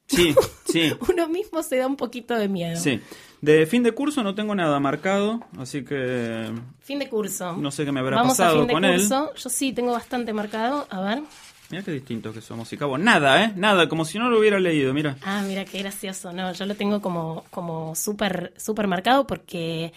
Sí, 0.08 0.36
sí. 0.66 0.94
Uno 1.10 1.28
mismo 1.28 1.64
se 1.64 1.78
da 1.78 1.88
un 1.88 1.96
poquito 1.96 2.36
de 2.36 2.48
miedo. 2.48 2.80
Sí. 2.80 3.02
De 3.46 3.68
fin 3.68 3.84
de 3.84 3.92
curso 3.92 4.24
no 4.24 4.34
tengo 4.34 4.56
nada 4.56 4.80
marcado, 4.80 5.40
así 5.60 5.86
que. 5.86 6.52
Fin 6.80 6.98
de 6.98 7.08
curso. 7.08 7.56
No 7.56 7.70
sé 7.70 7.86
qué 7.86 7.92
me 7.92 8.00
habrá 8.00 8.24
pasado 8.24 8.64
a 8.64 8.66
fin 8.66 8.82
de 8.82 8.92
curso. 8.94 9.36
Yo 9.36 9.50
sí 9.52 9.72
tengo 9.72 9.92
bastante 9.92 10.34
marcado. 10.34 10.88
A 10.90 11.00
ver. 11.02 11.22
Mira 11.70 11.84
qué 11.84 11.92
distintos 11.92 12.34
que 12.34 12.42
somos. 12.42 12.74
Y 12.74 12.78
cabo, 12.78 12.98
nada, 12.98 13.44
¿eh? 13.44 13.54
Nada, 13.56 13.88
como 13.88 14.04
si 14.04 14.18
no 14.18 14.32
lo 14.32 14.40
hubiera 14.40 14.60
leído, 14.60 14.96
mira. 14.96 15.18
Ah, 15.22 15.44
mira 15.46 15.64
qué 15.64 15.78
gracioso. 15.78 16.34
No, 16.34 16.54
yo 16.54 16.66
lo 16.66 16.74
tengo 16.74 17.04
como, 17.04 17.46
como 17.52 17.94
súper, 17.94 18.52
súper 18.58 18.88
marcado 18.88 19.28
porque 19.28 19.94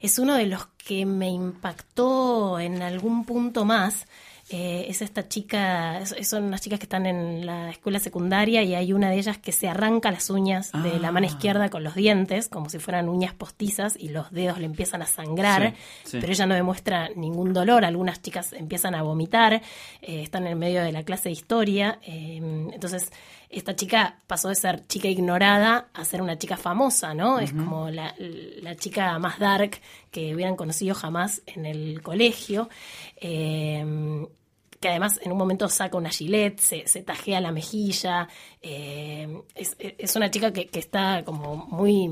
es 0.00 0.18
uno 0.18 0.34
de 0.34 0.46
los 0.46 0.66
que 0.84 1.06
me 1.06 1.28
impactó 1.28 2.58
en 2.58 2.82
algún 2.82 3.24
punto 3.24 3.64
más. 3.64 4.08
Eh, 4.52 4.86
es 4.88 5.00
esta 5.00 5.28
chica, 5.28 6.04
son 6.24 6.42
unas 6.42 6.60
chicas 6.60 6.80
que 6.80 6.84
están 6.84 7.06
en 7.06 7.46
la 7.46 7.70
escuela 7.70 8.00
secundaria 8.00 8.64
y 8.64 8.74
hay 8.74 8.92
una 8.92 9.08
de 9.08 9.16
ellas 9.16 9.38
que 9.38 9.52
se 9.52 9.68
arranca 9.68 10.10
las 10.10 10.28
uñas 10.28 10.72
de 10.72 10.98
la 10.98 11.12
mano 11.12 11.28
ah. 11.28 11.30
izquierda 11.30 11.68
con 11.68 11.84
los 11.84 11.94
dientes, 11.94 12.48
como 12.48 12.68
si 12.68 12.80
fueran 12.80 13.08
uñas 13.08 13.32
postizas, 13.32 13.94
y 13.96 14.08
los 14.08 14.32
dedos 14.32 14.58
le 14.58 14.66
empiezan 14.66 15.02
a 15.02 15.06
sangrar, 15.06 15.74
pero 16.10 16.26
ella 16.26 16.46
no 16.46 16.56
demuestra 16.56 17.10
ningún 17.14 17.52
dolor. 17.52 17.84
Algunas 17.84 18.22
chicas 18.22 18.52
empiezan 18.52 18.96
a 18.96 19.02
vomitar, 19.02 19.52
eh, 19.52 19.62
están 20.02 20.48
en 20.48 20.58
medio 20.58 20.82
de 20.82 20.90
la 20.90 21.04
clase 21.04 21.28
de 21.28 21.34
historia, 21.34 22.00
eh, 22.04 22.40
entonces 22.72 23.12
esta 23.50 23.76
chica 23.76 24.16
pasó 24.26 24.48
de 24.48 24.56
ser 24.56 24.84
chica 24.88 25.06
ignorada 25.06 25.90
a 25.94 26.04
ser 26.04 26.22
una 26.22 26.36
chica 26.38 26.56
famosa, 26.56 27.14
¿no? 27.14 27.38
Es 27.38 27.52
como 27.52 27.88
la, 27.88 28.16
chica 28.78 29.16
más 29.20 29.38
dark 29.38 29.80
que 30.10 30.34
hubieran 30.34 30.56
conocido 30.56 30.96
jamás 30.96 31.42
en 31.46 31.66
el 31.66 32.02
colegio. 32.02 32.68
Eh, 33.20 34.26
que 34.80 34.88
además 34.88 35.20
en 35.22 35.32
un 35.32 35.38
momento 35.38 35.68
saca 35.68 35.96
una 35.96 36.10
gilet, 36.10 36.58
se, 36.58 36.86
se 36.88 37.02
tajea 37.02 37.40
la 37.40 37.52
mejilla. 37.52 38.28
Eh, 38.62 39.42
es, 39.54 40.16
una 40.16 40.30
chica 40.30 40.52
que, 40.52 40.68
está 40.72 41.24
como 41.24 41.56
muy 41.56 42.08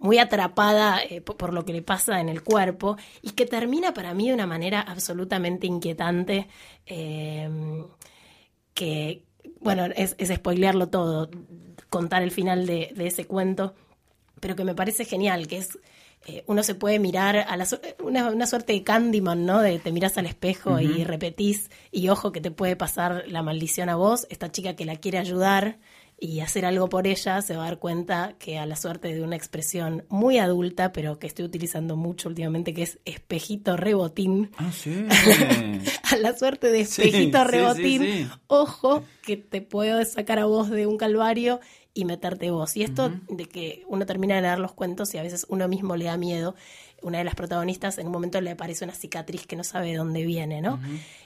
muy 0.00 0.18
atrapada 0.18 1.02
eh, 1.02 1.20
por, 1.20 1.52
lo 1.52 1.64
que 1.64 1.72
le 1.72 1.82
pasa 1.82 2.20
en 2.20 2.28
el 2.28 2.44
cuerpo 2.44 2.96
y 3.20 3.30
que 3.32 3.46
termina 3.46 3.92
para 3.92 4.14
mí 4.14 4.28
de 4.28 4.34
una 4.34 4.46
manera 4.46 4.80
absolutamente 4.80 5.66
inquietante 5.66 6.46
que, 8.78 9.24
bueno, 9.60 9.86
es, 9.96 10.14
es 10.18 10.28
spoilearlo 10.28 10.88
todo, 10.88 11.28
contar 11.90 12.22
el 12.22 12.30
final 12.30 12.64
de, 12.64 12.94
ese 12.96 13.26
cuento, 13.26 13.74
pero 14.40 14.54
que 14.54 14.62
me 14.62 14.76
parece 14.76 15.04
genial, 15.04 15.48
que 15.48 15.58
es 15.58 15.78
eh, 16.28 16.44
uno 16.46 16.62
se 16.62 16.74
puede 16.74 16.98
mirar 16.98 17.38
a 17.38 17.56
la 17.56 17.66
una, 18.04 18.30
una, 18.30 18.46
suerte 18.46 18.74
de 18.74 18.82
Candyman, 18.82 19.46
¿no? 19.46 19.62
De 19.62 19.78
te 19.78 19.92
miras 19.92 20.18
al 20.18 20.26
espejo 20.26 20.78
y 20.78 21.02
repetís 21.02 21.70
y 21.90 22.10
ojo 22.10 22.32
que 22.32 22.42
te 22.42 22.50
puede 22.50 22.76
pasar 22.76 23.24
la 23.28 23.42
maldición 23.42 23.88
a 23.88 23.96
vos, 23.96 24.26
esta 24.28 24.52
chica 24.52 24.76
que 24.76 24.84
la 24.84 24.96
quiere 24.96 25.16
ayudar 25.16 25.78
y 26.20 26.40
hacer 26.40 26.66
algo 26.66 26.88
por 26.88 27.06
ella, 27.06 27.40
se 27.40 27.56
va 27.56 27.62
a 27.62 27.68
dar 27.68 27.78
cuenta 27.78 28.34
que 28.38 28.58
a 28.58 28.66
la 28.66 28.76
suerte 28.76 29.14
de 29.14 29.22
una 29.22 29.36
expresión 29.36 30.04
muy 30.08 30.38
adulta, 30.38 30.92
pero 30.92 31.18
que 31.18 31.28
estoy 31.28 31.44
utilizando 31.44 31.96
mucho 31.96 32.28
últimamente, 32.28 32.74
que 32.74 32.82
es 32.82 32.98
espejito 33.04 33.76
rebotín. 33.76 34.50
Ah, 34.58 34.70
sí. 34.72 35.06
a 36.02 36.16
la 36.16 36.36
suerte 36.36 36.70
de 36.72 36.80
espejito 36.80 37.44
rebotín, 37.44 38.28
ojo 38.48 39.02
que 39.22 39.36
te 39.36 39.62
puedo 39.62 40.04
sacar 40.04 40.40
a 40.40 40.44
vos 40.44 40.68
de 40.68 40.86
un 40.86 40.98
calvario 40.98 41.60
y 41.98 42.04
meterte 42.04 42.52
vos. 42.52 42.76
Y 42.76 42.84
esto 42.84 43.10
de 43.28 43.46
que 43.46 43.82
uno 43.88 44.06
termina 44.06 44.36
de 44.36 44.42
leer 44.42 44.60
los 44.60 44.72
cuentos 44.72 45.12
y 45.14 45.18
a 45.18 45.22
veces 45.22 45.46
uno 45.48 45.66
mismo 45.66 45.96
le 45.96 46.04
da 46.04 46.16
miedo. 46.16 46.54
Una 47.02 47.18
de 47.18 47.24
las 47.24 47.34
protagonistas 47.34 47.98
en 47.98 48.06
un 48.06 48.12
momento 48.12 48.40
le 48.40 48.52
aparece 48.52 48.84
una 48.84 48.94
cicatriz 48.94 49.48
que 49.48 49.56
no 49.56 49.64
sabe 49.64 49.88
de 49.88 49.96
dónde 49.96 50.24
viene, 50.24 50.60
¿no? 50.60 50.78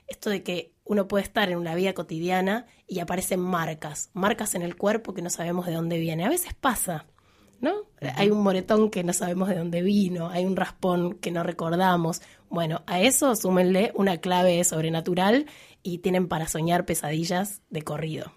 Esto 0.08 0.30
de 0.30 0.42
que 0.42 0.72
uno 0.86 1.08
puede 1.08 1.24
estar 1.24 1.50
en 1.50 1.58
una 1.58 1.74
vida 1.74 1.92
cotidiana 1.92 2.64
y 2.88 3.00
aparecen 3.00 3.40
marcas, 3.40 4.08
marcas 4.14 4.54
en 4.54 4.62
el 4.62 4.74
cuerpo 4.74 5.12
que 5.12 5.20
no 5.20 5.28
sabemos 5.28 5.66
de 5.66 5.74
dónde 5.74 5.98
viene. 5.98 6.24
A 6.24 6.30
veces 6.30 6.54
pasa, 6.54 7.04
¿no? 7.60 7.72
Hay 8.16 8.30
un 8.30 8.42
moretón 8.42 8.88
que 8.88 9.04
no 9.04 9.12
sabemos 9.12 9.50
de 9.50 9.56
dónde 9.56 9.82
vino, 9.82 10.30
hay 10.30 10.46
un 10.46 10.56
raspón 10.56 11.18
que 11.18 11.30
no 11.30 11.42
recordamos. 11.42 12.22
Bueno, 12.48 12.80
a 12.86 13.02
eso 13.02 13.36
súmenle 13.36 13.92
una 13.94 14.16
clave 14.16 14.64
sobrenatural 14.64 15.44
y 15.82 15.98
tienen 15.98 16.28
para 16.28 16.48
soñar 16.48 16.86
pesadillas 16.86 17.60
de 17.68 17.82
corrido. 17.82 18.32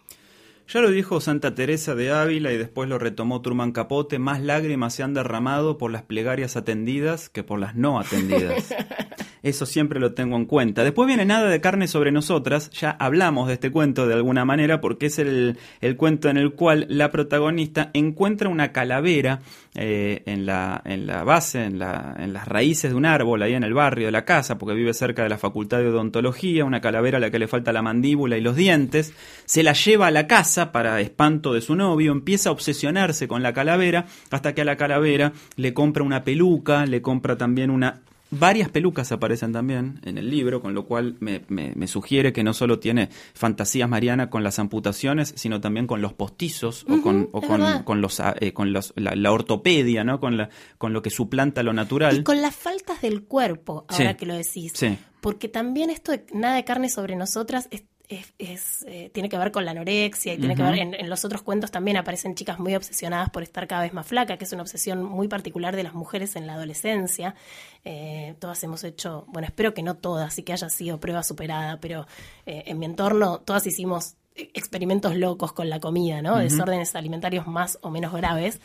Ya 0.68 0.82
lo 0.82 0.90
dijo 0.90 1.22
Santa 1.22 1.54
Teresa 1.54 1.94
de 1.94 2.12
Ávila 2.12 2.52
y 2.52 2.58
después 2.58 2.90
lo 2.90 2.98
retomó 2.98 3.42
Turman 3.42 3.72
Capote, 3.72 4.18
más 4.18 4.42
lágrimas 4.42 4.96
se 4.96 5.04
han 5.04 5.14
derramado 5.14 5.78
por 5.78 5.92
las 5.92 6.02
plegarias 6.02 6.58
atendidas 6.58 7.30
que 7.30 7.44
por 7.44 7.60
las 7.60 7.76
no 7.76 8.00
atendidas. 8.00 8.74
Eso 9.44 9.68
siempre 9.68 10.00
lo 10.00 10.16
tengo 10.16 10.38
en 10.38 10.46
cuenta. 10.46 10.84
Después 10.84 11.06
viene 11.06 11.24
Nada 11.24 11.50
de 11.50 11.62
carne 11.62 11.88
sobre 11.88 12.12
nosotras. 12.12 12.72
Ya 12.72 12.90
hablamos 12.90 13.48
de 13.48 13.54
este 13.54 13.72
cuento 13.72 14.08
de 14.08 14.16
alguna 14.16 14.44
manera 14.44 14.82
porque 14.82 15.06
es 15.06 15.20
el, 15.20 15.60
cuento 15.98 16.30
en 16.30 16.38
el 16.38 16.54
cual 16.54 16.88
la 16.90 17.12
protagonista 17.12 17.92
encuentra 17.94 18.50
una 18.50 18.72
calavera 18.72 19.42
eh, 19.76 20.24
en, 20.26 20.48
la, 20.48 20.82
en 20.84 21.06
la 21.06 21.24
base, 21.24 21.64
en, 21.64 21.78
la, 21.78 22.16
en 22.18 22.34
las 22.34 22.48
raíces 22.48 22.90
de 22.90 22.98
un 22.98 23.06
árbol 23.06 23.44
ahí 23.44 23.54
en 23.54 23.64
el 23.64 23.76
barrio 23.76 24.08
de 24.08 24.12
la 24.12 24.26
casa, 24.26 24.58
porque 24.58 24.74
vive 24.74 24.96
cerca 24.96 25.22
de 25.22 25.30
la 25.30 25.38
Facultad 25.38 25.78
de 25.78 25.90
Odontología, 25.90 26.66
una 26.66 26.82
calavera 26.82 27.18
a 27.18 27.22
la 27.22 27.30
que 27.30 27.38
le 27.38 27.48
falta 27.48 27.72
la 27.72 27.84
mandíbula 27.84 28.38
y 28.38 28.42
los 28.42 28.56
dientes. 28.56 29.14
Se 29.46 29.62
la 29.62 29.74
lleva 29.74 30.08
a 30.08 30.12
la 30.12 30.26
casa 30.26 30.55
para 30.72 31.02
espanto 31.02 31.54
de 31.54 31.62
su 31.62 31.76
novio, 31.76 32.12
empieza 32.12 32.50
a 32.50 32.52
obsesionarse 32.52 33.28
con 33.28 33.44
la 33.44 33.54
calavera 33.54 34.06
hasta 34.32 34.54
que 34.54 34.62
a 34.62 34.66
la 34.66 34.78
calavera 34.78 35.34
le 35.56 35.74
compra 35.74 36.04
una 36.04 36.24
peluca, 36.24 36.86
le 36.86 37.02
compra 37.02 37.38
también 37.38 37.70
una 37.70 38.02
Varias 38.32 38.70
pelucas 38.70 39.12
aparecen 39.12 39.54
también 39.54 40.00
en 40.04 40.18
el 40.18 40.30
libro, 40.32 40.60
con 40.60 40.74
lo 40.74 40.86
cual 40.86 41.16
me, 41.20 41.44
me, 41.48 41.88
sugiere 41.88 42.34
que 42.34 42.44
no 42.44 42.54
solo 42.54 42.80
tiene 42.80 43.10
fantasías 43.34 43.88
Mariana 43.88 44.32
con 44.32 44.44
las 44.44 44.58
amputaciones, 44.58 45.34
sino 45.38 45.62
también 45.62 45.86
con 45.86 46.02
los 46.02 46.14
postizos 46.14 46.86
o 46.90 47.02
con, 47.02 47.30
o 47.32 47.42
con, 47.42 47.84
con, 47.84 48.02
los, 48.02 48.20
eh, 48.40 48.52
con 48.52 48.74
los, 48.74 48.94
la, 48.96 49.32
ortopedia, 49.32 50.04
¿no? 50.04 50.20
Con, 50.20 50.38
la, 50.38 50.50
con 50.80 50.92
lo 50.92 51.04
que 51.04 51.12
suplanta 51.12 51.62
lo 51.62 51.72
natural. 51.72 52.18
Y 52.18 52.24
con 52.24 52.42
las 52.42 52.56
faltas 52.56 53.02
del 53.02 53.24
cuerpo, 53.24 53.86
ahora 53.88 54.18
que 54.18 54.26
lo 54.26 54.34
decís. 54.34 54.74
Sí. 54.74 54.98
Porque 55.22 55.48
también 55.48 55.92
esto 55.92 56.12
de 56.12 56.26
nada 56.34 56.56
de 56.56 56.66
carne 56.66 56.90
sobre 56.90 57.16
nosotras 57.16 57.68
es 57.70 57.84
es, 58.10 58.84
eh, 58.88 59.10
tiene 59.14 59.30
que 59.30 59.38
ver 59.38 59.52
con 59.52 59.66
la 59.66 59.72
anorexia 59.72 60.34
y 60.34 60.38
tiene 60.38 60.56
que 60.56 60.64
ver, 60.64 60.78
en, 60.78 61.10
los 61.10 61.26
otros 61.26 61.42
cuentos 61.42 61.72
también 61.72 61.98
aparecen 61.98 62.36
chicas 62.36 62.60
muy 62.60 62.76
obsesionadas 62.76 63.30
por 63.30 63.44
estar 63.44 63.68
cada 63.68 63.84
vez 63.84 63.94
más 63.94 64.06
flaca, 64.06 64.38
que 64.38 64.46
es 64.46 64.52
una 64.54 64.62
obsesión 64.62 65.04
muy 65.04 65.28
particular 65.28 65.76
de 65.76 65.84
las 65.84 65.94
mujeres 65.94 66.36
en 66.36 66.48
la 66.48 66.54
adolescencia. 66.54 67.36
Eh, 67.84 68.36
todas 68.40 68.64
hemos 68.64 68.84
hecho, 68.84 69.26
bueno, 69.28 69.48
espero 69.48 69.74
que 69.74 69.84
no 69.84 69.96
todas 69.96 70.38
y 70.38 70.44
que 70.44 70.54
haya 70.54 70.70
sido 70.70 71.00
prueba 71.00 71.24
superada, 71.24 71.80
pero 71.80 72.08
eh, 72.46 72.64
en 72.68 72.80
mi 72.80 72.86
entorno 72.86 73.40
todas 73.40 73.66
hicimos 73.68 74.16
experimentos 74.36 75.16
locos 75.16 75.54
con 75.54 75.70
la 75.70 75.80
comida, 75.80 76.22
¿no? 76.22 76.38
Desórdenes 76.38 76.94
alimentarios 76.96 77.48
más 77.48 77.80
o 77.82 77.90
menos 77.90 78.12
graves, 78.12 78.60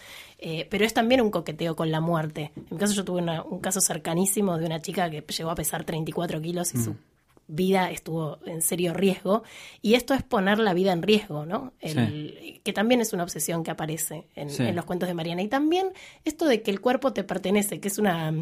pero 0.68 0.84
es 0.84 0.92
también 0.92 1.20
un 1.20 1.30
coqueteo 1.30 1.76
con 1.76 1.92
la 1.92 2.00
muerte. 2.00 2.50
En 2.56 2.66
mi 2.70 2.76
caso 2.76 2.92
yo 2.92 3.04
tuve 3.04 3.22
un 3.22 3.60
caso 3.60 3.80
cercanísimo 3.80 4.58
de 4.58 4.66
una 4.66 4.82
chica 4.82 5.08
que 5.08 5.20
llegó 5.20 5.48
a 5.48 5.54
pesar 5.54 5.84
34 5.84 6.40
kilos 6.40 6.74
y 6.74 6.78
su 6.78 6.96
vida 7.50 7.90
estuvo 7.90 8.38
en 8.46 8.62
serio 8.62 8.94
riesgo. 8.94 9.42
Y 9.82 9.94
esto 9.94 10.14
es 10.14 10.22
poner 10.22 10.58
la 10.58 10.74
vida 10.74 10.92
en 10.92 11.02
riesgo, 11.02 11.46
¿no? 11.46 11.72
Que 11.80 12.72
también 12.72 13.00
es 13.00 13.12
una 13.12 13.22
obsesión 13.22 13.64
que 13.64 13.70
aparece 13.70 14.26
en, 14.34 14.74
los 14.74 14.84
cuentos 14.84 15.08
de 15.08 15.14
Mariana. 15.14 15.42
Y 15.42 15.48
también 15.48 15.92
esto 16.24 16.46
de 16.46 16.62
que 16.62 16.70
el 16.70 16.80
cuerpo 16.80 17.12
te 17.12 17.24
pertenece, 17.24 17.80
que 17.80 17.88
es 17.88 17.98
una, 17.98 18.32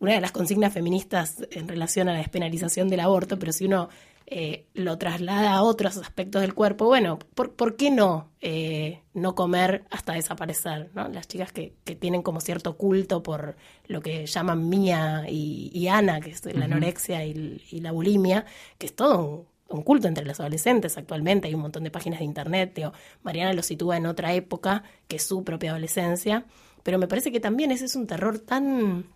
una 0.00 0.12
de 0.12 0.20
las 0.20 0.32
consignas 0.32 0.72
feministas 0.72 1.46
en 1.50 1.68
relación 1.68 2.08
a 2.08 2.12
la 2.12 2.18
despenalización 2.18 2.88
del 2.88 3.00
aborto, 3.00 3.38
pero 3.38 3.52
si 3.52 3.66
uno 3.66 3.88
eh, 4.26 4.66
lo 4.74 4.98
traslada 4.98 5.54
a 5.54 5.62
otros 5.62 5.96
aspectos 5.96 6.42
del 6.42 6.54
cuerpo, 6.54 6.86
bueno, 6.86 7.18
¿por, 7.34 7.52
¿por 7.52 7.76
qué 7.76 7.90
no 7.90 8.30
eh, 8.40 9.02
no 9.14 9.34
comer 9.34 9.84
hasta 9.90 10.14
desaparecer? 10.14 10.90
¿no? 10.94 11.08
Las 11.08 11.28
chicas 11.28 11.52
que, 11.52 11.74
que, 11.84 11.96
tienen 11.96 12.22
como 12.22 12.40
cierto 12.40 12.76
culto 12.76 13.22
por 13.22 13.56
lo 13.86 14.00
que 14.00 14.26
llaman 14.26 14.68
Mía 14.68 15.26
y, 15.28 15.86
Ana, 15.88 16.20
que 16.20 16.30
es 16.30 16.44
la 16.54 16.64
anorexia 16.64 17.24
y, 17.24 17.80
la 17.80 17.92
bulimia, 17.92 18.46
que 18.78 18.86
es 18.86 18.94
todo 18.94 19.46
un, 19.68 19.82
culto 19.82 20.08
entre 20.08 20.24
los 20.24 20.38
adolescentes 20.38 20.96
actualmente, 20.98 21.48
hay 21.48 21.54
un 21.54 21.62
montón 21.62 21.84
de 21.84 21.90
páginas 21.90 22.20
de 22.20 22.24
internet, 22.24 22.80
Mariana 23.22 23.52
lo 23.52 23.62
sitúa 23.62 23.96
en 23.96 24.06
otra 24.06 24.34
época, 24.34 24.84
que 25.08 25.16
es 25.16 25.26
su 25.26 25.44
propia 25.44 25.70
adolescencia, 25.70 26.46
pero 26.82 26.98
me 26.98 27.08
parece 27.08 27.32
que 27.32 27.40
también 27.40 27.70
ese 27.70 27.86
es 27.86 27.96
un 27.96 28.06
terror 28.06 28.38
tan 28.38 29.06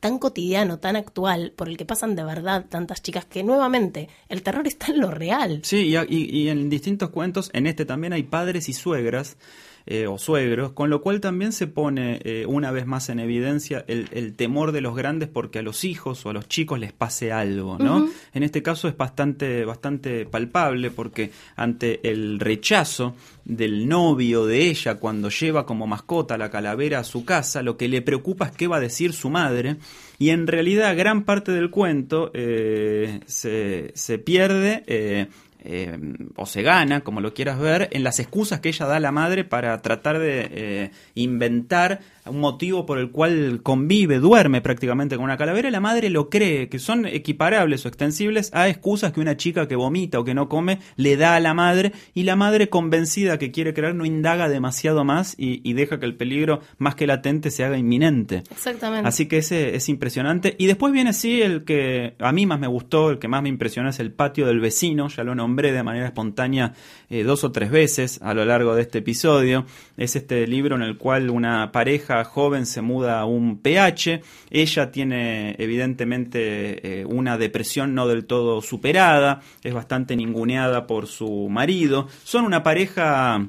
tan 0.00 0.18
cotidiano, 0.18 0.78
tan 0.78 0.96
actual, 0.96 1.52
por 1.56 1.68
el 1.68 1.76
que 1.76 1.84
pasan 1.84 2.14
de 2.14 2.24
verdad 2.24 2.66
tantas 2.68 3.02
chicas, 3.02 3.24
que 3.24 3.42
nuevamente 3.42 4.08
el 4.28 4.42
terror 4.42 4.66
está 4.66 4.92
en 4.92 5.00
lo 5.00 5.10
real. 5.10 5.60
Sí, 5.64 5.94
y, 6.08 6.48
en 6.48 6.70
distintos 6.70 7.10
cuentos, 7.10 7.50
en 7.52 7.66
este 7.66 7.84
también 7.84 8.12
hay 8.12 8.22
padres 8.22 8.68
y 8.68 8.72
suegras. 8.72 9.36
Eh, 9.90 10.06
o 10.06 10.18
suegros, 10.18 10.72
con 10.72 10.90
lo 10.90 11.00
cual 11.00 11.22
también 11.22 11.50
se 11.50 11.66
pone 11.66 12.20
eh, 12.22 12.44
una 12.46 12.70
vez 12.70 12.84
más 12.84 13.08
en 13.08 13.20
evidencia 13.20 13.86
el, 13.88 14.34
temor 14.34 14.72
de 14.72 14.82
los 14.82 14.94
grandes 14.94 15.30
porque 15.30 15.60
a 15.60 15.62
los 15.62 15.82
hijos 15.82 16.26
o 16.26 16.28
a 16.28 16.34
los 16.34 16.46
chicos 16.46 16.78
les 16.78 16.92
pase 16.92 17.32
algo, 17.32 17.78
¿no? 17.78 18.06
En 18.34 18.42
este 18.42 18.62
caso 18.62 18.86
es 18.88 18.98
bastante, 18.98 19.64
bastante 19.64 20.26
palpable 20.26 20.90
porque 20.90 21.30
ante 21.56 22.06
el 22.06 22.38
rechazo 22.38 23.14
del 23.46 23.88
novio 23.88 24.44
de 24.44 24.68
ella 24.68 24.96
cuando 24.96 25.30
lleva 25.30 25.64
como 25.64 25.86
mascota 25.86 26.36
la 26.36 26.50
calavera 26.50 26.98
a 26.98 27.04
su 27.04 27.24
casa, 27.24 27.62
lo 27.62 27.78
que 27.78 27.88
le 27.88 28.02
preocupa 28.02 28.44
es 28.44 28.52
qué 28.52 28.66
va 28.66 28.76
a 28.76 28.80
decir 28.80 29.14
su 29.14 29.30
madre 29.30 29.76
y 30.18 30.28
en 30.30 30.46
realidad 30.46 30.98
gran 30.98 31.24
parte 31.24 31.50
del 31.50 31.70
cuento 31.70 32.30
eh, 32.34 33.20
se, 33.24 33.92
se, 33.94 34.18
pierde 34.18 35.30
eh, 35.60 35.98
eh, 35.98 35.98
o 36.36 36.46
se 36.46 36.62
gana, 36.62 37.00
como 37.00 37.20
lo 37.20 37.34
quieras 37.34 37.58
ver, 37.58 37.88
en 37.92 38.04
las 38.04 38.18
excusas 38.18 38.60
que 38.60 38.68
ella 38.68 38.86
da 38.86 38.96
a 38.96 39.00
la 39.00 39.12
madre 39.12 39.44
para 39.44 39.80
tratar 39.82 40.18
de 40.18 40.90
inventar 41.14 42.00
un 42.30 42.40
motivo 42.40 42.86
por 42.86 42.98
el 42.98 43.10
cual 43.10 43.60
convive, 43.62 44.18
duerme 44.18 44.60
prácticamente 44.60 45.16
con 45.16 45.24
una 45.24 45.36
calavera, 45.36 45.70
la 45.70 45.80
madre 45.80 46.10
lo 46.10 46.28
cree, 46.30 46.68
que 46.68 46.78
son 46.78 47.06
equiparables 47.06 47.84
o 47.84 47.88
extensibles 47.88 48.50
a 48.54 48.68
excusas 48.68 49.12
que 49.12 49.20
una 49.20 49.36
chica 49.36 49.68
que 49.68 49.76
vomita 49.76 50.18
o 50.18 50.24
que 50.24 50.34
no 50.34 50.48
come 50.48 50.78
le 50.96 51.16
da 51.16 51.34
a 51.34 51.40
la 51.40 51.54
madre 51.54 51.92
y 52.14 52.24
la 52.24 52.36
madre 52.36 52.68
convencida 52.68 53.38
que 53.38 53.50
quiere 53.50 53.74
creer 53.74 53.94
no 53.94 54.04
indaga 54.04 54.48
demasiado 54.48 55.04
más 55.04 55.34
y, 55.36 55.72
deja 55.78 56.00
que 56.00 56.06
el 56.06 56.16
peligro 56.16 56.60
más 56.78 56.96
que 56.96 57.06
latente 57.06 57.52
se 57.52 57.64
haga 57.64 57.78
inminente. 57.78 58.42
Exactamente. 58.50 59.08
Así 59.08 59.26
que 59.26 59.38
ese 59.38 59.76
es 59.76 59.88
impresionante. 59.88 60.56
Y 60.58 60.66
después 60.66 60.92
viene 60.92 61.12
sí 61.12 61.40
el 61.40 61.64
que 61.64 62.14
a 62.18 62.32
mí 62.32 62.46
más 62.46 62.58
me 62.58 62.66
gustó, 62.66 63.10
el 63.10 63.18
que 63.18 63.28
más 63.28 63.42
me 63.42 63.48
impresionó 63.48 63.90
es 63.90 64.00
el 64.00 64.10
patio 64.10 64.46
del 64.46 64.58
vecino, 64.58 65.08
ya 65.08 65.22
lo 65.22 65.36
nombré 65.36 65.70
de 65.70 65.82
manera 65.84 66.06
espontánea 66.06 66.74
eh, 67.10 67.22
dos 67.22 67.44
o 67.44 67.52
tres 67.52 67.70
veces 67.70 68.20
a 68.22 68.34
lo 68.34 68.44
largo 68.44 68.74
de 68.74 68.82
este 68.82 68.98
episodio. 68.98 69.66
Es 69.96 70.16
este 70.16 70.46
libro 70.46 70.76
en 70.76 70.82
el 70.82 70.98
cual 70.98 71.30
una 71.30 71.70
pareja 71.70 72.17
joven 72.24 72.66
se 72.66 72.82
muda 72.82 73.20
a 73.20 73.24
un 73.24 73.58
PH, 73.58 74.22
ella 74.50 74.90
tiene 74.90 75.56
evidentemente 75.58 77.00
eh, 77.00 77.04
una 77.04 77.38
depresión 77.38 77.94
no 77.94 78.06
del 78.06 78.26
todo 78.26 78.62
superada, 78.62 79.40
es 79.62 79.74
bastante 79.74 80.16
ninguneada 80.16 80.86
por 80.86 81.06
su 81.06 81.48
marido, 81.48 82.08
son 82.24 82.44
una 82.44 82.62
pareja 82.62 83.48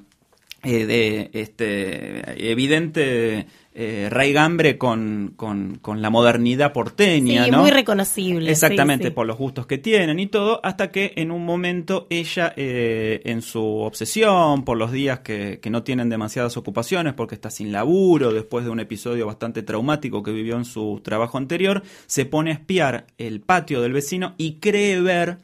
eh, 0.64 0.86
de 0.86 1.30
este 1.34 2.52
evidente 2.52 3.48
eh, 3.72 4.08
raigambre 4.10 4.80
con, 4.80 5.36
con, 5.36 6.02
la 6.02 6.10
modernidad 6.10 6.74
porteña, 6.74 7.46
sí, 7.46 7.52
muy 7.52 7.70
reconocible. 7.70 8.50
Exactamente, 8.50 9.12
por 9.12 9.28
los 9.28 9.38
gustos 9.38 9.68
que 9.68 9.78
tienen 9.78 10.20
y 10.20 10.26
todo, 10.26 10.60
hasta 10.64 10.92
que 10.92 11.14
en 11.16 11.30
un 11.30 11.46
momento 11.46 12.08
ella, 12.10 12.52
eh, 12.58 13.22
en 13.26 13.44
su 13.44 13.64
obsesión, 13.64 14.66
por 14.66 14.78
los 14.78 14.92
días 14.92 15.20
que, 15.20 15.60
que, 15.62 15.70
no 15.70 15.84
tienen 15.84 16.10
demasiadas 16.10 16.58
ocupaciones, 16.58 17.14
porque 17.14 17.36
está 17.36 17.52
sin 17.52 17.72
laburo, 17.72 18.34
después 18.34 18.66
de 18.66 18.72
un 18.72 18.80
episodio 18.80 19.28
bastante 19.28 19.62
traumático 19.62 20.24
que 20.24 20.32
vivió 20.32 20.58
en 20.58 20.66
su 20.66 21.00
trabajo 21.04 21.38
anterior, 21.38 21.84
se 22.08 22.26
pone 22.26 22.50
a 22.50 22.56
espiar 22.56 23.06
el 23.20 23.40
patio 23.40 23.82
del 23.82 23.94
vecino 23.94 24.34
y 24.38 24.54
cree 24.54 25.00
ver, 25.00 25.38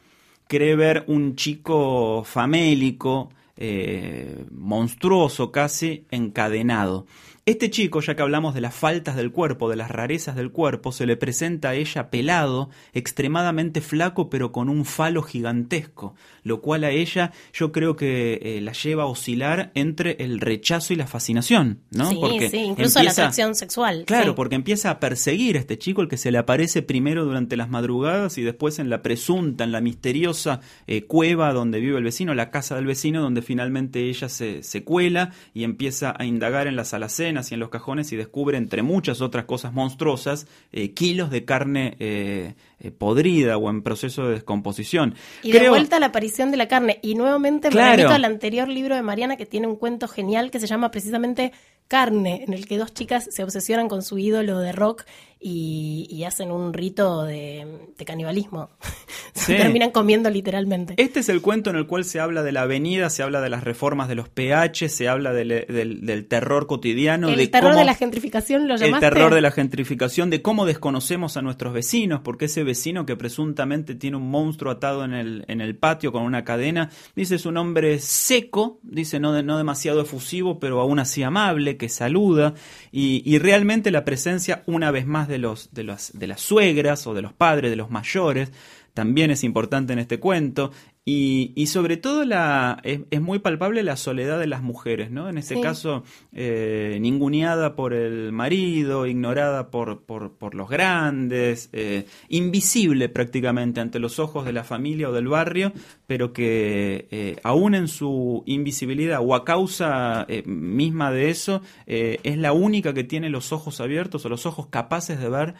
cree 0.48 0.76
ver 0.76 1.04
un 1.08 1.36
chico 1.36 2.24
famélico, 2.24 3.30
eh, 3.58 4.44
monstruoso 4.52 5.52
casi, 5.52 6.06
encadenado. 6.12 7.06
Este 7.48 7.70
chico, 7.70 8.02
ya 8.02 8.16
que 8.16 8.24
hablamos 8.24 8.56
de 8.56 8.62
las 8.62 8.74
faltas 8.74 9.16
del 9.16 9.32
cuerpo, 9.32 9.70
de 9.70 9.76
las 9.76 9.91
rarezas 9.91 10.36
del 10.36 10.52
cuerpo, 10.52 10.91
se 10.91 11.06
le 11.06 11.16
presenta 11.16 11.70
a 11.70 11.76
ella 11.76 12.10
pelado, 12.10 12.72
extremadamente 12.91 13.82
flaco, 13.82 14.32
pero 14.32 14.52
con 14.52 14.68
un 14.68 14.84
falo 14.84 15.22
gigantesco, 15.22 16.16
lo 16.41 16.60
cual 16.62 16.84
a 16.86 16.89
ella 16.89 17.34
yo 17.54 17.72
creo 17.72 17.96
que 17.96 18.39
eh, 18.41 18.62
la 18.62 18.72
lleva 18.72 19.04
a 19.04 19.06
oscilar 19.06 19.70
entre 19.76 20.16
el 20.24 20.39
rechazo 20.39 20.93
y 20.93 20.96
la 20.96 21.06
fascinación, 21.06 21.82
¿no? 21.91 22.10
Sí, 22.10 22.18
porque 22.20 22.50
sí, 22.50 22.58
incluso 22.58 23.04
la 23.04 23.12
atracción 23.12 23.54
sexual. 23.54 24.06
Claro, 24.08 24.34
porque 24.34 24.56
empieza 24.56 24.89
a 24.89 25.00
perseguir 25.00 25.58
a 25.58 25.60
este 25.60 25.78
chico, 25.78 26.02
el 26.02 26.08
que 26.08 26.18
se 26.18 26.32
le 26.32 26.39
aparece 26.39 26.82
primero 26.82 27.26
durante 27.26 27.58
las 27.58 27.70
madrugadas 27.70 28.39
y 28.39 28.41
después 28.41 28.80
en 28.80 28.89
la 28.89 29.04
presunta, 29.04 29.64
en 29.64 29.72
la 29.72 29.82
misteriosa 29.82 30.62
eh, 30.88 31.04
cueva 31.04 31.54
donde 31.54 31.80
vive 31.80 32.00
el 32.00 32.06
vecino, 32.06 32.34
la 32.34 32.50
casa 32.50 32.76
del 32.76 32.88
vecino, 32.88 33.22
donde 33.22 33.43
finalmente 33.43 34.10
ella 34.10 34.30
se, 34.30 34.64
se 34.64 34.84
cuela 34.84 35.32
y 35.54 35.64
empieza 35.64 36.16
a 36.18 36.26
indagar 36.26 36.66
en 36.66 36.76
las 36.76 36.96
alacenas 36.96 37.35
y 37.52 37.54
en 37.54 37.60
los 37.60 37.70
cajones 37.70 38.12
y 38.12 38.16
descubre, 38.16 38.58
entre 38.58 38.82
muchas 38.82 39.22
otras 39.22 39.46
cosas 39.46 39.74
monstruosas, 39.74 40.48
eh, 40.72 40.94
kilos 40.94 41.30
de 41.30 41.46
carne 41.46 41.96
eh, 42.00 42.56
eh, 42.80 42.92
podrida 42.92 43.58
o 43.58 43.70
en 43.70 43.82
proceso 43.84 44.26
de 44.28 44.34
descomposición. 44.34 45.16
Y 45.44 45.52
de 45.52 45.70
vuelta 45.70 45.98
a 45.98 46.00
la 46.00 46.08
aparición 46.08 46.52
de 46.52 46.58
la 46.58 46.68
carne. 46.68 47.00
Y 47.02 47.16
nuevamente 47.16 47.70
me 47.70 47.92
remito 47.92 48.14
al 48.14 48.26
anterior 48.26 48.68
libro 48.68 48.96
de 48.96 49.02
Mariana 49.02 49.38
que 49.38 49.46
tiene 49.46 49.68
un 49.68 49.76
cuento 49.76 50.08
genial 50.08 50.52
que 50.52 50.60
se 50.60 50.68
llama 50.68 50.92
precisamente 50.92 51.52
Carne, 51.88 52.44
en 52.48 52.54
el 52.54 52.66
que 52.68 52.80
dos 52.80 52.94
chicas 52.94 53.28
se 53.30 53.44
obsesionan 53.44 53.88
con 53.88 54.02
su 54.02 54.18
ídolo 54.18 54.60
de 54.60 54.72
rock 54.72 55.04
y, 55.40 56.24
hacen 56.26 56.52
un 56.52 56.74
rito 56.74 57.24
de, 57.24 57.94
canibalismo. 58.06 58.70
se 59.34 59.56
terminan 59.56 59.92
comiendo 59.92 60.30
literalmente. 60.30 60.96
Este 60.98 61.20
es 61.20 61.30
el 61.30 61.42
cuento 61.42 61.70
en 61.70 61.76
el 61.76 61.86
cual 61.86 62.04
se 62.04 62.20
habla 62.20 62.42
de 62.42 62.52
la 62.52 62.64
avenida, 62.64 63.10
se 63.10 63.22
habla 63.22 63.42
de 63.42 63.50
las 63.50 63.64
reformas 63.64 64.08
de 64.08 64.16
los 64.16 64.30
pH, 64.30 64.90
se 64.90 65.08
habla 65.08 65.34
del, 65.34 66.26
terror 66.28 66.66
cotidiano. 66.68 67.30
El 67.30 67.50
terror 67.52 67.76
de 67.76 67.86
la 67.86 67.94
gentrificación 67.94 68.68
lo 68.68 68.76
llamaste. 68.76 69.06
El 69.06 69.14
terror 69.14 69.36
de 69.36 69.42
la 69.42 69.52
gentrificación, 69.52 70.30
de 70.30 70.42
cómo 70.42 70.66
desconocemos 70.66 71.38
a 71.38 71.42
nuestros 71.42 71.74
vecinos, 71.74 72.22
porque 72.24 72.46
ese 72.46 72.64
vecino 72.64 73.06
que 73.06 73.16
presuntamente 73.16 73.94
tiene 73.94 74.18
un 74.18 74.30
monstruo 74.30 74.72
atado 74.72 75.06
en 75.06 75.14
el, 75.14 75.46
en 75.48 75.62
el 75.62 75.76
patio 75.76 76.12
con 76.12 76.24
una 76.24 76.44
cadena, 76.44 76.90
dice 77.16 77.36
es 77.36 77.46
un 77.46 77.58
hombre 77.58 78.00
seco, 78.00 78.80
dice 78.82 79.20
no, 79.20 79.42
no 79.44 79.58
demasiado 79.58 80.02
efusivo, 80.02 80.60
pero 80.60 80.80
aún 80.80 80.98
así 80.98 81.22
amable, 81.22 81.78
que 81.78 81.90
saluda, 81.90 82.56
y, 82.92 83.22
y 83.26 83.38
realmente 83.38 83.92
la 83.92 84.06
presencia, 84.06 84.64
una 84.66 84.90
vez 84.92 85.06
más, 85.06 85.25
de 85.28 85.38
los, 85.38 85.74
de, 85.74 85.84
de 86.14 86.28
las 86.28 86.42
suegras 86.42 87.08
o 87.08 87.14
de 87.14 87.22
los 87.22 87.34
padres, 87.34 87.72
de 87.72 87.78
los 87.78 87.90
mayores, 87.90 88.52
también 88.94 89.32
es 89.32 89.44
importante 89.44 89.94
en 89.94 90.00
este 90.00 90.20
cuento. 90.20 90.72
Y, 91.08 91.53
y 91.56 91.68
sobre 91.68 91.97
todo 91.97 92.26
la, 92.26 92.82
es, 92.82 93.22
muy 93.22 93.38
palpable 93.38 93.84
la 93.84 93.95
soledad 93.95 94.39
de 94.39 94.47
las 94.47 94.64
mujeres, 94.64 95.12
¿no? 95.12 95.30
En 95.30 95.38
ese 95.38 95.62
caso, 95.62 96.03
eh, 96.34 96.97
ninguneada 96.99 97.76
por 97.76 97.93
el 97.93 98.32
marido, 98.32 99.06
ignorada 99.06 99.70
por, 99.70 100.01
por, 100.01 100.56
los 100.56 100.68
grandes, 100.68 101.70
eh, 101.74 102.08
invisible 102.30 103.08
prácticamente 103.08 103.82
ante 103.82 103.99
los 103.99 104.18
ojos 104.18 104.45
de 104.45 104.53
la 104.53 104.64
familia 104.64 105.10
o 105.10 105.12
del 105.12 105.28
barrio, 105.28 105.74
pero 106.08 106.34
que 106.34 107.08
eh, 107.12 107.36
aún 107.43 107.76
en 107.76 107.88
su 107.88 108.41
invisibilidad 108.47 109.20
o 109.22 109.36
a 109.36 109.45
causa 109.45 110.26
eh, 110.28 110.41
misma 110.47 111.12
de 111.12 111.30
eso, 111.30 111.62
es 111.86 112.38
la 112.38 112.51
única 112.51 112.95
que 112.95 113.03
tiene 113.03 113.30
los 113.30 113.51
ojos 113.51 113.80
abiertos 113.80 114.26
o 114.26 114.30
los 114.30 114.47
ojos 114.47 114.68
capaces 114.68 115.20
de 115.20 115.30
ver 115.30 115.53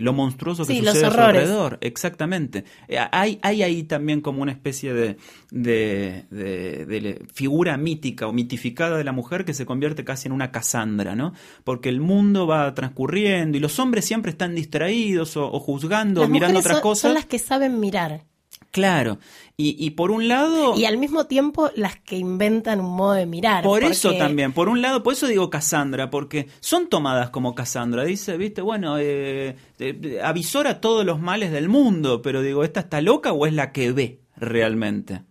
lo 0.00 0.14
monstruoso 0.14 0.64
que 0.64 0.78
sucede 0.78 1.06
a 1.06 1.10
su 1.10 1.20
alrededor. 1.20 1.76
Exactamente. 1.82 2.64
hay, 3.12 3.38
hay 3.42 3.62
ahí 3.62 3.82
también 3.82 4.22
como 4.22 4.40
una 4.40 4.52
especie 4.52 4.69
especie 4.70 4.94
de, 4.94 5.16
de, 5.50 7.26
figura 7.32 7.76
mítica 7.76 8.26
o 8.26 8.32
mitificada 8.32 8.96
de 8.96 9.04
la 9.04 9.12
mujer 9.12 9.44
que 9.44 9.54
se 9.54 9.66
convierte 9.66 10.04
casi 10.04 10.28
en 10.28 10.32
una 10.32 10.50
Casandra, 10.50 11.14
¿no? 11.16 11.32
Porque 11.64 11.88
el 11.88 12.00
mundo 12.00 12.46
va 12.46 12.72
transcurriendo 12.74 13.58
y 13.58 13.60
los 13.60 13.78
hombres 13.78 14.04
siempre 14.04 14.30
están 14.30 14.54
distraídos 14.54 15.36
o, 15.36 15.58
juzgando 15.60 16.22
o 16.22 16.28
mirando 16.28 16.60
otras 16.60 16.80
cosas. 16.80 17.02
Son 17.02 17.14
las 17.14 17.26
que 17.26 17.38
saben 17.38 17.80
mirar. 17.80 18.24
Claro, 18.70 19.18
y, 19.56 19.90
por 19.90 20.10
un 20.10 20.28
lado... 20.28 20.74
Y 20.76 20.86
al 20.86 20.96
mismo 20.96 21.26
tiempo 21.26 21.70
las 21.74 21.96
que 21.96 22.16
inventan 22.16 22.80
un 22.80 22.96
modo 22.96 23.12
de 23.12 23.26
mirar. 23.26 23.62
Por 23.62 23.82
eso 23.82 24.14
también, 24.14 24.52
por 24.52 24.68
un 24.68 24.80
lado, 24.80 25.02
por 25.02 25.12
eso 25.12 25.26
digo 25.26 25.50
Cassandra, 25.50 26.08
porque 26.08 26.46
son 26.60 26.88
tomadas 26.88 27.30
como 27.30 27.54
Cassandra. 27.54 28.04
Dice, 28.04 28.38
viste, 28.38 28.62
bueno, 28.62 28.96
eh, 28.98 29.56
eh, 29.80 30.20
avisora 30.22 30.80
todos 30.80 31.04
los 31.04 31.20
males 31.20 31.50
del 31.50 31.68
mundo, 31.68 32.22
pero 32.22 32.40
digo, 32.42 32.64
¿esta 32.64 32.80
está 32.80 33.02
loca 33.02 33.32
o 33.32 33.44
es 33.46 33.52
la 33.52 33.72
que 33.72 33.92
ve? 33.92 34.20
Realmente. 34.40 35.22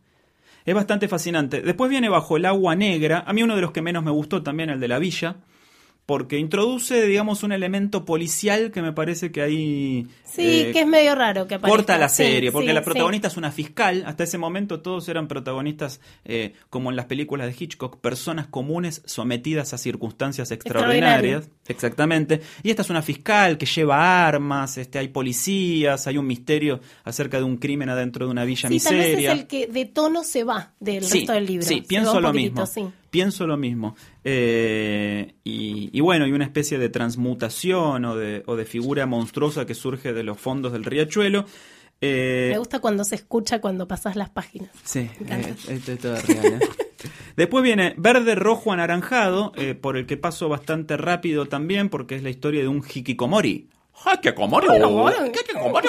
Es 0.66 0.76
bastante 0.76 1.07
fascinante. 1.07 1.62
Después 1.62 1.89
viene 1.89 2.10
Bajo 2.10 2.38
el 2.38 2.45
agua 2.45 2.76
negra. 2.76 3.24
A 3.26 3.34
mí 3.34 3.43
uno 3.43 3.55
de 3.55 3.62
los 3.62 3.72
que 3.72 3.82
menos 3.82 4.03
me 4.03 4.12
gustó 4.12 4.43
también, 4.43 4.70
el 4.70 4.80
de 4.80 4.88
la 4.88 4.99
villa 4.99 5.38
porque 6.10 6.39
introduce, 6.39 7.05
digamos, 7.05 7.43
un 7.43 7.51
elemento 7.51 8.03
policial 8.03 8.72
que 8.72 8.82
me 8.82 8.93
parece 8.93 9.32
que 9.32 9.43
ahí... 9.43 10.07
Sí, 10.24 10.62
eh, 10.62 10.72
que 10.72 10.80
es 10.82 10.88
medio 10.88 11.14
raro 11.14 11.45
que 11.45 11.53
aparezca. 11.53 11.78
Corta 11.78 11.97
la 11.99 12.10
serie, 12.10 12.51
porque 12.51 12.74
la 12.74 12.82
protagonista 12.82 13.28
es 13.28 13.38
una 13.38 13.51
fiscal. 13.51 14.03
Hasta 14.07 14.24
ese 14.24 14.39
momento 14.39 14.82
todos 14.82 15.07
eran 15.07 15.28
protagonistas, 15.28 16.01
eh, 16.26 16.53
como 16.72 16.89
en 16.89 16.95
las 16.95 17.05
películas 17.05 17.45
de 17.45 17.64
Hitchcock, 17.64 17.97
personas 17.97 18.47
comunes 18.47 19.03
sometidas 19.05 19.72
a 19.76 19.78
circunstancias 19.78 20.49
extraordinarias. 20.49 21.47
Exactamente. 21.68 22.41
Y 22.64 22.72
esta 22.72 22.82
es 22.82 22.89
una 22.89 23.03
fiscal 23.03 23.60
que 23.60 23.68
lleva 23.68 24.28
armas, 24.28 24.80
este, 24.80 24.97
hay 24.97 25.10
policías, 25.10 26.07
hay 26.07 26.18
un 26.18 26.26
misterio 26.26 26.80
acerca 27.03 27.38
de 27.38 27.43
un 27.43 27.57
crimen 27.57 27.88
adentro 27.89 28.26
de 28.26 28.32
una 28.32 28.45
villa 28.45 28.68
sí, 28.68 28.74
miseria. 28.74 29.03
Tal 29.03 29.16
vez 29.16 29.26
es 29.26 29.32
el 29.41 29.47
que 29.47 29.68
de 29.68 29.86
tono 29.86 30.24
se 30.24 30.43
va 30.43 30.74
del 30.80 31.07
resto 31.07 31.34
del 31.34 31.45
libro. 31.45 31.68
Sí, 31.68 31.82
pienso 31.82 32.20
lo 32.20 32.34
mismo. 32.34 32.66
Pienso 33.10 33.47
lo 33.47 33.57
mismo. 33.57 33.95
Eh, 34.24 35.36
y, 35.43 35.99
bueno, 36.01 36.28
y 36.28 36.32
una 36.32 36.45
especie 36.45 36.78
de 36.78 36.89
transmutación 36.89 38.05
o 38.05 38.16
de, 38.16 38.43
o 38.45 38.55
de, 38.55 38.66
figura 38.66 39.05
monstruosa 39.05 39.66
que 39.66 39.74
surge 39.74 40.14
de 40.14 40.24
los 40.24 40.39
fondos 40.39 40.72
del 40.72 40.84
riachuelo. 40.84 41.45
Eh, 42.01 42.49
Me 42.51 42.60
gusta 42.60 42.80
cuando 42.80 43.03
se 43.03 43.16
escucha 43.16 43.60
cuando 43.60 43.88
pasas 43.88 44.16
las 44.16 44.30
páginas. 44.30 44.70
Sí, 44.84 45.10
eh, 45.28 45.55
esto 45.68 45.91
es 45.91 45.99
todo 45.99 46.16
real. 46.16 46.60
Después 47.36 47.64
viene 47.64 47.93
Verde, 47.97 48.36
Rojo, 48.36 48.72
Anaranjado, 48.72 49.53
por 49.82 49.95
el 49.97 50.05
que 50.05 50.18
paso 50.18 50.49
bastante 50.49 50.97
rápido 50.97 51.45
también, 51.45 51.89
porque 51.89 52.16
es 52.16 52.24
la 52.24 52.30
historia 52.30 52.62
de 52.62 52.68
un 52.68 52.84
hikikomori. 52.84 53.70
¡Hikikomori! 54.05 54.68
¡Hikikomori! 54.68 55.88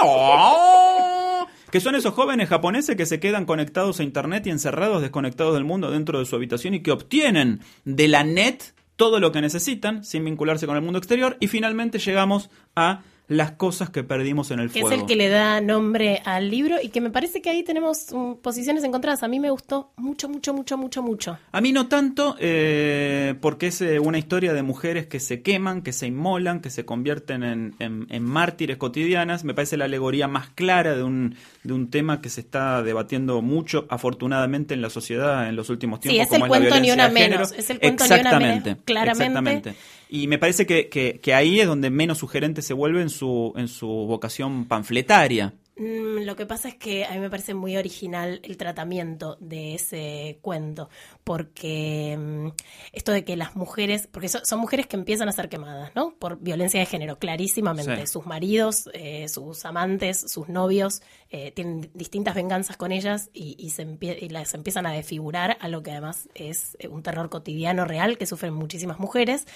Que 1.70 1.80
son 1.80 1.94
esos 1.94 2.14
jóvenes 2.14 2.48
japoneses 2.48 2.96
que 2.96 3.06
se 3.06 3.20
quedan 3.20 3.46
conectados 3.46 4.00
a 4.00 4.02
Internet 4.02 4.46
y 4.46 4.50
encerrados, 4.50 5.02
desconectados 5.02 5.54
del 5.54 5.64
mundo 5.64 5.90
dentro 5.90 6.18
de 6.18 6.26
su 6.26 6.36
habitación 6.36 6.74
y 6.74 6.80
que 6.80 6.92
obtienen 6.92 7.60
de 7.84 8.08
la 8.08 8.24
net 8.24 8.62
todo 8.96 9.18
lo 9.20 9.32
que 9.32 9.40
necesitan 9.40 10.04
sin 10.04 10.24
vincularse 10.24 10.66
con 10.66 10.76
el 10.76 10.82
mundo 10.82 10.98
exterior. 10.98 11.36
Y 11.40 11.48
finalmente 11.48 11.98
llegamos 11.98 12.50
a 12.76 13.02
las 13.30 13.52
cosas 13.52 13.90
que 13.90 14.02
perdimos 14.02 14.50
en 14.50 14.58
el 14.58 14.70
fuego. 14.70 14.90
es 14.90 14.98
el 14.98 15.06
que 15.06 15.14
le 15.14 15.28
da 15.28 15.60
nombre 15.60 16.20
al 16.24 16.50
libro 16.50 16.78
y 16.82 16.88
que 16.88 17.00
me 17.00 17.10
parece 17.10 17.40
que 17.40 17.48
ahí 17.48 17.62
tenemos 17.62 18.06
posiciones 18.42 18.82
encontradas. 18.82 19.22
A 19.22 19.28
mí 19.28 19.38
me 19.38 19.50
gustó 19.50 19.92
mucho, 19.96 20.28
mucho, 20.28 20.52
mucho, 20.52 20.76
mucho, 20.76 21.00
mucho. 21.00 21.38
A 21.52 21.60
mí 21.60 21.70
no 21.70 21.86
tanto, 21.86 22.34
eh, 22.40 23.36
porque 23.40 23.68
es 23.68 23.82
eh, 23.82 24.00
una 24.00 24.18
historia 24.18 24.52
de 24.52 24.64
mujeres 24.64 25.06
que 25.06 25.20
se 25.20 25.42
queman, 25.42 25.82
que 25.82 25.92
se 25.92 26.08
inmolan, 26.08 26.58
que 26.58 26.70
se 26.70 26.84
convierten 26.84 27.44
en, 27.44 27.76
en, 27.78 28.24
mártires 28.24 28.78
cotidianas. 28.78 29.44
Me 29.44 29.54
parece 29.54 29.76
la 29.76 29.84
alegoría 29.84 30.26
más 30.26 30.48
clara 30.48 30.96
de 30.96 31.04
un, 31.04 31.36
de 31.62 31.72
un 31.72 31.88
tema 31.88 32.20
que 32.20 32.30
se 32.30 32.40
está 32.40 32.82
debatiendo 32.82 33.42
mucho, 33.42 33.86
afortunadamente, 33.90 34.74
en 34.74 34.82
la 34.82 34.90
sociedad 34.90 35.48
en 35.48 35.54
los 35.54 35.70
últimos 35.70 36.00
tiempos. 36.00 36.26
Sí, 36.28 36.34
es 36.34 36.42
el 36.42 36.48
cuento 36.48 36.80
ni 36.80 36.90
una 36.90 37.08
menos. 37.08 37.52
Es 37.52 37.70
el 37.70 37.78
cuento 37.78 38.04
ni 38.08 38.20
una 38.20 38.38
menos. 38.40 38.78
Claramente. 38.84 39.24
Exactamente. 39.24 39.99
Y 40.12 40.26
me 40.26 40.38
parece 40.38 40.66
que, 40.66 40.88
que, 40.88 41.34
ahí 41.34 41.60
es 41.60 41.68
donde 41.68 41.88
menos 41.88 42.18
sugerente 42.18 42.62
se 42.62 42.74
vuelve 42.74 43.00
en 43.00 43.10
su, 43.10 43.52
en 43.54 43.68
su 43.68 43.86
vocación 43.86 44.66
panfletaria. 44.66 45.54
Mm, 45.76 46.24
lo 46.24 46.34
que 46.34 46.46
pasa 46.46 46.68
es 46.68 46.74
que 46.74 47.04
a 47.04 47.12
mí 47.12 47.20
me 47.20 47.30
parece 47.30 47.54
muy 47.54 47.76
original 47.76 48.40
el 48.42 48.56
tratamiento 48.56 49.38
de 49.40 49.76
ese 49.76 50.40
cuento, 50.42 50.90
porque 51.22 52.18
mm, 52.18 52.48
esto 52.92 53.12
de 53.12 53.24
que 53.24 53.36
las 53.36 53.54
mujeres, 53.54 54.08
porque 54.10 54.28
son, 54.28 54.58
mujeres 54.58 54.88
que 54.88 54.96
empiezan 54.96 55.28
a 55.28 55.32
ser 55.32 55.48
quemadas, 55.48 55.92
¿no? 55.94 56.16
Por 56.18 56.40
violencia 56.40 56.80
de 56.80 56.86
género, 56.86 57.20
clarísimamente. 57.20 58.08
Sus 58.08 58.26
maridos, 58.26 58.90
eh, 58.92 59.28
sus 59.28 59.64
amantes, 59.64 60.20
sus 60.26 60.48
novios 60.48 61.02
eh, 61.30 61.52
tienen 61.52 61.88
distintas 61.94 62.34
venganzas 62.34 62.76
con 62.76 62.90
ellas 62.90 63.30
y, 63.32 63.70
se 63.70 63.86
y 64.00 64.28
las 64.28 64.54
empiezan 64.54 64.86
a 64.86 64.92
desfigurar, 64.92 65.56
a 65.60 65.68
lo 65.68 65.84
que 65.84 65.92
además 65.92 66.28
es 66.34 66.76
un 66.90 67.04
terror 67.04 67.30
cotidiano 67.30 67.84
real 67.84 68.18
que 68.18 68.26
sufren 68.26 68.54
muchísimas 68.54 68.98
mujeres. 68.98 69.46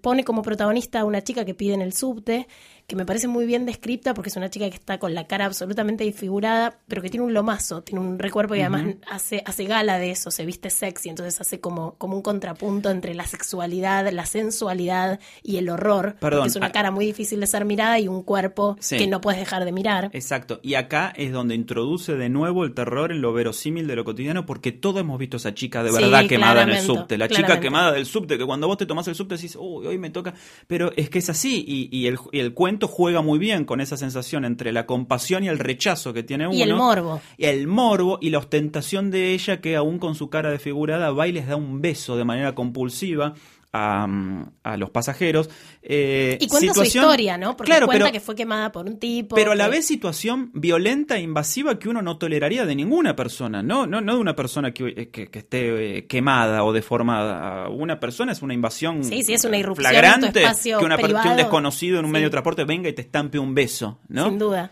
Pone 0.00 0.24
como 0.24 0.42
protagonista 0.42 1.00
a 1.00 1.04
una 1.04 1.22
chica 1.22 1.44
que 1.44 1.54
pide 1.54 1.74
en 1.74 1.82
el 1.82 1.92
subte 1.92 2.46
que 2.88 2.96
me 2.96 3.04
parece 3.04 3.28
muy 3.28 3.44
bien 3.44 3.66
descripta 3.66 4.14
porque 4.14 4.30
es 4.30 4.36
una 4.36 4.48
chica 4.48 4.66
que 4.70 4.76
está 4.76 4.98
con 4.98 5.12
la 5.12 5.26
cara 5.26 5.44
absolutamente 5.44 6.04
disfigurada, 6.04 6.78
pero 6.88 7.02
que 7.02 7.10
tiene 7.10 7.26
un 7.26 7.34
lomazo, 7.34 7.82
tiene 7.82 8.00
un 8.00 8.18
recuerpo 8.18 8.54
y 8.54 8.62
además 8.62 8.96
hace, 9.06 9.42
hace 9.44 9.64
gala 9.66 9.98
de 9.98 10.10
eso, 10.10 10.30
se 10.30 10.46
viste 10.46 10.70
sexy, 10.70 11.10
entonces 11.10 11.38
hace 11.38 11.60
como, 11.60 11.96
como 11.98 12.16
un 12.16 12.22
contrapunto 12.22 12.88
entre 12.88 13.14
la 13.14 13.26
sexualidad, 13.26 14.10
la 14.10 14.24
sensualidad 14.24 15.20
y 15.42 15.58
el 15.58 15.68
horror. 15.68 16.16
Perdón, 16.18 16.46
es 16.46 16.56
una 16.56 16.72
cara 16.72 16.90
muy 16.90 17.04
difícil 17.04 17.40
de 17.40 17.46
ser 17.46 17.66
mirada 17.66 18.00
y 18.00 18.08
un 18.08 18.22
cuerpo 18.22 18.78
que 18.88 19.06
no 19.06 19.20
puedes 19.20 19.38
dejar 19.38 19.66
de 19.66 19.72
mirar. 19.72 20.08
Exacto, 20.14 20.58
y 20.62 20.72
acá 20.72 21.12
es 21.14 21.30
donde 21.30 21.54
introduce 21.54 22.16
de 22.16 22.30
nuevo 22.30 22.64
el 22.64 22.72
terror 22.72 23.12
en 23.12 23.20
lo 23.20 23.34
verosímil 23.34 23.86
de 23.86 23.96
lo 23.96 24.04
cotidiano, 24.04 24.46
porque 24.46 24.72
todos 24.72 25.02
hemos 25.02 25.18
visto 25.18 25.36
a 25.36 25.40
esa 25.40 25.52
chica 25.52 25.82
de 25.82 25.92
verdad 25.92 26.26
quemada 26.26 26.62
en 26.62 26.70
el 26.70 26.80
subte, 26.80 27.18
la 27.18 27.28
chica 27.28 27.60
quemada 27.60 27.92
del 27.92 28.06
subte, 28.06 28.38
que 28.38 28.46
cuando 28.46 28.66
vos 28.66 28.78
te 28.78 28.86
tomás 28.86 29.06
el 29.08 29.14
subte 29.14 29.34
decís, 29.34 29.58
uy, 29.60 29.86
hoy 29.86 29.98
me 29.98 30.08
toca, 30.08 30.32
pero 30.66 30.90
es 30.96 31.10
que 31.10 31.18
es 31.18 31.28
así, 31.28 31.62
y, 31.68 31.94
y, 31.94 32.06
el, 32.06 32.16
y 32.32 32.38
el 32.38 32.54
cuento 32.54 32.77
juega 32.86 33.22
muy 33.22 33.38
bien 33.38 33.64
con 33.64 33.80
esa 33.80 33.96
sensación 33.96 34.44
entre 34.44 34.72
la 34.72 34.86
compasión 34.86 35.42
y 35.42 35.48
el 35.48 35.58
rechazo 35.58 36.12
que 36.12 36.22
tiene 36.22 36.46
uno. 36.46 36.56
Y 36.56 36.62
el 36.62 36.74
morbo. 36.74 37.20
Y 37.36 37.46
el 37.46 37.66
morbo 37.66 38.18
y 38.20 38.30
la 38.30 38.38
ostentación 38.38 39.10
de 39.10 39.32
ella 39.32 39.60
que 39.60 39.74
aún 39.74 39.98
con 39.98 40.14
su 40.14 40.30
cara 40.30 40.50
desfigurada 40.50 41.10
va 41.10 41.26
y 41.26 41.32
les 41.32 41.48
da 41.48 41.56
un 41.56 41.80
beso 41.80 42.16
de 42.16 42.24
manera 42.24 42.54
compulsiva 42.54 43.34
a, 43.72 44.76
los 44.76 44.90
pasajeros. 44.90 45.50
Eh, 45.82 46.38
y 46.40 46.48
cuenta 46.48 46.74
su 46.74 46.82
historia, 46.84 47.38
¿no? 47.38 47.56
Porque 47.56 47.72
cuenta 47.84 48.12
que 48.12 48.20
fue 48.20 48.34
quemada 48.34 48.72
por 48.72 48.86
un 48.86 48.98
tipo. 48.98 49.36
Pero 49.36 49.52
a 49.52 49.54
la 49.54 49.68
vez 49.68 49.86
situación 49.86 50.50
violenta 50.54 51.16
e 51.16 51.22
invasiva 51.22 51.78
que 51.78 51.88
uno 51.88 52.02
no 52.02 52.18
toleraría 52.18 52.66
de 52.66 52.74
ninguna 52.74 53.16
persona, 53.16 53.62
¿no? 53.62 53.86
No, 53.86 54.00
no 54.00 54.14
de 54.14 54.20
una 54.20 54.36
persona 54.36 54.72
que, 54.72 54.94
eh, 54.96 55.10
que, 55.10 55.38
esté 55.38 55.98
eh, 55.98 56.06
quemada 56.06 56.64
o 56.64 56.72
deformada. 56.72 57.68
Una 57.68 58.00
persona 58.00 58.32
es 58.32 58.42
una 58.42 58.54
invasión 58.54 59.04
sí, 59.04 59.22
sí, 59.22 59.34
es 59.34 59.44
una 59.44 59.58
irrupción 59.58 59.90
flagrante 59.90 60.32
que, 60.32 60.76
una, 60.76 60.96
un 60.96 61.36
desconocido 61.36 61.98
en 61.98 62.04
un 62.04 62.10
medio 62.10 62.26
de 62.26 62.30
transporte 62.30 62.64
venga 62.64 62.88
y 62.88 62.92
te 62.92 63.02
estampe 63.02 63.38
un 63.38 63.54
beso, 63.54 64.00
¿no? 64.08 64.28
Sin 64.28 64.38
duda. 64.38 64.70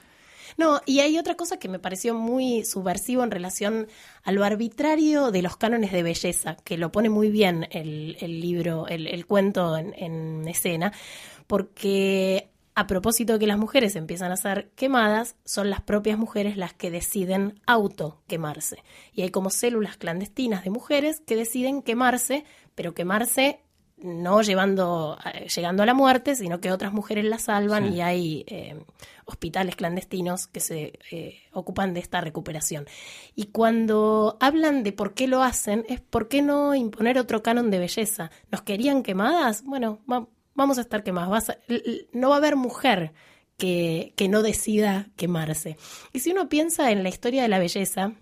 No, 0.56 0.80
y 0.86 1.00
hay 1.00 1.18
otra 1.18 1.34
cosa 1.34 1.58
que 1.58 1.68
me 1.68 1.78
pareció 1.78 2.14
muy 2.14 2.64
subversivo 2.64 3.22
en 3.22 3.30
relación 3.30 3.88
a 4.22 4.32
lo 4.32 4.42
arbitrario 4.44 5.30
de 5.30 5.42
los 5.42 5.56
cánones 5.56 5.92
de 5.92 6.02
belleza, 6.02 6.56
que 6.64 6.78
lo 6.78 6.90
pone 6.92 7.10
muy 7.10 7.30
bien 7.30 7.68
el, 7.70 8.16
libro, 8.40 8.86
el, 8.88 9.26
cuento 9.26 9.76
en, 9.76 10.48
escena, 10.48 10.92
porque 11.46 12.48
a 12.74 12.86
propósito 12.86 13.34
de 13.34 13.38
que 13.38 13.46
las 13.46 13.58
mujeres 13.58 13.96
empiezan 13.96 14.32
a 14.32 14.36
ser 14.36 14.70
quemadas, 14.76 15.36
son 15.44 15.70
las 15.70 15.82
propias 15.82 16.18
mujeres 16.18 16.56
las 16.56 16.72
que 16.72 16.90
deciden 16.90 17.60
auto 17.66 18.22
quemarse. 18.26 18.82
Y 19.12 19.22
hay 19.22 19.30
como 19.30 19.50
células 19.50 19.96
clandestinas 19.96 20.64
de 20.64 20.70
mujeres 20.70 21.20
que 21.26 21.36
deciden 21.36 21.82
quemarse, 21.82 22.44
pero 22.74 22.94
quemarse 22.94 23.60
no 23.98 24.42
llevando, 24.42 25.18
eh, 25.24 25.48
llegando 25.48 25.82
a 25.82 25.86
la 25.86 25.94
muerte, 25.94 26.34
sino 26.34 26.60
que 26.60 26.70
otras 26.70 26.92
mujeres 26.92 27.24
la 27.24 27.38
salvan 27.38 27.92
y 27.92 28.02
hay 28.02 28.44
eh, 28.46 28.76
hospitales 29.26 29.76
clandestinos 29.76 30.46
que 30.46 30.60
se 30.60 30.98
eh, 31.10 31.42
ocupan 31.52 31.92
de 31.92 32.00
esta 32.00 32.20
recuperación. 32.20 32.86
Y 33.34 33.46
cuando 33.46 34.36
hablan 34.40 34.82
de 34.82 34.92
por 34.92 35.14
qué 35.14 35.26
lo 35.26 35.42
hacen, 35.42 35.84
es 35.88 36.00
por 36.00 36.28
qué 36.28 36.42
no 36.42 36.74
imponer 36.74 37.18
otro 37.18 37.42
canon 37.42 37.70
de 37.70 37.78
belleza. 37.78 38.30
¿Nos 38.50 38.62
querían 38.62 39.02
quemadas? 39.02 39.64
Bueno, 39.64 40.00
vamos 40.54 40.78
a 40.78 40.80
estar 40.80 41.02
quemadas. 41.02 41.52
no 42.12 42.30
va 42.30 42.36
a 42.36 42.38
haber 42.38 42.56
mujer 42.56 43.12
que, 43.58 44.14
que 44.16 44.28
no 44.28 44.42
decida 44.42 45.10
quemarse. 45.16 45.76
Y 46.12 46.20
si 46.20 46.30
uno 46.30 46.48
piensa 46.48 46.90
en 46.90 47.02
la 47.02 47.08
historia 47.08 47.42
de 47.42 47.48
la 47.48 47.58
belleza, 47.58 48.14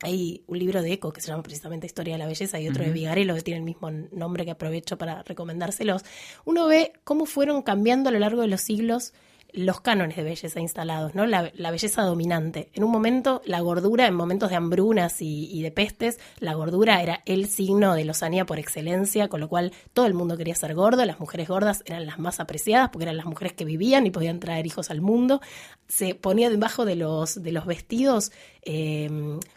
hay 0.00 0.44
un 0.46 0.58
libro 0.58 0.80
de 0.80 0.92
Eco 0.92 1.12
que 1.12 1.20
se 1.20 1.28
llama 1.28 1.42
precisamente 1.42 1.86
Historia 1.86 2.14
de 2.14 2.18
la 2.18 2.26
Belleza 2.26 2.60
y 2.60 2.68
otro 2.68 2.84
de 2.84 2.92
Vigarello 2.92 3.34
que 3.34 3.42
tiene 3.42 3.58
el 3.58 3.64
mismo 3.64 3.90
nombre 3.90 4.44
que 4.44 4.52
aprovecho 4.52 4.96
para 4.96 5.24
recomendárselos. 5.24 6.04
Uno 6.44 6.68
ve 6.68 6.92
cómo 7.02 7.26
fueron 7.26 7.62
cambiando 7.62 8.08
a 8.08 8.12
lo 8.12 8.20
largo 8.20 8.40
de 8.40 8.46
los 8.46 8.60
siglos 8.60 9.12
los 9.52 9.80
cánones 9.80 10.16
de 10.16 10.22
belleza 10.22 10.60
instalados, 10.60 11.14
¿no? 11.14 11.26
La, 11.26 11.70
belleza 11.70 12.02
dominante. 12.02 12.68
En 12.74 12.84
un 12.84 12.90
momento, 12.90 13.40
la 13.44 13.60
gordura, 13.60 14.06
en 14.06 14.14
momentos 14.14 14.50
de 14.50 14.56
hambrunas 14.56 15.16
y, 15.20 15.62
de 15.62 15.70
pestes, 15.70 16.18
la 16.38 16.54
gordura 16.54 17.02
era 17.02 17.22
el 17.24 17.48
signo 17.48 17.94
de 17.94 18.04
lozanía 18.04 18.44
por 18.44 18.58
excelencia, 18.58 19.28
con 19.28 19.40
lo 19.40 19.48
cual 19.48 19.72
todo 19.92 20.06
el 20.06 20.14
mundo 20.14 20.36
quería 20.36 20.54
ser 20.54 20.74
gordo, 20.74 21.04
las 21.04 21.20
mujeres 21.20 21.48
gordas 21.48 21.82
eran 21.86 22.06
las 22.06 22.18
más 22.18 22.40
apreciadas 22.40 22.90
porque 22.90 23.04
eran 23.04 23.16
las 23.16 23.26
mujeres 23.26 23.54
que 23.54 23.64
vivían 23.64 24.06
y 24.06 24.10
podían 24.10 24.40
traer 24.40 24.66
hijos 24.66 24.90
al 24.90 25.00
mundo. 25.00 25.40
Se 25.88 26.14
ponía 26.14 26.50
debajo 26.50 26.84
de 26.84 26.96
los, 26.96 27.42
de 27.42 27.52
los 27.52 27.64
vestidos 27.64 28.32
eh, 28.70 29.08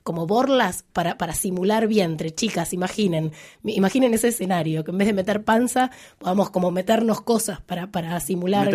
como 0.04 0.26
borlas 0.26 0.86
para, 0.94 1.18
para 1.18 1.34
simular 1.34 1.86
vientre. 1.86 2.34
Chicas, 2.34 2.72
imaginen, 2.72 3.34
imaginen 3.66 4.14
ese 4.14 4.30
escenario, 4.30 4.86
que 4.86 4.92
en 4.92 4.98
vez 4.98 5.08
de 5.08 5.14
meter 5.14 5.44
panza, 5.44 5.92
podamos 6.18 6.50
como 6.50 6.72
meternos 6.72 7.20
cosas 7.20 7.60
para, 7.60 7.92
para 7.92 8.18
simular 8.22 8.68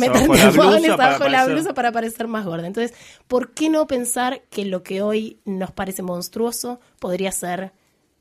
Meterte 0.00 0.40
almohadones 0.40 0.90
abajo 0.90 1.28
la 1.28 1.46
blusa 1.46 1.74
para 1.74 1.92
parecer 1.92 2.26
más 2.26 2.44
gorda. 2.44 2.66
Entonces, 2.66 2.92
¿por 3.28 3.54
qué 3.54 3.70
no 3.70 3.86
pensar 3.86 4.42
que 4.50 4.64
lo 4.64 4.82
que 4.82 5.00
hoy 5.00 5.38
nos 5.44 5.70
parece 5.70 6.02
monstruoso 6.02 6.80
podría 6.98 7.30
ser 7.30 7.72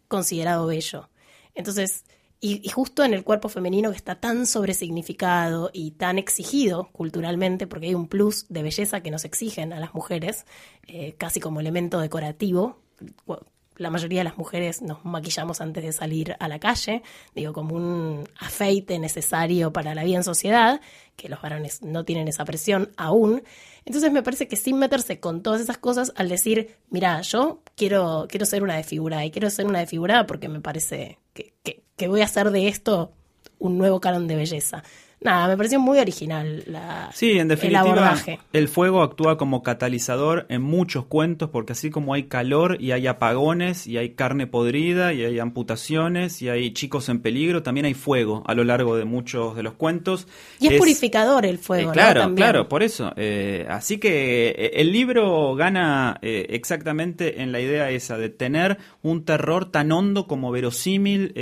considerado 0.07 0.67
bello? 0.67 1.09
Entonces, 1.55 2.03
y, 2.41 2.67
justo 2.69 3.03
en 3.03 3.13
el 3.13 3.23
cuerpo 3.23 3.49
femenino 3.49 3.91
que 3.91 3.97
está 3.97 4.15
tan 4.15 4.47
sobresignificado 4.47 5.69
y 5.71 5.91
tan 5.91 6.17
exigido 6.17 6.89
culturalmente, 6.91 7.67
porque 7.67 7.87
hay 7.87 7.95
un 7.95 8.07
plus 8.07 8.47
de 8.49 8.63
belleza 8.63 9.01
que 9.01 9.11
nos 9.11 9.25
exigen 9.25 9.73
a 9.73 9.79
las 9.79 9.93
mujeres, 9.93 10.45
eh, 10.87 11.13
casi 11.19 11.39
como 11.39 11.59
elemento 11.59 11.99
decorativo, 11.99 12.79
la 13.77 13.89
mayoría 13.89 14.19
de 14.19 14.25
las 14.25 14.37
mujeres 14.37 14.81
nos 14.81 15.03
maquillamos 15.05 15.61
antes 15.61 15.83
de 15.83 15.91
salir 15.91 16.35
a 16.39 16.47
la 16.47 16.59
calle, 16.59 17.01
digo, 17.33 17.53
como 17.53 17.75
un 17.75 18.27
afeite 18.39 18.99
necesario 18.99 19.73
para 19.73 19.95
la 19.95 20.03
vida 20.03 20.17
en 20.17 20.23
sociedad, 20.23 20.81
que 21.15 21.29
los 21.29 21.41
varones 21.41 21.81
no 21.81 22.05
tienen 22.05 22.27
esa 22.27 22.45
presión 22.45 22.91
aún. 22.97 23.43
Entonces 23.85 24.11
me 24.11 24.23
parece 24.23 24.47
que 24.47 24.55
sin 24.55 24.77
meterse 24.77 25.19
con 25.19 25.41
todas 25.41 25.61
esas 25.61 25.77
cosas, 25.77 26.13
al 26.15 26.29
decir, 26.29 26.77
mira, 26.89 27.21
yo 27.21 27.61
quiero, 27.75 28.27
quiero 28.29 28.45
ser 28.45 28.61
una 28.61 28.75
desfigurada 28.75 29.25
y 29.25 29.31
quiero 29.31 29.49
ser 29.49 29.65
una 29.65 29.79
desfigurada 29.79 30.27
porque 30.27 30.47
me 30.47 30.61
parece 30.61 31.17
que, 31.33 31.55
que 31.63 31.83
voy 32.07 32.21
a 32.21 32.25
hacer 32.25 32.51
de 32.51 32.67
esto 32.67 33.11
un 33.59 33.77
nuevo 33.77 33.99
canon 33.99 34.27
de 34.27 34.35
belleza. 34.35 34.83
Nada, 35.23 35.49
me 35.49 35.55
pareció 35.55 35.79
muy 35.79 35.99
original 35.99 36.63
la, 36.65 37.11
sí, 37.13 37.37
en 37.37 37.47
definitiva, 37.47 38.15
el, 38.53 38.67
fuego 38.67 39.03
actúa 39.03 39.37
como 39.37 39.61
catalizador 39.61 40.47
en 40.49 40.63
muchos 40.63 41.05
cuentos 41.05 41.51
porque 41.51 41.73
así 41.73 41.91
como 41.91 42.15
hay 42.15 42.23
calor 42.23 42.77
y 42.79 42.91
hay 42.91 43.05
apagones 43.05 43.85
y 43.85 43.99
hay 43.99 44.15
carne 44.15 44.47
podrida 44.47 45.13
y 45.13 45.23
hay 45.23 45.37
amputaciones 45.37 46.41
y 46.41 46.49
hay 46.49 46.73
chicos 46.73 47.07
en 47.09 47.19
peligro, 47.21 47.61
también 47.61 47.85
hay 47.85 47.93
fuego 47.93 48.43
a 48.47 48.55
lo 48.55 48.63
largo 48.63 48.97
de 48.97 49.05
muchos 49.05 49.55
de 49.55 49.61
los 49.61 49.73
cuentos. 49.73 50.27
Y 50.59 50.69
es, 50.69 50.79
purificador 50.79 51.45
el 51.45 51.59
fuego, 51.59 51.91
eh, 51.91 51.93
Claro, 51.93 52.33
claro, 52.33 52.67
por 52.67 52.81
eso. 52.81 53.13
Eh, 53.15 53.67
así 53.69 53.99
que 53.99 54.49
eh, 54.49 54.71
el 54.77 54.91
libro 54.91 55.53
gana 55.53 56.17
exactamente 56.23 57.43
en 57.43 57.51
la 57.51 57.59
idea 57.59 57.91
esa 57.91 58.17
de 58.17 58.29
tener 58.29 58.79
un 59.03 59.23
terror 59.23 59.69
tan 59.69 59.91
hondo 59.91 60.25
como 60.25 60.49
verosímil 60.49 61.33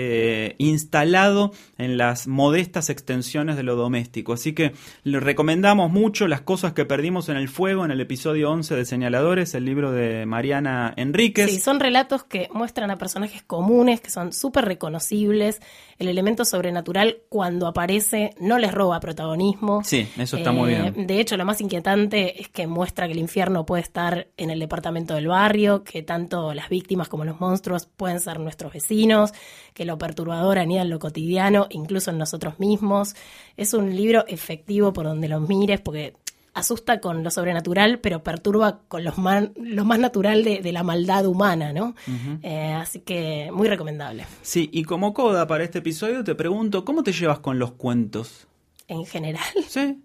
instalado 0.58 1.54
en 1.78 1.98
las 1.98 2.28
modestas 2.28 2.90
extensiones 2.90 3.56
de 3.56 3.69
doméstico. 3.76 4.34
Así 4.34 4.54
que 4.54 4.74
le 5.04 5.20
recomendamos 5.20 5.92
mucho 5.92 6.28
Las 6.28 6.42
cosas 6.42 6.74
que 6.74 6.86
perdimos 6.86 7.30
en 7.30 7.38
el 7.38 7.50
fuego 7.50 7.86
en 7.86 7.92
el 7.92 8.02
episodio 8.02 8.52
11 8.52 8.76
de 8.76 8.86
Señaladores, 8.86 9.54
el 9.56 9.66
libro 9.66 9.92
de 9.92 10.26
Mariana 10.26 10.94
Enríquez. 10.96 11.50
Sí, 11.50 11.60
son 11.60 11.80
relatos 11.80 12.24
que 12.24 12.50
muestran 12.54 12.92
a 12.92 12.98
personajes 12.98 13.44
comunes, 13.44 14.02
que 14.02 14.10
son 14.10 14.34
súper 14.34 14.66
reconocibles. 14.66 15.62
El 16.00 16.08
elemento 16.08 16.46
sobrenatural 16.46 17.18
cuando 17.28 17.68
aparece 17.68 18.34
no 18.40 18.58
les 18.58 18.74
roba 18.74 19.02
protagonismo. 19.02 19.84
Sí, 19.84 20.08
eso 20.18 20.38
está 20.38 20.54
muy 20.54 20.70
bien. 20.70 20.86
Eh, 20.86 20.94
de 21.06 21.20
hecho, 21.20 21.36
lo 21.36 21.44
más 21.44 21.60
inquietante 21.60 22.42
es 22.42 22.48
que 22.48 22.68
muestra 22.68 23.06
que 23.06 23.12
el 23.12 23.20
infierno 23.20 23.66
puede 23.66 23.84
estar 23.84 24.28
en 24.38 24.50
el 24.50 24.60
departamento 24.60 25.14
del 25.14 25.28
barrio, 25.28 25.84
que 25.84 26.02
tanto 26.02 26.54
las 26.54 26.70
víctimas 26.70 27.10
como 27.10 27.26
los 27.26 27.42
monstruos 27.42 27.86
pueden 27.86 28.22
ser 28.22 28.40
nuestros 28.40 28.72
vecinos, 28.72 29.34
que 29.74 29.84
lo 29.84 29.98
perturbador 29.98 30.58
anida 30.58 30.84
en 30.84 30.90
lo 30.90 31.00
cotidiano, 31.00 31.68
incluso 31.70 32.12
en 32.12 32.18
nosotros 32.18 32.60
mismos. 32.60 33.14
Es 33.58 33.74
un 33.74 33.94
libro 33.94 34.26
efectivo 34.28 34.94
por 34.94 35.06
donde 35.06 35.28
lo 35.28 35.42
mires, 35.42 35.82
porque 35.82 36.14
asusta 36.54 37.00
con 37.00 37.24
lo 37.24 37.32
sobrenatural, 37.32 38.00
pero 38.00 38.24
perturba 38.24 38.80
con 38.88 39.04
lo 39.04 39.14
más, 39.16 39.50
lo 39.56 39.86
más 39.86 40.00
natural 40.00 40.44
de, 40.44 40.70
la 40.72 40.84
maldad 40.84 41.26
humana, 41.26 41.74
¿no? 41.74 41.96
Eh, 42.44 42.74
así 42.74 43.00
que 43.00 43.50
muy 43.52 43.68
recomendable. 43.68 44.26
Sí, 44.42 44.70
y 44.72 44.84
como 44.84 45.14
coda 45.14 45.48
para 45.48 45.64
este 45.64 45.80
episodio 45.80 46.24
te 46.24 46.36
pregunto, 46.36 46.86
¿cómo 46.86 47.04
te 47.04 47.12
llevas 47.12 47.40
con 47.40 47.60
los 47.60 47.72
cuentos? 47.74 48.48
En 48.88 49.06
general. 49.06 49.44
Sí. 49.68 50.04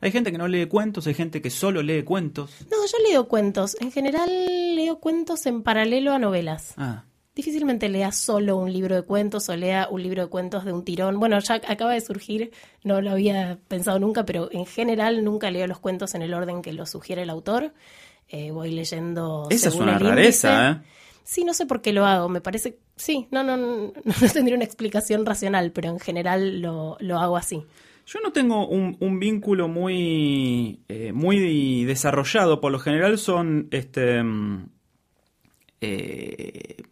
Hay 0.00 0.12
gente 0.12 0.30
que 0.30 0.38
no 0.38 0.46
lee 0.46 0.66
cuentos, 0.66 1.06
hay 1.08 1.14
gente 1.14 1.42
que 1.42 1.50
solo 1.50 1.82
lee 1.82 2.04
cuentos. 2.04 2.52
No, 2.70 2.76
yo 2.86 3.10
leo 3.10 3.26
cuentos. 3.26 3.76
En 3.80 3.90
general 3.90 4.28
leo 4.76 5.00
cuentos 5.00 5.44
en 5.46 5.62
paralelo 5.62 6.12
a 6.12 6.20
novelas. 6.20 6.74
Ah. 6.76 7.04
Difícilmente 7.38 7.88
lea 7.88 8.10
solo 8.10 8.56
un 8.56 8.72
libro 8.72 8.96
de 8.96 9.02
cuentos 9.02 9.48
o 9.48 9.54
lea 9.54 9.86
un 9.88 10.02
libro 10.02 10.24
de 10.24 10.28
cuentos 10.28 10.64
de 10.64 10.72
un 10.72 10.84
tirón. 10.84 11.20
Bueno, 11.20 11.38
ya 11.38 11.54
acaba 11.68 11.92
de 11.92 12.00
surgir, 12.00 12.50
no 12.82 13.00
lo 13.00 13.12
había 13.12 13.60
pensado 13.68 14.00
nunca, 14.00 14.24
pero 14.24 14.48
en 14.50 14.66
general 14.66 15.22
nunca 15.22 15.48
leo 15.52 15.68
los 15.68 15.78
cuentos 15.78 16.16
en 16.16 16.22
el 16.22 16.34
orden 16.34 16.62
que 16.62 16.72
lo 16.72 16.84
sugiere 16.84 17.22
el 17.22 17.30
autor. 17.30 17.72
Eh, 18.28 18.50
voy 18.50 18.72
leyendo. 18.72 19.46
Esa 19.50 19.68
es 19.68 19.76
una 19.76 20.00
rareza, 20.00 20.68
¿eh? 20.68 20.82
Sí, 21.22 21.44
no 21.44 21.54
sé 21.54 21.64
por 21.64 21.80
qué 21.80 21.92
lo 21.92 22.06
hago. 22.06 22.28
Me 22.28 22.40
parece. 22.40 22.78
Sí, 22.96 23.28
no, 23.30 23.44
no, 23.44 23.56
no, 23.56 23.92
no 24.04 24.28
tendría 24.32 24.56
una 24.56 24.64
explicación 24.64 25.24
racional, 25.24 25.70
pero 25.70 25.90
en 25.90 26.00
general 26.00 26.60
lo, 26.60 26.96
lo 26.98 27.20
hago 27.20 27.36
así. 27.36 27.62
Yo 28.04 28.18
no 28.20 28.32
tengo 28.32 28.66
un, 28.66 28.96
un 28.98 29.20
vínculo 29.20 29.68
muy, 29.68 30.80
eh, 30.88 31.12
muy 31.12 31.84
desarrollado. 31.84 32.60
Por 32.60 32.72
lo 32.72 32.80
general 32.80 33.16
son 33.16 33.68
este, 33.70 34.24
mm, 34.24 34.70
eh, 35.80 36.82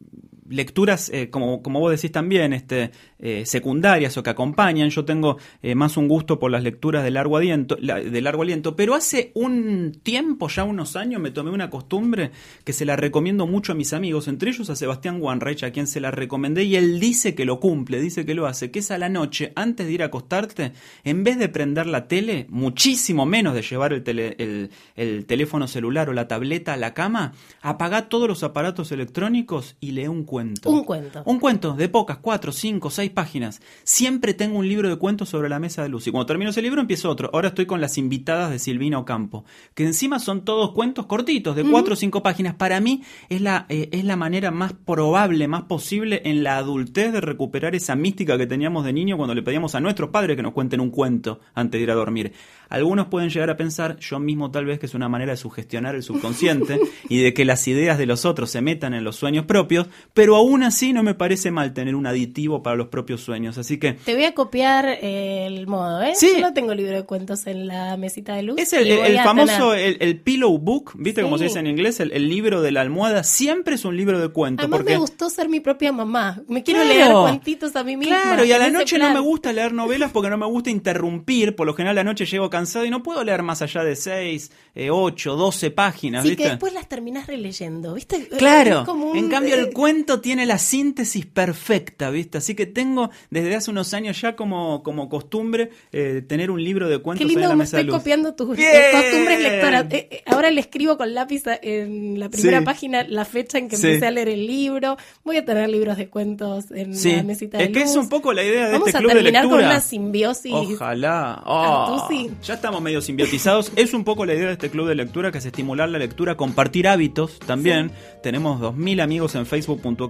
lecturas, 0.48 1.10
eh, 1.10 1.30
como, 1.30 1.62
como 1.62 1.80
vos 1.80 1.90
decís 1.90 2.12
también, 2.12 2.52
este, 2.52 2.90
eh, 3.18 3.44
secundarias 3.44 4.16
o 4.16 4.22
que 4.22 4.30
acompañan. 4.30 4.90
Yo 4.90 5.04
tengo 5.04 5.38
eh, 5.62 5.74
más 5.74 5.96
un 5.96 6.08
gusto 6.08 6.38
por 6.38 6.50
las 6.50 6.62
lecturas 6.62 7.04
de 7.04 7.10
largo, 7.10 7.36
aliento, 7.36 7.76
largo 7.80 8.42
aliento, 8.42 8.76
pero 8.76 8.94
hace 8.94 9.32
un 9.34 9.98
tiempo, 10.02 10.48
ya 10.48 10.64
unos 10.64 10.96
años, 10.96 11.20
me 11.20 11.30
tomé 11.30 11.50
una 11.50 11.70
costumbre 11.70 12.30
que 12.64 12.72
se 12.72 12.84
la 12.84 12.96
recomiendo 12.96 13.46
mucho 13.46 13.72
a 13.72 13.74
mis 13.74 13.92
amigos, 13.92 14.28
entre 14.28 14.50
ellos 14.50 14.70
a 14.70 14.76
Sebastián 14.76 15.20
Wanreich, 15.20 15.64
a 15.64 15.72
quien 15.72 15.86
se 15.86 16.00
la 16.00 16.10
recomendé, 16.10 16.64
y 16.64 16.76
él 16.76 17.00
dice 17.00 17.34
que 17.34 17.44
lo 17.44 17.60
cumple, 17.60 18.00
dice 18.00 18.24
que 18.24 18.34
lo 18.34 18.46
hace, 18.46 18.70
que 18.70 18.78
es 18.78 18.90
a 18.90 18.98
la 18.98 19.08
noche, 19.08 19.52
antes 19.56 19.86
de 19.86 19.92
ir 19.92 20.02
a 20.02 20.06
acostarte, 20.06 20.72
en 21.04 21.24
vez 21.24 21.38
de 21.38 21.48
prender 21.48 21.86
la 21.86 22.08
tele, 22.08 22.46
muchísimo 22.48 23.26
menos 23.26 23.54
de 23.54 23.62
llevar 23.62 23.92
el 23.92 25.26
teléfono 25.26 25.68
celular 25.68 26.08
o 26.08 26.12
la 26.12 26.28
tableta 26.28 26.74
a 26.74 26.76
la 26.76 26.94
cama, 26.94 27.32
apaga 27.62 28.08
todos 28.08 28.28
los 28.28 28.42
aparatos 28.42 28.92
electrónicos 28.92 29.76
y 29.80 29.92
lee 29.92 30.08
un 30.08 30.24
cuento 30.24 30.35
un 30.70 30.84
cuento. 30.84 31.22
Un 31.24 31.38
cuento 31.38 31.74
de 31.74 31.88
pocas, 31.88 32.18
cuatro, 32.18 32.52
cinco, 32.52 32.90
seis 32.90 33.10
páginas. 33.10 33.60
Siempre 33.84 34.34
tengo 34.34 34.58
un 34.58 34.68
libro 34.68 34.88
de 34.88 34.96
cuentos 34.96 35.28
sobre 35.28 35.48
la 35.48 35.58
mesa 35.58 35.82
de 35.82 35.88
luz. 35.88 36.06
Y 36.06 36.10
cuando 36.10 36.26
termino 36.26 36.50
ese 36.50 36.62
libro 36.62 36.80
empiezo 36.80 37.10
otro. 37.10 37.30
Ahora 37.32 37.48
estoy 37.48 37.66
con 37.66 37.80
las 37.80 37.98
invitadas 37.98 38.50
de 38.50 38.58
Silvina 38.58 38.98
Ocampo, 38.98 39.44
que 39.74 39.84
encima 39.84 40.18
son 40.18 40.44
todos 40.44 40.72
cuentos 40.72 41.06
cortitos, 41.06 41.56
de 41.56 41.64
cuatro 41.64 41.94
o 41.94 41.96
cinco 41.96 42.22
páginas. 42.22 42.54
Para 42.54 42.80
mí 42.80 43.02
es 43.28 43.40
la, 43.40 43.66
eh, 43.68 43.88
es 43.92 44.04
la 44.04 44.16
manera 44.16 44.50
más 44.50 44.72
probable, 44.72 45.48
más 45.48 45.64
posible 45.64 46.22
en 46.24 46.42
la 46.42 46.58
adultez 46.58 47.12
de 47.12 47.20
recuperar 47.20 47.74
esa 47.74 47.96
mística 47.96 48.38
que 48.38 48.46
teníamos 48.46 48.84
de 48.84 48.92
niño 48.92 49.16
cuando 49.16 49.34
le 49.34 49.42
pedíamos 49.42 49.74
a 49.74 49.80
nuestros 49.80 50.10
padres 50.10 50.36
que 50.36 50.42
nos 50.42 50.52
cuenten 50.52 50.80
un 50.80 50.90
cuento 50.90 51.40
antes 51.54 51.78
de 51.78 51.82
ir 51.82 51.90
a 51.90 51.94
dormir. 51.94 52.32
Algunos 52.68 53.06
pueden 53.06 53.30
llegar 53.30 53.50
a 53.50 53.56
pensar, 53.56 53.96
yo 53.98 54.18
mismo 54.18 54.50
tal 54.50 54.64
vez, 54.64 54.78
que 54.78 54.86
es 54.86 54.94
una 54.94 55.08
manera 55.08 55.32
de 55.32 55.36
sugestionar 55.36 55.94
el 55.94 56.02
subconsciente 56.02 56.80
y 57.08 57.22
de 57.22 57.32
que 57.32 57.44
las 57.44 57.66
ideas 57.68 57.98
de 57.98 58.06
los 58.06 58.24
otros 58.24 58.50
se 58.50 58.60
metan 58.60 58.94
en 58.94 59.04
los 59.04 59.16
sueños 59.16 59.44
propios, 59.46 59.88
pero 60.14 60.25
aún 60.34 60.64
así 60.64 60.92
no 60.92 61.04
me 61.04 61.14
parece 61.14 61.52
mal 61.52 61.72
tener 61.72 61.94
un 61.94 62.06
aditivo 62.06 62.62
para 62.62 62.74
los 62.74 62.88
propios 62.88 63.20
sueños. 63.20 63.58
Así 63.58 63.78
que. 63.78 63.92
Te 63.92 64.14
voy 64.14 64.24
a 64.24 64.34
copiar 64.34 64.86
el 64.88 65.66
modo, 65.68 66.02
¿eh? 66.02 66.14
Sí. 66.16 66.32
Yo 66.34 66.40
no 66.40 66.54
tengo 66.54 66.74
libro 66.74 66.96
de 66.96 67.04
cuentos 67.04 67.46
en 67.46 67.68
la 67.68 67.96
mesita 67.96 68.34
de 68.34 68.42
luz. 68.42 68.58
Es 68.58 68.72
el, 68.72 69.18
famoso, 69.18 69.74
el, 69.74 70.20
pillow 70.20 70.58
book, 70.58 70.92
¿viste 70.96 71.22
cómo 71.22 71.38
se 71.38 71.44
dice 71.44 71.60
en 71.60 71.66
inglés? 71.68 72.00
El, 72.00 72.28
libro 72.28 72.62
de 72.62 72.72
la 72.72 72.80
almohada. 72.80 73.22
Siempre 73.22 73.76
es 73.76 73.84
un 73.84 73.96
libro 73.96 74.18
de 74.18 74.28
cuentos. 74.28 74.64
Además 74.64 74.78
porque... 74.78 74.94
me 74.94 74.98
gustó 74.98 75.30
ser 75.30 75.48
mi 75.48 75.60
propia 75.60 75.92
mamá. 75.92 76.42
Me 76.48 76.62
quiero 76.62 76.82
leer 76.82 77.12
cuentitos 77.12 77.76
a 77.76 77.84
mí 77.84 77.96
misma. 77.96 78.22
Claro, 78.22 78.44
y 78.44 78.52
a 78.52 78.58
la 78.58 78.70
noche 78.70 78.98
no 78.98 79.12
me 79.12 79.20
gusta 79.20 79.52
leer 79.52 79.72
novelas 79.72 80.10
porque 80.10 80.30
no 80.30 80.38
me 80.38 80.46
gusta 80.46 80.70
interrumpir. 80.70 81.54
Por 81.54 81.66
lo 81.66 81.74
general, 81.74 81.96
la 81.96 82.04
noche 82.04 82.26
llego 82.26 82.50
cansado 82.50 82.84
y 82.84 82.90
no 82.90 83.02
puedo 83.02 83.22
leer 83.22 83.42
más 83.42 83.62
allá 83.62 83.84
de 83.84 83.94
6, 83.94 84.50
8, 84.90 85.36
12 85.36 85.70
páginas. 85.70 86.24
Sí, 86.24 86.36
que 86.36 86.48
después 86.48 86.72
las 86.72 86.88
terminas 86.88 87.26
releyendo, 87.26 87.94
¿viste? 87.94 88.28
Claro. 88.28 88.84
En 89.14 89.28
cambio, 89.28 89.54
el 89.54 89.72
cuento 89.72 90.15
tiene 90.20 90.46
la 90.46 90.58
síntesis 90.58 91.26
perfecta, 91.26 92.10
¿viste? 92.10 92.38
Así 92.38 92.54
que 92.54 92.66
tengo 92.66 93.10
desde 93.30 93.54
hace 93.54 93.70
unos 93.70 93.94
años 93.94 94.20
ya 94.20 94.36
como, 94.36 94.82
como 94.82 95.08
costumbre 95.08 95.70
eh, 95.92 96.22
tener 96.26 96.50
un 96.50 96.62
libro 96.62 96.88
de 96.88 96.98
cuentos 96.98 97.24
Qué 97.24 97.28
lindo 97.28 97.42
en 97.42 97.48
la 97.48 97.54
me 97.54 97.64
mesa 97.64 97.80
estoy 97.80 97.92
copiando 97.92 98.34
tus 98.34 98.58
eh, 98.58 98.88
costumbres 98.92 99.40
lectoras. 99.40 99.86
Eh, 99.90 100.22
ahora 100.26 100.50
le 100.50 100.60
escribo 100.60 100.96
con 100.96 101.14
lápiz 101.14 101.42
en 101.62 102.18
la 102.18 102.28
primera 102.28 102.62
página 102.62 103.04
la 103.04 103.24
fecha 103.24 103.58
en 103.58 103.68
que 103.68 103.76
empecé 103.76 104.06
a 104.06 104.10
leer 104.10 104.28
el 104.28 104.46
libro. 104.46 104.96
Voy 105.24 105.36
a 105.36 105.44
tener 105.44 105.68
libros 105.68 105.96
de 105.96 106.08
cuentos 106.08 106.70
en 106.70 106.92
la 106.92 107.22
mesita 107.22 107.58
de 107.58 107.64
Es 107.64 107.70
que 107.70 107.82
es 107.82 107.96
un 107.96 108.08
poco 108.08 108.32
la 108.32 108.42
idea 108.42 108.68
de 108.68 108.76
este 108.76 108.92
club 108.92 109.12
de 109.12 109.22
lectura. 109.22 109.42
Vamos 109.42 109.48
a 109.48 109.48
terminar 109.48 109.48
con 109.48 109.64
una 109.64 109.80
simbiosis. 109.80 110.52
Ojalá. 110.52 111.42
Oh, 111.46 112.08
ya 112.42 112.54
estamos 112.54 112.80
medio 112.80 113.00
simbiotizados. 113.00 113.72
es 113.76 113.94
un 113.94 114.04
poco 114.04 114.24
la 114.24 114.34
idea 114.34 114.46
de 114.46 114.52
este 114.52 114.70
club 114.70 114.88
de 114.88 114.94
lectura 114.94 115.32
que 115.32 115.38
es 115.38 115.46
estimular 115.46 115.88
la 115.88 115.98
lectura, 115.98 116.36
compartir 116.36 116.88
hábitos 116.88 117.38
también. 117.40 117.90
Tenemos 118.22 118.60
2.000 118.60 119.02
amigos 119.02 119.34
en 119.34 119.46
facebook.com 119.46 120.05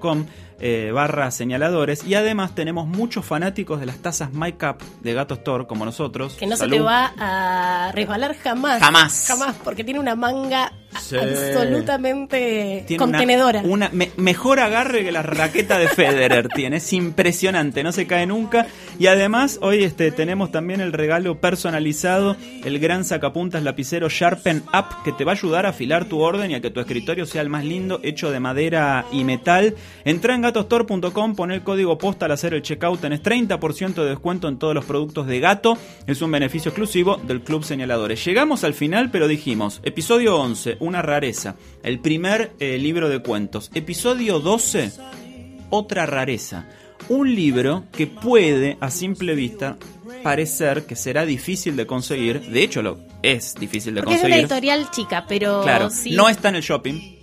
eh, 0.59 0.91
barra 0.93 1.31
señaladores 1.31 2.05
y 2.05 2.15
además 2.15 2.55
tenemos 2.55 2.87
muchos 2.87 3.25
fanáticos 3.25 3.81
de 3.81 3.87
las 3.87 3.99
tazas 3.99 4.33
My 4.33 4.53
Cup 4.53 4.77
de 5.03 5.15
Gato 5.15 5.35
Store 5.35 5.67
como 5.67 5.85
nosotros. 5.85 6.35
Que 6.35 6.47
no 6.47 6.57
se 6.57 6.69
te 6.69 6.81
va 6.81 7.13
a 7.19 7.93
resbalar 7.93 8.35
jamás. 8.37 8.81
Jamás. 8.81 9.27
Jamás, 9.29 9.57
porque 9.63 9.85
tiene 9.85 10.01
una 10.01 10.15
manga 10.15 10.73
absolutamente 10.97 12.85
contenedora. 12.99 13.63
Una, 13.65 13.91
mejor 14.17 14.61
agarre 14.61 15.05
que 15.05 15.13
la 15.13 15.23
raqueta 15.23 15.79
de 15.79 15.89
Federer 15.89 16.49
tiene. 16.49 16.77
Es 16.77 16.93
impresionante, 16.93 17.83
no 17.83 17.93
se 17.93 18.07
cae 18.07 18.27
nunca. 18.27 18.67
Y 18.99 19.07
además, 19.07 19.59
hoy 19.63 19.85
este, 19.85 20.11
tenemos 20.11 20.51
también 20.51 20.81
el 20.81 20.93
regalo 20.93 21.41
personalizado, 21.41 22.37
el 22.65 22.79
gran 22.79 23.05
sacapuntas 23.05 23.63
lapicero 23.63 24.09
Sharpen 24.09 24.63
Up, 24.73 25.03
que 25.05 25.13
te 25.13 25.25
va 25.25 25.33
a 25.33 25.35
ayudar 25.35 25.67
a 25.67 25.71
afilar 25.71 26.07
tu 26.07 26.21
orden 26.21 26.51
y 26.51 26.55
a 26.55 26.61
que 26.61 26.71
tu 26.71 26.81
escritorio 26.81 27.27
sea 27.27 27.43
el 27.43 27.49
más 27.49 27.65
lindo, 27.65 28.01
hecho 28.03 28.31
de 28.31 28.41
madera 28.41 29.07
y 29.13 29.25
metal. 29.25 29.75
Entra 30.05 30.35
en 30.35 30.43
gatostore.com, 30.43 31.35
pon 31.35 31.51
el 31.51 31.63
código 31.63 31.99
posta 31.99 32.27
al 32.27 32.33
hacer 32.33 32.55
el 32.55 32.63
checkout, 32.63 33.01
tenés 33.01 33.23
30% 33.23 33.95
de 33.95 34.09
descuento 34.09 34.49
en 34.49 34.59
todos 34.59 34.75
los 34.75 34.85
productos 34.85 35.27
de 35.27 35.41
gato. 35.41 35.79
Es 36.07 36.23
un 36.23 36.31
beneficio 36.31 36.71
exclusivo 36.71 37.17
del 37.17 37.43
Club 37.43 37.65
Señaladores. 37.65 38.25
Llegamos 38.25 38.65
al 38.65 38.75
final, 38.75 39.11
pero 39.11 39.29
dijimos, 39.29 39.81
episodio 39.83 40.37
11, 40.39 40.77
una 40.87 41.03
rareza. 41.03 41.57
El 41.83 42.01
primer 42.01 42.53
eh, 42.59 42.79
libro 42.79 43.09
de 43.09 43.21
cuentos. 43.21 43.71
Episodio 43.75 44.41
12, 44.41 44.93
otra 45.71 46.07
rareza. 46.07 46.69
Un 47.09 47.35
libro 47.35 47.85
que 47.93 48.07
puede, 48.07 48.79
a 48.81 48.91
simple 48.91 49.35
vista, 49.35 49.77
parecer 50.23 50.87
que 50.87 50.97
será 50.97 51.25
difícil 51.25 51.77
de 51.77 51.87
conseguir. 51.87 52.41
De 52.41 52.63
hecho, 52.63 52.83
lo 52.83 52.99
es 53.23 53.55
difícil 53.55 53.95
de 53.95 54.03
conseguir. 54.03 54.25
Es 54.25 54.33
una 54.33 54.43
editorial 54.43 54.91
chica, 54.91 55.25
pero. 55.29 55.63
Claro, 55.63 55.89
no 56.13 56.29
está 56.29 56.49
en 56.49 56.57
el 56.57 56.63
shopping. 56.63 57.16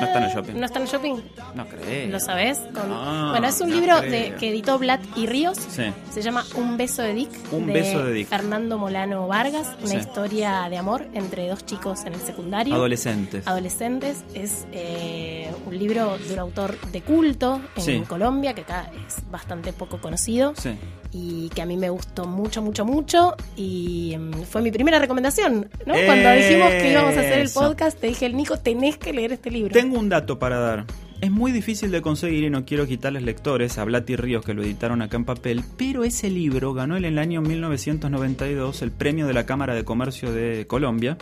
No 0.00 0.06
está 0.06 0.18
en 0.18 0.24
el 0.24 0.30
shopping. 0.30 0.54
¿No 0.54 0.66
está 0.66 0.78
en 0.78 0.84
el 0.84 0.90
shopping? 0.90 1.14
No 1.54 1.66
creo. 1.66 2.10
¿Lo 2.10 2.20
sabes? 2.20 2.60
bueno, 2.72 3.46
es 3.46 3.60
un 3.60 3.70
libro 3.70 4.00
de, 4.00 4.34
que 4.38 4.50
editó 4.50 4.78
Blatt 4.78 5.02
y 5.16 5.26
Ríos. 5.26 5.58
Se 5.58 6.22
llama 6.22 6.44
Un 6.54 6.76
beso 6.76 7.02
de 7.02 7.14
Dick. 7.14 7.30
Un 7.52 7.66
beso 7.66 8.04
de 8.04 8.12
Dick. 8.12 8.28
Fernando 8.28 8.78
Molano 8.78 9.26
Vargas. 9.28 9.76
Una 9.82 9.94
historia 9.94 10.68
de 10.68 10.76
amor 10.76 11.06
entre 11.14 11.48
dos 11.48 11.64
chicos 11.64 12.04
en 12.04 12.14
el 12.14 12.20
secundario. 12.20 12.74
Adolescentes. 12.74 13.46
Adolescentes. 13.46 14.24
Es 14.34 14.66
eh, 14.72 15.50
un 15.66 15.78
libro 15.78 16.18
de 16.18 16.34
un 16.34 16.38
autor 16.38 16.78
de 16.92 17.02
culto 17.02 17.60
en 17.86 18.04
Colombia, 18.04 18.54
que 18.54 18.62
acá 18.62 18.90
es 19.06 19.30
bastante 19.30 19.72
poco 19.72 20.00
conocido. 20.00 20.54
Sí 20.56 20.76
y 21.18 21.48
que 21.50 21.62
a 21.62 21.66
mí 21.66 21.76
me 21.76 21.88
gustó 21.88 22.26
mucho, 22.26 22.60
mucho, 22.60 22.84
mucho 22.84 23.36
y 23.56 24.14
mm, 24.18 24.42
fue 24.42 24.60
mi 24.60 24.70
primera 24.70 24.98
recomendación, 24.98 25.70
¿no? 25.86 25.94
Cuando 26.04 26.30
dijimos 26.32 26.70
que 26.70 26.90
íbamos 26.90 27.16
a 27.16 27.20
hacer 27.20 27.38
el 27.38 27.50
podcast, 27.50 27.98
te 27.98 28.08
dije, 28.08 28.26
el 28.26 28.36
Nico, 28.36 28.58
tenés 28.58 28.98
que 28.98 29.12
leer 29.12 29.32
este 29.32 29.50
libro. 29.50 29.72
Tengo 29.72 29.85
un 29.94 30.08
dato 30.08 30.38
para 30.38 30.58
dar. 30.58 30.86
Es 31.20 31.30
muy 31.30 31.50
difícil 31.50 31.90
de 31.90 32.02
conseguir 32.02 32.44
y 32.44 32.50
no 32.50 32.66
quiero 32.66 32.86
quitarles 32.86 33.22
lectores 33.22 33.78
a 33.78 33.84
Blat 33.84 34.08
y 34.10 34.16
Ríos 34.16 34.44
que 34.44 34.52
lo 34.52 34.62
editaron 34.62 35.00
acá 35.00 35.16
en 35.16 35.24
papel, 35.24 35.64
pero 35.78 36.04
ese 36.04 36.28
libro 36.28 36.74
ganó 36.74 36.96
en 36.96 37.06
el 37.06 37.18
año 37.18 37.40
1992 37.40 38.82
el 38.82 38.92
premio 38.92 39.26
de 39.26 39.32
la 39.32 39.46
Cámara 39.46 39.74
de 39.74 39.84
Comercio 39.84 40.30
de 40.30 40.66
Colombia 40.66 41.16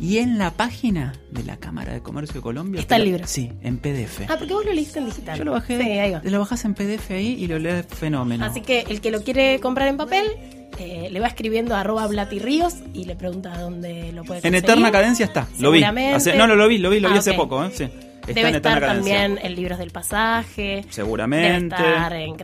y 0.00 0.18
en 0.18 0.38
la 0.38 0.50
página 0.50 1.14
de 1.30 1.44
la 1.44 1.58
Cámara 1.58 1.92
de 1.92 2.00
Comercio 2.00 2.36
de 2.36 2.40
Colombia 2.40 2.80
está 2.80 2.96
el 2.96 3.04
libro. 3.04 3.26
Sí, 3.26 3.52
en 3.62 3.78
PDF. 3.78 4.22
Ah, 4.28 4.36
porque 4.38 4.54
vos 4.54 4.64
lo 4.64 4.72
leíste 4.72 4.98
en 4.98 5.06
digital. 5.06 5.38
Yo 5.38 5.44
lo 5.44 5.52
bajé. 5.52 5.78
Sí, 5.78 5.90
ahí 5.90 6.12
va. 6.12 6.22
Lo 6.24 6.38
bajas 6.38 6.64
en 6.64 6.74
PDF 6.74 7.10
ahí 7.10 7.36
y 7.38 7.46
lo 7.46 7.58
lees 7.58 7.86
fenómeno. 7.86 8.44
Así 8.44 8.62
que 8.62 8.86
el 8.88 9.00
que 9.00 9.10
lo 9.10 9.22
quiere 9.22 9.60
comprar 9.60 9.88
en 9.88 9.96
papel 9.96 10.24
eh, 10.78 11.08
le 11.10 11.20
va 11.20 11.26
escribiendo 11.26 11.74
a 11.74 11.80
arroba 11.80 12.08
y 12.94 13.04
le 13.04 13.16
pregunta 13.16 13.56
dónde 13.58 14.12
lo 14.12 14.24
puede 14.24 14.40
conseguir. 14.40 14.46
En 14.46 14.54
Eterna 14.54 14.90
Cadencia 14.90 15.26
está, 15.26 15.46
lo 15.58 15.70
vi. 15.70 15.80
no, 15.80 16.46
no 16.46 16.54
lo 16.54 16.68
vi, 16.68 16.78
lo 16.78 16.90
vi, 16.90 17.00
lo 17.00 17.08
vi 17.08 17.16
ah, 17.16 17.18
hace 17.18 17.34
poco. 17.34 17.64
¿eh? 17.64 17.70
Sí. 17.72 17.84
Está 18.26 18.40
Debe 18.40 18.56
estar 18.56 18.80
también 18.80 19.38
en 19.42 19.54
Libros 19.54 19.78
del 19.78 19.90
Pasaje. 19.90 20.84
Seguramente. 20.88 21.76
Debe 21.76 21.88
estar 21.90 22.12
en 22.14 22.36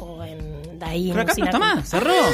o 0.00 0.22
en 0.22 0.53
ahí. 0.82 1.10
Crack 1.10 1.38
no 1.38 1.44
está 1.44 1.58
más, 1.58 1.88
cerró. 1.88 2.12
Ah, 2.12 2.30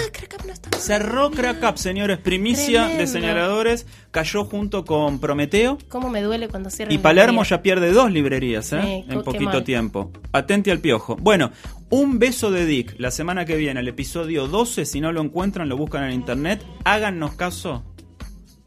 no 0.47 0.53
está 0.53 0.79
Cerró 0.79 1.31
Crack 1.31 1.77
señores, 1.77 2.19
primicia 2.19 2.87
de 2.89 3.07
señaladores. 3.07 3.87
Cayó 4.11 4.45
junto 4.45 4.85
con 4.85 5.21
Prometeo. 5.21 5.79
¿Cómo 5.89 6.11
me 6.11 6.23
duele 6.23 6.49
cuando 6.49 6.71
cierran 6.71 6.93
Y 6.93 6.99
Palermo 6.99 7.45
ya 7.45 7.63
pierde 7.63 7.93
dos 7.93 8.11
librerías, 8.11 8.73
¿eh? 8.73 9.05
en 9.09 9.23
poquito 9.23 9.63
tiempo. 9.63 10.11
Atente 10.33 10.71
al 10.71 10.81
piojo. 10.81 11.17
Bueno, 11.17 11.53
un 11.91 12.19
beso 12.19 12.51
de 12.51 12.67
Dick. 12.67 12.95
La 12.99 13.11
semana 13.11 13.45
que 13.45 13.57
viene, 13.57 13.81
el 13.81 13.89
episodio 13.89 14.47
12. 14.47 14.85
Si 14.85 15.01
no 15.01 15.13
lo 15.13 15.21
encuentran, 15.21 15.69
lo 15.69 15.77
buscan 15.77 16.05
en 16.05 16.13
internet. 16.13 16.65
Háganos 16.85 17.35
caso. 17.35 17.85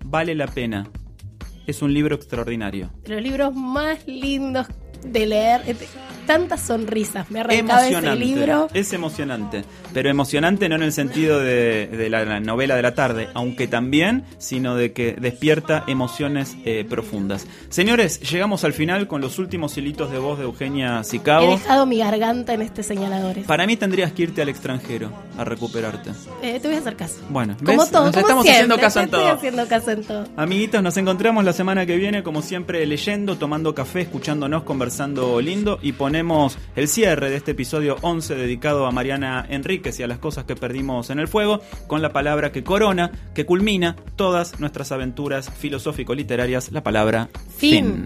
Vale 0.04 0.36
la 0.36 0.48
pena. 0.48 0.90
Es 1.66 1.82
un 1.82 1.94
libro 1.94 2.16
extraordinario. 2.16 2.90
Los 3.06 3.22
libros 3.22 3.56
más 3.56 4.06
lindos 4.08 4.68
de 5.06 5.26
leer 5.26 5.62
tantas 6.26 6.62
sonrisas. 6.62 7.30
Me 7.30 7.40
arrancaba 7.42 7.88
ese 7.88 8.16
libro. 8.16 8.70
Es 8.74 8.94
emocionante, 8.94 9.64
pero 9.94 10.10
emocionante 10.10 10.70
no 10.70 10.76
en 10.76 10.84
el 10.84 10.92
sentido 10.92 11.40
de, 11.40 12.08
la, 12.10 12.40
novela 12.40 12.76
de 12.76 12.82
la 12.82 12.96
tarde, 12.96 13.30
aunque 13.34 13.68
también, 13.68 14.24
sino 14.38 14.76
de 14.76 14.94
que 14.94 15.14
despierta 15.14 15.84
emociones 15.88 16.56
eh, 16.66 16.86
profundas. 16.90 17.48
Señores, 17.70 18.20
llegamos 18.32 18.64
al 18.64 18.74
final 18.74 19.08
con 19.08 19.22
los 19.22 19.40
últimos 19.40 19.78
hilitos 19.78 20.12
de 20.12 20.20
voz 20.20 20.40
de 20.40 20.46
Eugenia 20.46 21.04
Sicabo. 21.04 21.48
He 21.48 21.58
dejado 21.58 21.86
mi 21.86 21.98
garganta 21.98 22.54
en 22.54 22.62
este 22.62 22.84
señalador. 22.84 23.44
Para 23.44 23.68
mí 23.68 23.76
tendrías 23.76 24.12
que 24.14 24.24
irte 24.24 24.42
al 24.42 24.50
extranjero 24.50 25.12
a 25.38 25.44
recuperarte. 25.44 26.12
Eh, 26.42 26.60
te 26.62 26.68
voy 26.68 26.78
a 26.78 26.80
hacer 26.80 26.96
caso. 26.96 27.16
Bueno, 27.30 27.56
como 27.64 27.86
todo, 27.88 28.06
nos 28.06 28.18
estamos 28.18 28.48
haciendo 28.48 28.78
caso 28.78 29.02
en 29.02 29.10
todo. 29.10 29.28
haciendo 29.28 29.68
caso 29.68 29.92
en 29.92 30.04
todo. 30.04 30.26
Amiguitos, 30.38 30.82
nos 30.82 30.96
encontramos 30.98 31.44
la 31.44 31.54
semana 31.54 31.86
que 31.86 31.96
viene, 31.96 32.24
como 32.24 32.42
siempre, 32.42 32.86
leyendo, 32.86 33.38
tomando 33.38 33.76
café, 33.76 34.02
escuchándonos, 34.02 34.64
conversando 34.64 35.42
lindo 35.42 35.80
y 35.82 35.94
poniendo 35.94 36.13
tenemos 36.14 36.60
el 36.76 36.88
cierre 36.90 37.32
de 37.32 37.38
este 37.38 37.52
episodio 37.54 37.96
11 38.04 38.36
dedicado 38.36 38.86
a 38.86 38.92
Mariana 38.92 39.48
Enríquez 39.50 40.00
y 40.00 40.04
a 40.04 40.08
las 40.08 40.20
cosas 40.20 40.44
que 40.44 40.56
perdimos 40.56 41.10
en 41.10 41.18
el 41.18 41.28
fuego, 41.28 41.60
con 41.88 42.04
la 42.04 42.14
palabra 42.14 42.52
que 42.52 42.64
corona, 42.64 43.12
que 43.34 43.48
culmina 43.48 43.96
todas 44.16 44.60
nuestras 44.60 44.92
aventuras 44.92 45.50
filosófico-literarias, 45.50 46.72
la 46.72 46.84
palabra 46.84 47.30
fin. 47.58 48.06